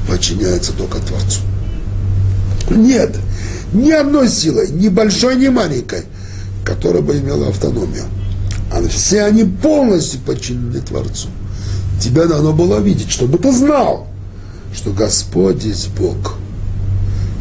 подчиняется 0.08 0.72
только 0.72 0.98
Творцу. 0.98 1.40
Нет, 2.70 3.16
ни 3.72 3.90
одной 3.90 4.28
силой, 4.28 4.70
ни 4.70 4.88
большой, 4.88 5.36
ни 5.36 5.48
маленькой, 5.48 6.04
которая 6.64 7.02
бы 7.02 7.18
имела 7.18 7.48
автономию. 7.48 8.04
А 8.70 8.86
все 8.88 9.22
они 9.22 9.44
полностью 9.44 10.20
подчинены 10.20 10.80
Творцу. 10.80 11.28
Тебя 12.00 12.26
дано 12.26 12.52
было 12.52 12.78
видеть, 12.80 13.10
чтобы 13.10 13.38
ты 13.38 13.52
знал, 13.52 14.06
что 14.74 14.92
Господь 14.92 15.64
есть 15.64 15.88
Бог. 15.98 16.36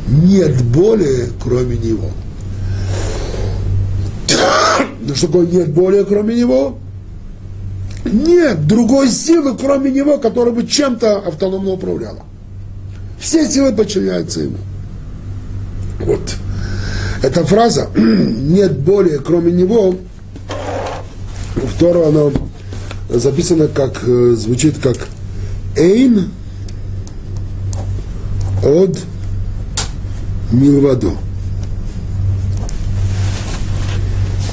Нет 0.07 0.61
более, 0.63 1.29
кроме 1.41 1.77
Него. 1.77 2.09
Ну 5.01 5.15
что 5.15 5.27
такое 5.27 5.47
нет 5.47 5.73
более, 5.73 6.05
кроме 6.05 6.35
Него? 6.35 6.77
Нет 8.05 8.65
другой 8.67 9.09
силы, 9.09 9.57
кроме 9.57 9.91
Него, 9.91 10.17
которая 10.17 10.53
бы 10.53 10.65
чем-то 10.65 11.17
автономно 11.19 11.71
управляла. 11.71 12.23
Все 13.19 13.45
силы 13.49 13.73
подчиняются 13.73 14.41
ему. 14.41 14.57
Вот. 15.99 16.35
Эта 17.21 17.43
фраза 17.45 17.89
«нет 17.95 18.77
более, 18.79 19.19
кроме 19.19 19.51
него» 19.51 19.95
в 21.55 21.79
Тору 21.79 22.05
она 22.05 22.31
записана 23.09 23.67
как, 23.67 24.03
э, 24.07 24.35
звучит 24.37 24.77
как 24.77 25.07
«эйн 25.75 26.29
от 28.63 28.99
милвадо». 30.51 31.11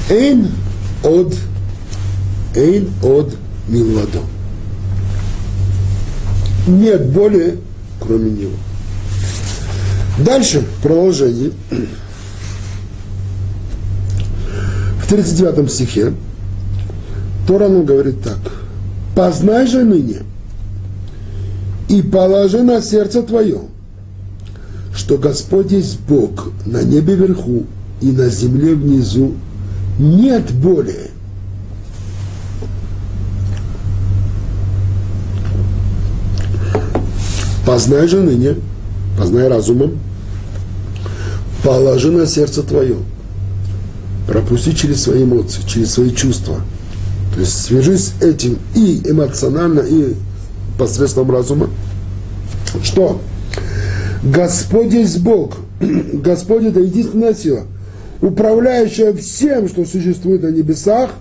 Эйн 0.09 0.51
от 1.03 1.35
Эйн 2.55 2.89
от 3.01 3.35
милвадо. 3.67 4.21
Нет 6.67 7.09
более 7.11 7.57
кроме 7.99 8.31
него. 8.31 8.51
Дальше, 10.19 10.63
продолжение. 10.81 11.51
В 15.01 15.07
39 15.07 15.71
стихе 15.71 16.13
Торан 17.47 17.85
говорит 17.85 18.21
так. 18.23 18.39
«Познай 19.15 19.67
же 19.67 19.83
ныне 19.83 20.23
и 21.87 22.01
положи 22.01 22.63
на 22.63 22.81
сердце 22.81 23.21
твое, 23.21 23.61
что 25.05 25.19
Господь 25.19 25.71
есть 25.71 25.99
Бог 26.09 26.49
на 26.65 26.81
небе 26.81 27.13
вверху 27.13 27.67
и 28.01 28.07
на 28.07 28.27
земле 28.27 28.73
внизу, 28.73 29.33
нет 29.99 30.51
более 30.51 31.11
Познай 37.67 38.07
же 38.07 38.21
ныне, 38.21 38.55
познай 39.17 39.47
разумом, 39.47 39.97
положи 41.63 42.11
на 42.11 42.25
сердце 42.25 42.63
твое, 42.63 42.97
пропусти 44.27 44.75
через 44.75 45.03
свои 45.03 45.23
эмоции, 45.23 45.61
через 45.67 45.91
свои 45.91 46.13
чувства. 46.13 46.57
То 47.33 47.39
есть 47.41 47.63
свяжись 47.63 48.07
с 48.07 48.21
этим 48.23 48.57
и 48.75 49.01
эмоционально, 49.05 49.81
и 49.81 50.13
посредством 50.77 51.31
разума. 51.31 51.69
Что? 52.83 53.19
Господь 54.23 54.93
есть 54.93 55.19
Бог. 55.21 55.57
Господь 55.79 56.63
это 56.63 56.79
единственная 56.79 57.33
сила, 57.33 57.65
управляющая 58.21 59.13
всем, 59.13 59.67
что 59.67 59.85
существует 59.85 60.43
на 60.43 60.51
небесах, 60.51 61.11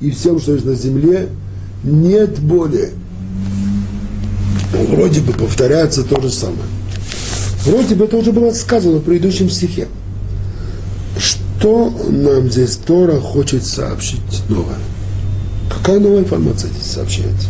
и 0.00 0.10
всем, 0.10 0.40
что 0.40 0.52
есть 0.54 0.64
на 0.64 0.74
земле, 0.74 1.28
нет 1.82 2.38
более 2.38 2.90
вроде 4.72 5.20
бы 5.20 5.32
повторяется 5.32 6.04
то 6.04 6.20
же 6.20 6.30
самое. 6.30 6.58
Вроде 7.64 7.94
бы 7.94 8.04
это 8.04 8.16
уже 8.16 8.32
было 8.32 8.50
сказано 8.52 8.98
в 8.98 9.02
предыдущем 9.02 9.50
стихе. 9.50 9.88
Что 11.18 11.92
нам 12.08 12.50
здесь 12.50 12.76
Тора 12.76 13.18
хочет 13.20 13.64
сообщить 13.64 14.20
новое? 14.48 14.78
Какая 15.68 15.98
новая 15.98 16.20
информация 16.20 16.70
здесь 16.70 16.92
сообщается? 16.92 17.48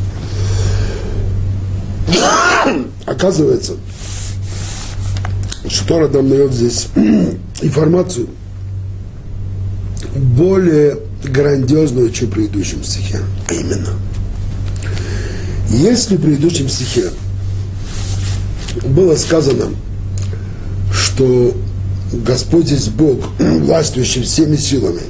Оказывается, 3.06 3.74
что 5.68 5.86
Тора 5.86 6.08
нам 6.08 6.28
дает 6.28 6.52
здесь 6.52 6.88
информацию 7.62 8.28
более 10.14 10.98
грандиозную, 11.24 12.10
чем 12.10 12.28
в 12.28 12.32
предыдущем 12.32 12.82
стихе. 12.84 13.20
А 13.48 13.54
именно– 13.54 13.90
если 15.70 16.16
в 16.16 16.22
предыдущем 16.22 16.68
стихе 16.68 17.10
было 18.86 19.16
сказано, 19.16 19.66
что 20.90 21.54
Господь 22.12 22.66
здесь 22.66 22.88
Бог, 22.88 23.18
властвующий 23.38 24.22
всеми 24.22 24.56
силами, 24.56 25.02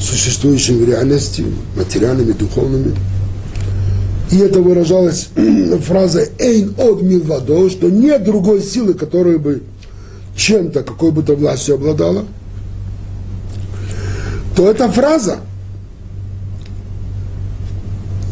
существующими 0.00 0.82
в 0.82 0.88
реальности, 0.88 1.44
материальными, 1.76 2.32
духовными, 2.32 2.96
и 4.30 4.38
это 4.38 4.60
выражалось 4.60 5.28
фразой 5.82 6.30
«эйн 6.38 6.74
от 6.78 7.02
милвадо», 7.02 7.68
что 7.70 7.90
нет 7.90 8.24
другой 8.24 8.62
силы, 8.62 8.94
которая 8.94 9.38
бы 9.38 9.62
чем-то, 10.36 10.82
какой 10.82 11.12
бы 11.12 11.22
то 11.22 11.34
властью 11.34 11.76
обладала, 11.76 12.24
то 14.54 14.70
эта 14.70 14.90
фраза– 14.90 15.38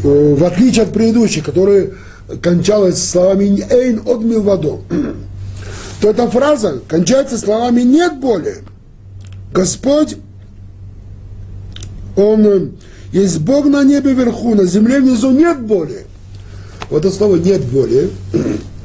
Э, 0.05 0.35
в 0.35 0.43
отличие 0.43 0.83
от 0.83 0.93
предыдущих, 0.93 1.43
которые 1.43 1.93
кончалась 2.41 3.03
словами 3.03 3.65
«эйн 3.71 4.01
от 4.05 4.23
милвадо», 4.23 4.81
то 6.01 6.09
эта 6.09 6.29
фраза 6.29 6.81
кончается 6.87 7.39
словами 7.39 7.81
«нет 7.81 8.19
более». 8.19 8.57
Господь, 9.51 10.17
Он 12.15 12.45
э, 12.45 12.67
есть 13.15 13.39
Бог 13.39 13.65
на 13.67 13.85
небе 13.85 14.13
вверху, 14.13 14.55
на 14.55 14.65
земле 14.65 14.99
внизу 14.99 15.31
нет 15.31 15.61
более. 15.61 16.03
Вот 16.89 17.05
это 17.05 17.15
слово 17.15 17.37
«нет 17.37 17.63
более» 17.63 18.09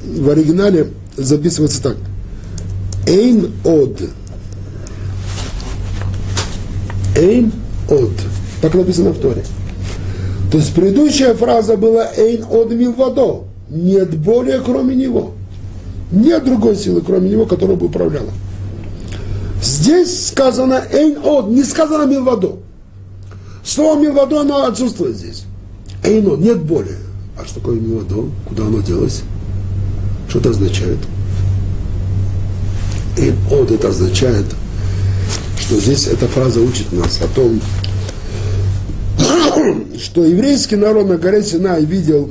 в 0.05 0.29
оригинале 0.29 0.87
записывается 1.17 1.83
так. 1.83 1.97
Эйн 3.09 3.51
од. 3.65 4.01
Эйн 7.17 7.51
од. 7.89 8.13
Так 8.63 8.75
написано 8.75 9.11
в 9.11 9.19
Торе. 9.19 9.45
То 10.53 10.59
есть 10.59 10.73
предыдущая 10.75 11.35
фраза 11.35 11.77
была 11.77 12.09
«Эйн 12.17 12.45
од 12.49 12.71
милвадо»– 12.71 13.47
«Нет 13.69 14.17
более, 14.17 14.61
кроме 14.61 14.95
него». 14.95 15.33
Нет 16.13 16.45
другой 16.45 16.77
силы, 16.77 17.01
кроме 17.01 17.31
него, 17.31 17.47
которая 17.47 17.77
бы 17.77 17.87
управляла. 17.87 18.31
Здесь 19.61 20.29
сказано 20.29 20.85
«Эйн 20.93 21.19
од», 21.25 21.49
не 21.49 21.65
сказано 21.65 22.09
«милвадо». 22.09 22.59
Слово 23.71 24.01
«милвадо» 24.01 24.41
оно 24.41 24.65
отсутствует 24.65 25.17
здесь. 25.17 25.45
«Эйн 26.03 26.27
од»– 26.27 26.41
нет 26.41 26.59
более. 26.61 26.99
А 27.39 27.45
что 27.45 27.61
такое 27.61 27.79
«милвадо»? 27.79 28.25
Куда 28.45 28.67
оно 28.67 28.81
делось? 28.81 29.23
Что 30.29 30.41
это 30.41 30.51
означает? 30.51 30.99
И 33.17 33.33
вот 33.49 33.71
это 33.71 33.91
означает, 33.91 34.47
что 35.61 35.79
здесь 35.79 36.09
эта 36.09 36.27
фраза 36.27 36.61
учит 36.61 36.93
нас 36.93 37.21
о 37.23 37.29
том, 37.33 37.61
что 40.03 40.25
еврейский 40.25 40.75
народ 40.75 41.07
на 41.07 41.17
горе 41.17 41.41
Синай 41.45 41.85
видел 41.85 42.31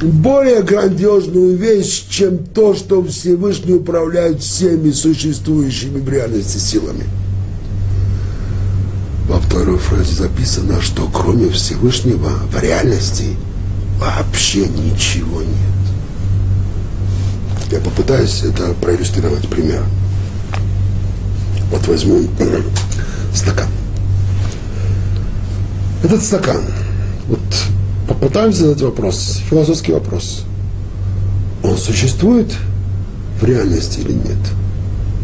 более 0.00 0.62
грандиозную 0.62 1.54
вещь, 1.54 2.06
чем 2.08 2.38
то, 2.38 2.74
что 2.74 3.04
Всевышний 3.04 3.74
управляет 3.74 4.40
всеми 4.40 4.90
существующими 4.90 6.00
в 6.00 6.08
реальности 6.08 6.56
силами. 6.56 7.04
Во 9.26 9.40
второй 9.40 9.78
фразе 9.78 10.14
записано, 10.14 10.82
что 10.82 11.08
кроме 11.12 11.48
Всевышнего 11.48 12.28
в 12.28 12.62
реальности 12.62 13.36
вообще 13.98 14.66
ничего 14.66 15.40
нет. 15.40 15.74
Я 17.70 17.80
попытаюсь 17.80 18.42
это 18.42 18.74
проиллюстрировать 18.74 19.48
примером. 19.48 19.86
Вот 21.70 21.86
возьму 21.88 22.20
стакан. 23.34 23.68
Этот 26.02 26.22
стакан. 26.22 26.62
Вот 27.26 27.40
попытаемся 28.06 28.66
задать 28.66 28.82
вопрос, 28.82 29.40
философский 29.48 29.92
вопрос. 29.92 30.44
Он 31.62 31.78
существует 31.78 32.52
в 33.40 33.44
реальности 33.44 34.00
или 34.00 34.12
нет? 34.12 34.36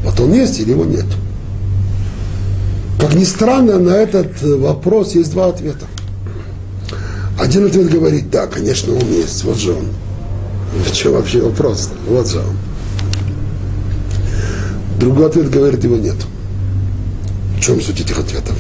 Вот 0.03 0.19
он 0.21 0.33
есть 0.33 0.59
или 0.59 0.71
его 0.71 0.87
нет? 0.87 1.05
Как 3.01 3.15
ни 3.15 3.25
странно, 3.25 3.79
на 3.79 3.97
этот 3.97 4.43
вопрос 4.43 5.15
есть 5.15 5.33
два 5.33 5.47
ответа. 5.47 5.87
Один 7.41 7.65
ответ 7.67 7.89
говорит, 7.89 8.31
да, 8.31 8.47
конечно, 8.47 8.93
он 8.93 9.11
есть, 9.11 9.43
вот 9.45 9.57
же 9.57 9.73
он. 9.73 9.87
В 10.87 10.93
чем 10.93 11.13
вообще 11.13 11.41
вопрос? 11.41 11.89
Вот 12.07 12.29
же 12.29 12.41
он. 12.41 12.57
Другой 14.99 15.29
ответ 15.29 15.49
говорит, 15.49 15.83
его 15.83 15.97
нет. 15.97 16.17
В 17.57 17.61
чем 17.61 17.81
суть 17.81 18.01
этих 18.01 18.19
ответов? 18.19 18.55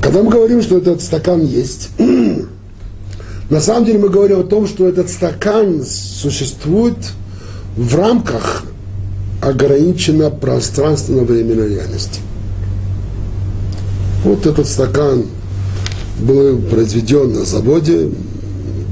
Когда 0.00 0.22
мы 0.22 0.30
говорим, 0.30 0.62
что 0.62 0.78
этот 0.78 1.02
стакан 1.02 1.44
есть, 1.44 1.90
на 3.50 3.60
самом 3.60 3.84
деле 3.84 3.98
мы 3.98 4.08
говорим 4.08 4.40
о 4.40 4.44
том, 4.44 4.66
что 4.66 4.88
этот 4.88 5.10
стакан 5.10 5.84
существует 5.84 6.96
в 7.76 7.94
рамках 7.94 8.64
ограничено 9.42 10.30
пространственно-временной 10.30 11.74
реальности. 11.74 12.20
Вот 14.26 14.44
этот 14.44 14.66
стакан 14.66 15.24
был 16.20 16.58
произведен 16.58 17.32
на 17.32 17.44
заводе 17.44 18.10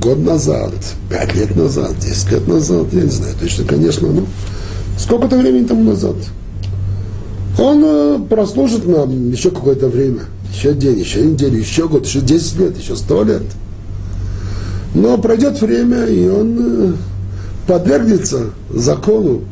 год 0.01 0.18
назад, 0.18 0.72
пять 1.11 1.35
лет 1.35 1.57
назад, 1.57 1.99
десять 1.99 2.30
лет 2.30 2.49
назад, 2.49 2.87
я 2.93 3.03
не 3.03 3.11
знаю 3.11 3.35
точно, 3.41 3.64
конечно, 3.64 4.09
но 4.12 4.26
сколько-то 4.97 5.37
времени 5.37 5.66
тому 5.66 5.91
назад. 5.91 6.14
Он 7.59 7.82
э, 7.85 8.18
прослужит 8.30 8.87
нам 8.87 9.30
еще 9.30 9.51
какое-то 9.51 9.89
время– 9.89 10.20
еще 10.55 10.72
день, 10.72 11.01
еще 11.01 11.22
неделю, 11.22 11.59
еще 11.59 11.89
год, 11.89 12.07
еще 12.07 12.20
10 12.20 12.59
лет, 12.59 12.78
еще 12.78 12.95
100 12.95 13.24
лет. 13.24 13.43
Но 14.95 15.18
пройдет 15.18 15.61
время, 15.61 16.07
и 16.07 16.28
он 16.28 16.57
э, 16.59 16.93
подвергнется 17.66 18.51
закону 18.72 19.43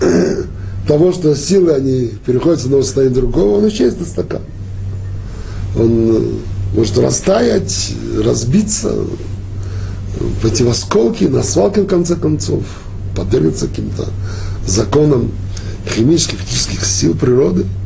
того, 0.88 1.12
что 1.12 1.36
силы, 1.36 1.72
они 1.74 2.10
переходят 2.26 2.60
с 2.60 2.64
одного 2.64 2.82
состояния 2.82 3.14
другого, 3.14 3.58
он 3.58 3.68
исчезнет 3.68 4.02
из 4.02 4.08
стакана. 4.08 4.44
Он 5.76 6.16
э, 6.16 6.22
может 6.74 6.98
растаять, 6.98 7.92
разбиться, 8.22 8.94
в 10.40 10.46
эти 10.46 10.62
осколки, 10.62 11.24
на 11.24 11.42
свалке, 11.42 11.82
в 11.82 11.86
конце 11.86 12.16
концов, 12.16 12.62
подвергнется 13.14 13.68
каким-то 13.68 14.08
законам 14.66 15.30
химических, 15.94 16.38
физических 16.40 16.84
сил 16.84 17.14
природы– 17.14 17.66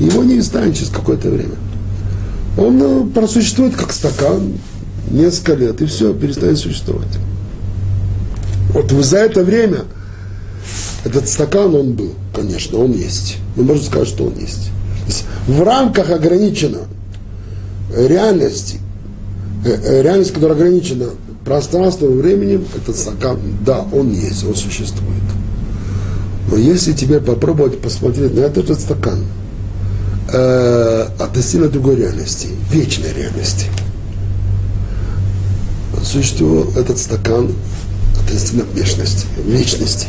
его 0.00 0.24
не 0.24 0.42
станет 0.42 0.76
через 0.76 0.90
какое-то 0.90 1.30
время. 1.30 1.56
Он 2.56 2.80
э, 2.82 3.06
просуществует 3.12 3.74
как 3.76 3.92
стакан 3.92 4.58
несколько 5.10 5.54
лет, 5.54 5.80
и 5.82 5.86
все, 5.86 6.12
перестанет 6.14 6.58
существовать. 6.58 7.08
Вот 8.70 8.90
за 8.90 9.18
это 9.18 9.44
время 9.44 9.84
этот 11.04 11.28
стакан, 11.28 11.74
он 11.74 11.92
был, 11.92 12.14
конечно, 12.34 12.78
он 12.78 12.92
есть. 12.92 13.36
Мы 13.56 13.64
можем 13.64 13.84
сказать, 13.84 14.08
что 14.08 14.24
он 14.24 14.38
есть. 14.38 14.70
Есть 15.06 15.24
в 15.46 15.62
рамках 15.62 16.10
ограничено 16.10 16.80
реальности, 17.96 18.78
э, 19.64 19.70
э, 19.70 20.02
реальность, 20.02 20.32
которая 20.32 20.56
ограничена 20.56 21.10
пространством 21.44 22.14
и 22.14 22.22
временем, 22.22 22.64
этот 22.76 22.96
стакан, 22.96 23.38
да, 23.64 23.84
он 23.92 24.12
есть, 24.12 24.44
он 24.44 24.54
существует. 24.54 25.22
Но 26.50 26.56
если 26.56 26.92
теперь 26.92 27.20
попробовать 27.20 27.80
посмотреть 27.80 28.34
на 28.34 28.40
этот 28.40 28.80
стакан– 28.80 29.20
э, 30.32 31.06
относительно 31.18 31.68
другой 31.68 31.96
реальности, 31.96 32.48
вечной 32.70 33.12
реальности. 33.12 33.66
Существовал 36.02 36.70
этот 36.76 36.98
стакан 36.98 37.52
относительно 38.20 38.64
вечности, 38.74 39.26
вечности. 39.46 40.08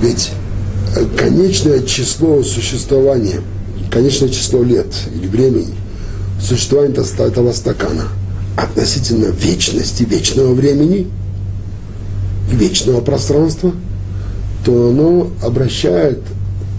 Ведь 0.00 0.30
э, 0.96 1.04
конечное 1.16 1.82
число 1.82 2.42
существования, 2.42 3.40
конечное 3.90 4.28
число 4.28 4.62
лет 4.62 4.88
или 5.14 5.28
времени 5.28 5.74
существования 6.42 6.94
этого 7.18 7.52
стакана 7.52 8.08
относительно 8.56 9.26
вечности, 9.26 10.02
вечного 10.02 10.52
времени, 10.54 11.08
вечного 12.50 13.00
пространства, 13.00 13.72
то 14.64 14.90
оно 14.90 15.30
обращает 15.42 16.20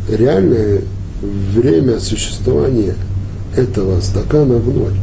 реальное 0.09 0.81
время 1.21 1.99
существования 1.99 2.95
этого 3.55 3.99
стакана 4.01 4.55
в 4.55 4.75
ноль. 4.75 4.93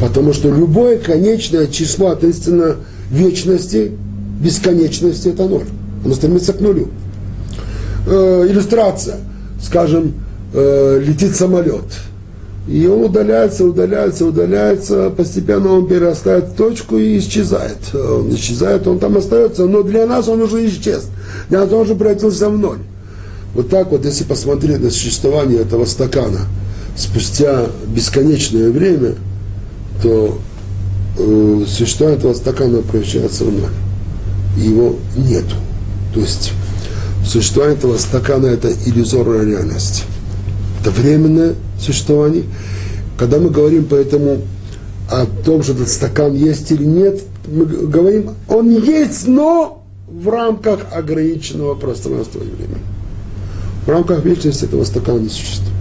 Потому 0.00 0.32
что 0.32 0.48
любое 0.48 0.98
конечное 0.98 1.66
число 1.66 2.08
относительно 2.08 2.76
вечности, 3.10 3.92
бесконечности– 4.40 5.28
это 5.30 5.46
ноль. 5.46 5.66
Оно 6.04 6.14
стремится 6.14 6.52
к 6.52 6.60
нулю. 6.60 6.88
Э, 8.06 8.46
иллюстрация. 8.48 9.18
Скажем, 9.62 10.14
э, 10.52 11.00
летит 11.04 11.36
самолет. 11.36 11.84
И 12.66 12.86
он 12.86 13.04
удаляется, 13.04 13.64
удаляется, 13.66 14.24
удаляется, 14.24 15.10
постепенно 15.10 15.70
он 15.70 15.86
перерастает 15.86 16.44
в 16.44 16.54
точку 16.54 16.96
и 16.96 17.18
исчезает. 17.18 17.94
Он 17.94 18.34
исчезает, 18.34 18.86
он 18.86 18.98
там 18.98 19.18
остается, 19.18 19.66
но 19.66 19.82
для 19.82 20.06
нас 20.06 20.28
он 20.28 20.40
уже 20.40 20.66
исчез. 20.66 21.08
Для 21.50 21.60
нас 21.60 21.72
он 21.72 21.82
уже 21.82 21.94
превратился 21.94 22.48
в 22.48 22.56
ноль. 22.56 22.78
Вот 23.54 23.68
так 23.68 23.90
вот, 23.90 24.04
если 24.04 24.24
посмотреть 24.24 24.80
на 24.80 24.90
существование 24.90 25.60
этого 25.60 25.84
стакана 25.84 26.40
спустя 26.96 27.66
бесконечное 27.86 28.70
время, 28.70 29.14
то 30.02 30.38
э, 31.18 31.64
существование 31.68 32.18
этого 32.18 32.32
стакана 32.32 32.80
превращается 32.80 33.44
в 33.44 33.52
ноль. 33.52 33.70
Его 34.56 34.96
нету. 35.16 35.56
То 36.14 36.20
есть 36.20 36.52
существование 37.26 37.76
этого 37.76 37.98
стакана– 37.98 38.46
это 38.48 38.72
иллюзорная 38.86 39.44
реальность. 39.44 40.04
Это 40.80 40.90
временное 40.90 41.54
существование. 41.84 42.44
Когда 43.18 43.38
мы 43.38 43.50
говорим 43.50 43.86
поэтому 43.88 44.42
о 45.10 45.26
том, 45.44 45.62
что 45.62 45.72
этот 45.72 45.88
стакан 45.88 46.34
есть 46.34 46.70
или 46.72 46.84
нет, 46.84 47.22
мы 47.46 47.64
говорим, 47.66 48.30
он 48.48 48.70
есть, 48.70 49.26
но 49.26 49.84
в 50.08 50.28
рамках 50.28 50.80
ограниченного 50.92 51.74
пространства 51.74 52.40
и 52.40 52.48
времени. 52.48 52.82
В 53.86 53.90
рамках 53.90 54.24
вечности 54.24 54.64
этого 54.64 54.84
стакана 54.84 55.18
не 55.18 55.28
существует. 55.28 55.74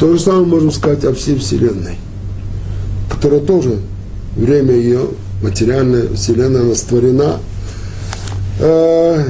То 0.00 0.12
же 0.12 0.18
самое 0.18 0.44
можем 0.44 0.72
сказать 0.72 1.04
о 1.04 1.14
всей 1.14 1.38
Вселенной, 1.38 1.96
которая 3.10 3.40
тоже 3.40 3.78
время 4.36 4.74
ее, 4.74 5.00
материальная 5.42 6.08
Вселенная, 6.14 6.62
она 6.62 6.74
створена, 6.74 7.38
э, 8.60 9.24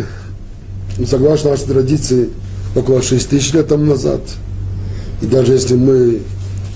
согласно 1.06 1.50
нашей 1.50 1.66
традиции, 1.66 2.30
около 2.74 3.02
6 3.02 3.28
тысяч 3.28 3.52
лет 3.52 3.68
тому 3.68 3.84
назад. 3.84 4.20
И 5.22 5.26
даже 5.26 5.52
если 5.52 5.74
мы 5.74 6.20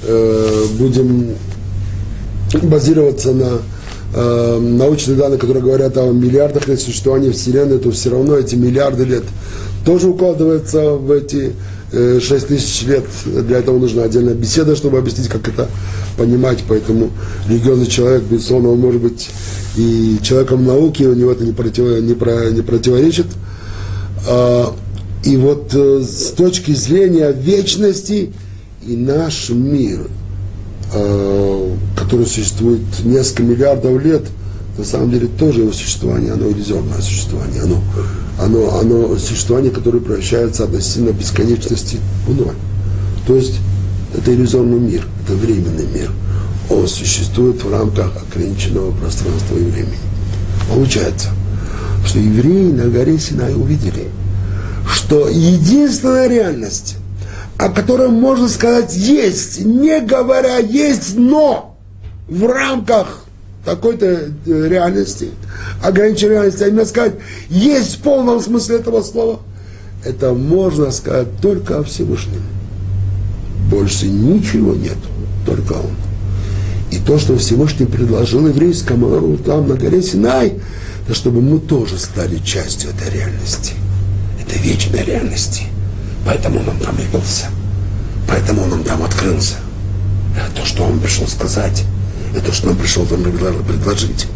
э, 0.05 0.65
будем 0.79 1.35
базироваться 2.63 3.33
на 3.33 3.59
э, 4.15 4.59
научные 4.59 5.17
данные, 5.17 5.39
которые 5.39 5.63
говорят 5.63 5.97
о 5.99 6.11
миллиардах 6.11 6.69
лет 6.69 6.81
существования 6.81 7.31
Вселенной, 7.31 7.79
то 7.79 7.91
все 7.91 8.11
равно 8.11 8.37
эти 8.37 8.55
миллиарды 8.55 9.05
лет 9.05 9.25
тоже 9.85 10.09
укладывается 10.09 10.93
в 10.93 11.11
эти 11.11 11.53
э, 11.93 12.21
6 12.21 12.47
тысяч 12.49 12.83
лет. 12.87 13.05
Для 13.25 13.59
этого 13.59 13.79
нужна 13.79 14.05
отдельная 14.05 14.35
беседа, 14.35 14.75
чтобы 14.77 14.99
объяснить, 14.99 15.29
как 15.29 15.47
это 15.49 15.69
понимать. 16.17 16.59
Поэтому 16.69 17.11
религиозный 17.49 17.87
человек, 17.87 18.23
безусловно, 18.23 18.71
он 18.71 18.81
может 18.81 19.01
быть 19.01 19.31
и 19.77 20.19
человеком 20.23 20.67
науки, 20.67 21.05
у 21.05 21.15
него 21.15 21.31
это 21.31 21.45
не, 21.45 21.53
против, 21.53 22.03
не, 22.03 22.15
про, 22.15 22.51
не 22.51 22.63
противоречит. 22.63 23.27
И 25.25 25.37
вот 25.37 25.75
э, 25.75 26.03
с 26.03 26.33
точки 26.33 26.73
зрения 26.73 27.31
вечности 27.31 28.33
и 28.87 28.97
наш 28.97 29.51
мир, 29.51 30.09
э, 30.95 31.75
который 31.97 32.27
существует 32.27 32.81
несколько 33.05 33.43
миллиардов 33.43 34.03
лет, 34.03 34.23
на 34.79 34.85
самом 34.85 35.11
деле 35.11 35.27
тоже 35.27 35.61
его 35.61 35.73
существование, 35.73 36.33
оно 36.33 36.49
иллюзорное 36.51 37.01
существование, 37.01 37.63
оно, 37.63 37.83
оно, 38.41 38.79
оно 38.79 39.17
существование, 39.19 39.71
которое 39.71 40.01
превращается 40.01 40.65
относительно 40.65 41.11
бесконечности 41.11 41.99
в 42.27 42.35
ноль. 42.35 42.55
То 43.27 43.37
есть 43.37 43.57
это 44.17 44.33
иллюзорный 44.35 44.81
мир, 44.81 45.07
это 45.23 45.35
временный 45.35 45.87
мир. 45.87 46.11
Он 46.71 46.89
существует 46.89 47.63
в 47.63 47.71
рамках 47.71 48.13
ограниченного 48.23 48.93
пространства 48.93 49.57
и 49.57 49.65
времени. 49.65 49.99
Получается, 50.69 51.29
что 52.07 52.19
евреи 52.19 52.73
на 52.73 52.89
горе 52.89 53.19
Синай 53.19 53.55
увидели, 53.55 54.09
что 54.91 55.29
единственная 55.29 56.29
реальность, 56.29 56.97
о 57.57 57.69
которой 57.69 58.09
можно 58.09 58.49
сказать 58.49 58.95
есть, 58.95 59.65
не 59.65 60.01
говоря 60.01 60.59
есть, 60.59 61.17
но 61.17 61.77
в 62.29 62.47
рамках 62.47 63.25
такой-то 63.65 64.07
э, 64.07 64.29
реальности, 64.69 65.31
ограниченной 65.83 66.33
реальности, 66.33 66.63
а 66.65 66.69
именно 66.69 66.85
сказать, 66.85 67.15
есть 67.49 67.97
в 67.97 68.03
полном 68.03 68.41
смысле 68.41 68.77
этого 68.77 69.03
слова, 69.03 69.41
это 70.05 70.33
можно 70.33 70.91
сказать 70.91 71.29
только 71.43 71.79
о 71.79 71.83
Всевышнем. 71.85 72.43
Больше 73.71 74.07
ничего 74.07 74.75
нет, 74.75 74.97
только 75.47 75.75
Он. 75.75 75.95
И 76.91 76.99
то, 76.99 77.19
что 77.19 77.37
Всевышний 77.37 77.87
предложил 77.87 78.49
еврейскому 78.49 79.09
народу 79.09 79.39
там 79.45 79.69
на 79.69 79.75
горе 79.75 80.03
Синай, 80.03 80.55
это 81.05 81.15
чтобы 81.15 81.41
мы 81.41 81.61
тоже 81.61 81.99
стали 81.99 82.39
частью 82.39 82.91
этой 82.91 83.15
реальности, 83.15 83.75
этой 84.51 84.63
вечной 84.63 85.05
реальности. 85.05 85.65
Поэтому 86.25 86.61
Он 86.61 86.67
нам 86.67 86.79
там 86.79 86.97
явился, 86.99 87.47
поэтому 88.29 88.63
Он 88.63 88.71
нам 88.71 88.85
там 88.85 89.03
открылся. 89.03 89.57
Это 90.37 90.61
то, 90.61 90.67
что 90.67 90.85
Он 90.85 91.01
пришел 91.01 91.27
сказать, 91.27 91.85
это 92.35 92.47
то, 92.47 92.53
что 92.53 92.67
нам 92.69 92.77
пришел 92.77 93.07
там 93.07 93.23
предложить. 93.23 94.27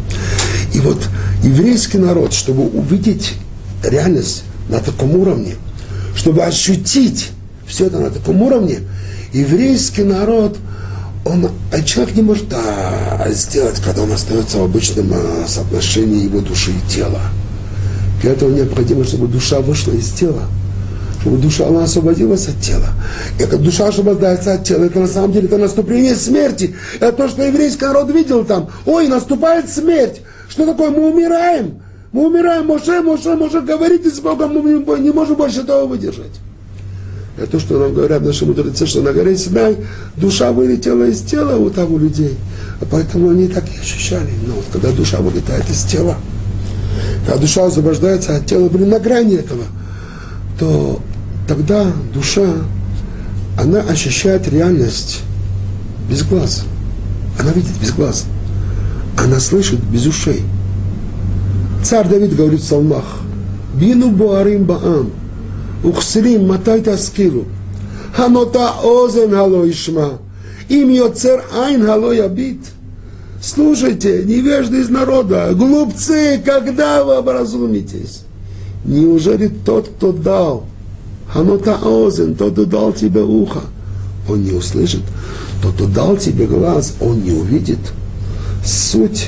И 0.73 0.79
вот 0.79 1.07
еврейский 1.43 1.97
народ, 1.97 2.33
чтобы 2.33 2.67
увидеть 2.67 3.33
реальность 3.83 4.43
на 4.69 4.79
таком 4.79 5.15
уровне, 5.15 5.55
чтобы 6.15 6.43
ощутить 6.43 7.31
все 7.67 7.87
это 7.87 7.99
на 7.99 8.09
таком 8.09 8.41
уровне, 8.41 8.79
еврейский 9.33 10.03
народ– 10.03 10.57
он, 11.25 11.49
а 11.71 11.81
человек 11.81 12.15
не 12.15 12.21
может 12.21 12.53
а, 12.53 13.27
сделать, 13.31 13.81
когда 13.83 14.03
он 14.03 14.11
остается 14.11 14.59
в 14.59 14.63
обычном 14.63 15.11
а, 15.11 15.45
соотношении 15.47 16.25
его 16.25 16.39
души 16.39 16.71
и 16.71 16.91
тела. 16.91 17.19
Для 18.25 18.33
этого 18.33 18.49
необходимо, 18.49 19.03
чтобы 19.03 19.27
душа 19.27 19.59
вышла 19.59 19.91
из 19.91 20.09
тела, 20.09 20.45
чтобы 21.21 21.37
душа 21.37 21.67
она 21.67 21.83
освободилась 21.83 22.47
от 22.47 22.59
тела. 22.59 22.87
Когда 23.37 23.57
душа 23.57 23.87
освобождается 23.87 24.53
от 24.53 24.63
тела, 24.63 24.85
это 24.85 24.99
на 24.99 25.07
самом 25.07 25.31
деле 25.31 25.45
это 25.45 25.59
наступление 25.59 26.15
смерти. 26.15 26.75
Это 26.95 27.11
то, 27.11 27.27
что 27.29 27.43
еврейский 27.43 27.85
народ 27.85 28.09
видел 28.09 28.43
там. 28.43 28.67
Ой, 28.87 29.07
наступает 29.09 29.69
смерть. 29.69 30.21
Что 30.49 30.65
такое? 30.65 30.89
Мы 30.89 31.11
умираем. 31.11 31.83
Мы 32.13 32.25
умираем. 32.25 32.65
Моше, 32.65 33.03
Моше, 33.03 33.35
Моше, 33.35 33.61
говорите 33.61 34.09
с 34.09 34.19
Богом, 34.19 34.53
мы 34.53 34.97
не 34.97 35.11
можем 35.11 35.35
больше 35.35 35.59
этого 35.59 35.85
выдержать. 35.85 36.39
Это 37.37 37.51
то, 37.51 37.59
что 37.59 37.77
нам 37.77 37.93
говорят 37.93 38.23
наши 38.23 38.43
мудрецы, 38.47 38.87
что 38.87 39.03
на 39.03 39.13
горе 39.13 39.37
Синай 39.37 39.77
душа 40.15 40.51
вылетела 40.51 41.03
из 41.03 41.21
тела 41.21 41.57
у 41.57 41.69
того 41.69 41.99
людей. 41.99 42.35
А 42.81 42.85
поэтому 42.89 43.29
они 43.29 43.49
так 43.49 43.65
и 43.65 43.79
ощущали. 43.79 44.31
Но 44.47 44.55
вот 44.55 44.65
когда 44.73 44.89
душа 44.89 45.19
вылетает 45.19 45.69
из 45.69 45.83
тела, 45.83 46.17
когда 47.25 47.39
душа 47.39 47.65
освобождается 47.65 48.35
от 48.35 48.45
тела, 48.45 48.69
блин, 48.69 48.89
на 48.89 48.99
грани 48.99 49.35
этого, 49.35 49.63
то 50.59 50.99
тогда 51.47 51.91
душа, 52.13 52.47
она 53.59 53.81
ощущает 53.81 54.47
реальность 54.47 55.21
без 56.09 56.23
глаз. 56.23 56.65
Она 57.39 57.51
видит 57.51 57.77
без 57.79 57.91
глаз. 57.91 58.25
Она 59.17 59.39
слышит 59.39 59.79
без 59.83 60.05
ушей. 60.05 60.43
Царь 61.83 62.07
Давид 62.07 62.35
говорит 62.35 62.61
в 62.61 62.63
псалмах, 62.63 63.05
«Бину 63.75 64.09
буарим 64.09 64.65
баам, 64.65 65.11
ухсилим 65.83 66.47
матай 66.47 66.81
таскиру, 66.81 67.45
ханота 68.15 68.71
озен 68.83 69.31
хало 69.31 69.69
ишма, 69.69 70.19
им 70.69 70.89
йоцер 70.89 71.43
айн 71.53 71.85
хало 71.85 72.11
ябит». 72.11 72.59
Слушайте, 73.45 74.23
невежды 74.25 74.81
из 74.81 74.89
народа, 74.89 75.51
глупцы, 75.53 76.41
когда 76.43 77.03
вы 77.03 77.19
образумитесь? 77.19 78.21
Неужели 78.83 79.49
тот, 79.49 79.87
кто 79.87 80.11
дал, 80.11 80.63
ханота 81.27 81.75
озен, 81.75 82.33
тот, 82.33 82.53
кто 82.53 82.65
дал 82.65 82.91
тебе 82.91 83.21
ухо, 83.21 83.59
он 84.27 84.43
не 84.43 84.51
услышит? 84.51 85.03
Тот, 85.61 85.75
кто 85.75 85.85
дал 85.85 86.17
тебе 86.17 86.47
глаз, 86.47 86.95
он 86.99 87.21
не 87.21 87.33
увидит? 87.33 87.77
Суть, 88.65 89.27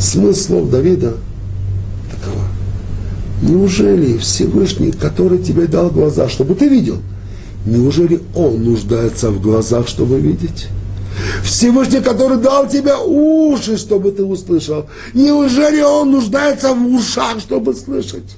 смысл 0.00 0.46
слов 0.46 0.70
Давида 0.70 1.14
такова. 2.10 2.48
Неужели 3.42 4.18
Всевышний, 4.18 4.90
который 4.90 5.38
тебе 5.38 5.68
дал 5.68 5.90
глаза, 5.90 6.28
чтобы 6.28 6.56
ты 6.56 6.66
видел, 6.68 6.96
неужели 7.64 8.22
Он 8.34 8.64
нуждается 8.64 9.30
в 9.30 9.40
глазах, 9.40 9.86
чтобы 9.86 10.18
видеть? 10.18 10.66
Всевышний, 11.42 12.00
который 12.00 12.38
дал 12.38 12.68
тебе 12.68 12.94
уши, 12.96 13.76
чтобы 13.76 14.12
ты 14.12 14.24
услышал, 14.24 14.86
неужели 15.14 15.80
Он 15.82 16.10
нуждается 16.12 16.74
в 16.74 16.94
ушах, 16.94 17.40
чтобы 17.40 17.74
слышать? 17.74 18.36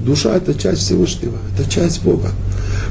Душа– 0.00 0.34
это 0.36 0.54
часть 0.54 0.82
Всевышнего, 0.82 1.36
это 1.54 1.68
часть 1.68 2.02
Бога. 2.02 2.30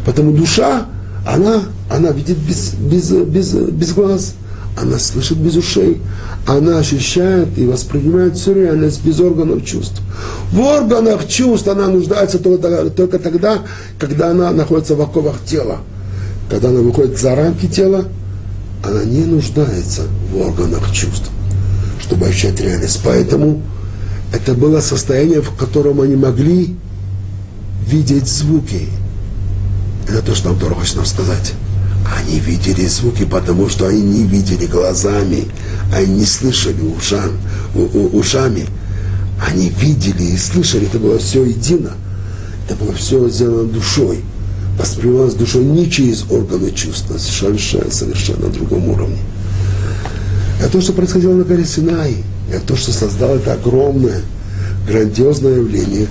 Потому 0.06 0.32
душа, 0.32 0.88
она, 1.26 1.64
она 1.90 2.12
видит 2.12 2.38
без, 2.38 2.74
без, 2.74 3.12
без, 3.12 3.54
без 3.54 3.94
глаз– 3.94 4.36
она 4.78 5.00
слышит 5.00 5.38
без 5.38 5.56
ушей, 5.56 6.02
она 6.46 6.80
ощущает 6.80 7.58
и 7.58 7.66
воспринимает 7.66 8.36
всю 8.36 8.54
реальность 8.54 9.04
без 9.06 9.20
органов 9.20 9.66
чувств. 9.66 10.02
В 10.52 10.60
органах 10.60 11.28
чувств 11.28 11.68
она 11.68 11.88
нуждается 11.88 12.40
только, 12.40 12.90
только 12.90 13.20
тогда, 13.20 13.60
когда 13.98 14.32
она 14.32 14.52
находится 14.52 14.96
в 14.96 15.02
оковах 15.02 15.36
тела. 15.46 15.78
Когда 16.50 16.70
она 16.70 16.82
выходит 16.82 17.18
за 17.18 17.36
рамки 17.36 17.68
тела, 17.68 18.06
она 18.86 19.04
не 19.04 19.26
нуждается 19.26 20.04
в 20.32 20.38
органах 20.38 20.92
чувств, 20.92 21.30
чтобы 22.02 22.28
ощущать 22.28 22.60
реальность. 22.60 23.02
Поэтому 23.04 23.62
это 24.34 24.54
было 24.54 24.82
состояние, 24.82 25.42
в 25.42 25.56
котором 25.56 26.02
они 26.02 26.16
могли 26.16 26.76
видеть 27.88 28.28
звуки. 28.28 28.88
Это 30.08 30.22
то, 30.22 30.36
что 30.36 30.54
Тора 30.54 30.76
хочет 30.76 30.98
нам 30.98 31.06
сказать. 31.06 31.54
Они 32.16 32.40
видели 32.40 32.86
звуки, 32.86 33.26
потому 33.26 33.70
что 33.70 33.88
они 33.88 34.02
не 34.02 34.24
видели 34.24 34.68
глазами, 34.68 35.46
они 35.92 36.20
не 36.20 36.26
слышали 36.26 36.80
ушам, 36.82 37.32
у, 37.74 38.18
ушами. 38.18 38.68
Они 39.46 39.70
видели 39.70 40.24
и 40.24 40.38
слышали, 40.38 40.86
это 40.86 41.00
было 41.00 41.18
все 41.18 41.44
едино. 41.44 41.94
Это 42.66 42.76
было 42.76 42.94
все 42.94 43.28
сделано 43.30 43.68
душой. 43.68 44.24
Воспринималось 44.78 45.36
душой 45.36 45.64
не 45.64 45.90
через 45.90 46.26
органы 46.30 46.72
чувств, 46.72 47.06
а 47.14 47.20
совершенно, 47.20 47.92
совершенно 47.92 48.48
на 48.48 48.54
другом 48.54 48.90
уровне. 48.90 49.20
Это 50.60 50.74
то, 50.74 50.82
что 50.82 50.94
происходило 50.94 51.34
на 51.34 51.44
горе 51.44 51.66
Синай. 51.66 52.18
Это 52.52 52.68
то, 52.68 52.76
что 52.76 52.92
создало 52.92 53.38
это 53.38 53.54
огромное, 53.54 54.22
грандиозное 54.88 55.56
явление, 55.56 56.08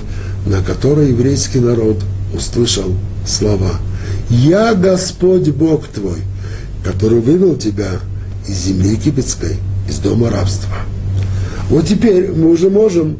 на 0.47 0.62
которое 0.62 1.09
еврейский 1.09 1.61
народ 1.61 1.99
услышал 2.35 2.95
слова– 3.27 3.73
я 4.31 4.75
Господь 4.75 5.49
Бог 5.51 5.87
твой, 5.89 6.19
который 6.83 7.21
вывел 7.21 7.57
тебя 7.57 8.01
из 8.49 8.57
земли 8.57 8.91
египетской, 8.91 9.57
из 9.89 9.99
дома 9.99 10.31
рабства. 10.31 10.75
Вот 11.69 11.87
теперь 11.87 12.31
мы 12.33 12.51
уже 12.51 12.71
можем 12.71 13.19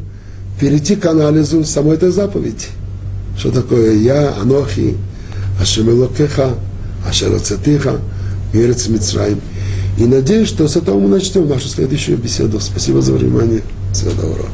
перейти 0.59 0.95
к 0.95 1.05
анализу 1.05 1.63
самой 1.63 1.95
этой 1.95 2.11
заповеди. 2.11 2.67
Что 3.37 3.51
такое 3.51 3.93
я, 3.95 4.33
Анохи, 4.39 4.97
Ашемелокеха, 5.59 6.55
Ашерацатиха, 7.07 7.99
Мерец 8.53 8.87
Мицраим. 8.87 9.41
И 9.97 10.05
надеюсь, 10.05 10.49
что 10.49 10.67
с 10.67 10.75
этого 10.75 10.99
мы 10.99 11.07
начнем 11.07 11.47
нашу 11.47 11.67
следующую 11.67 12.17
беседу. 12.17 12.59
Спасибо 12.59 13.01
за 13.01 13.13
внимание. 13.13 13.61
Всего 13.93 14.11
доброго. 14.11 14.49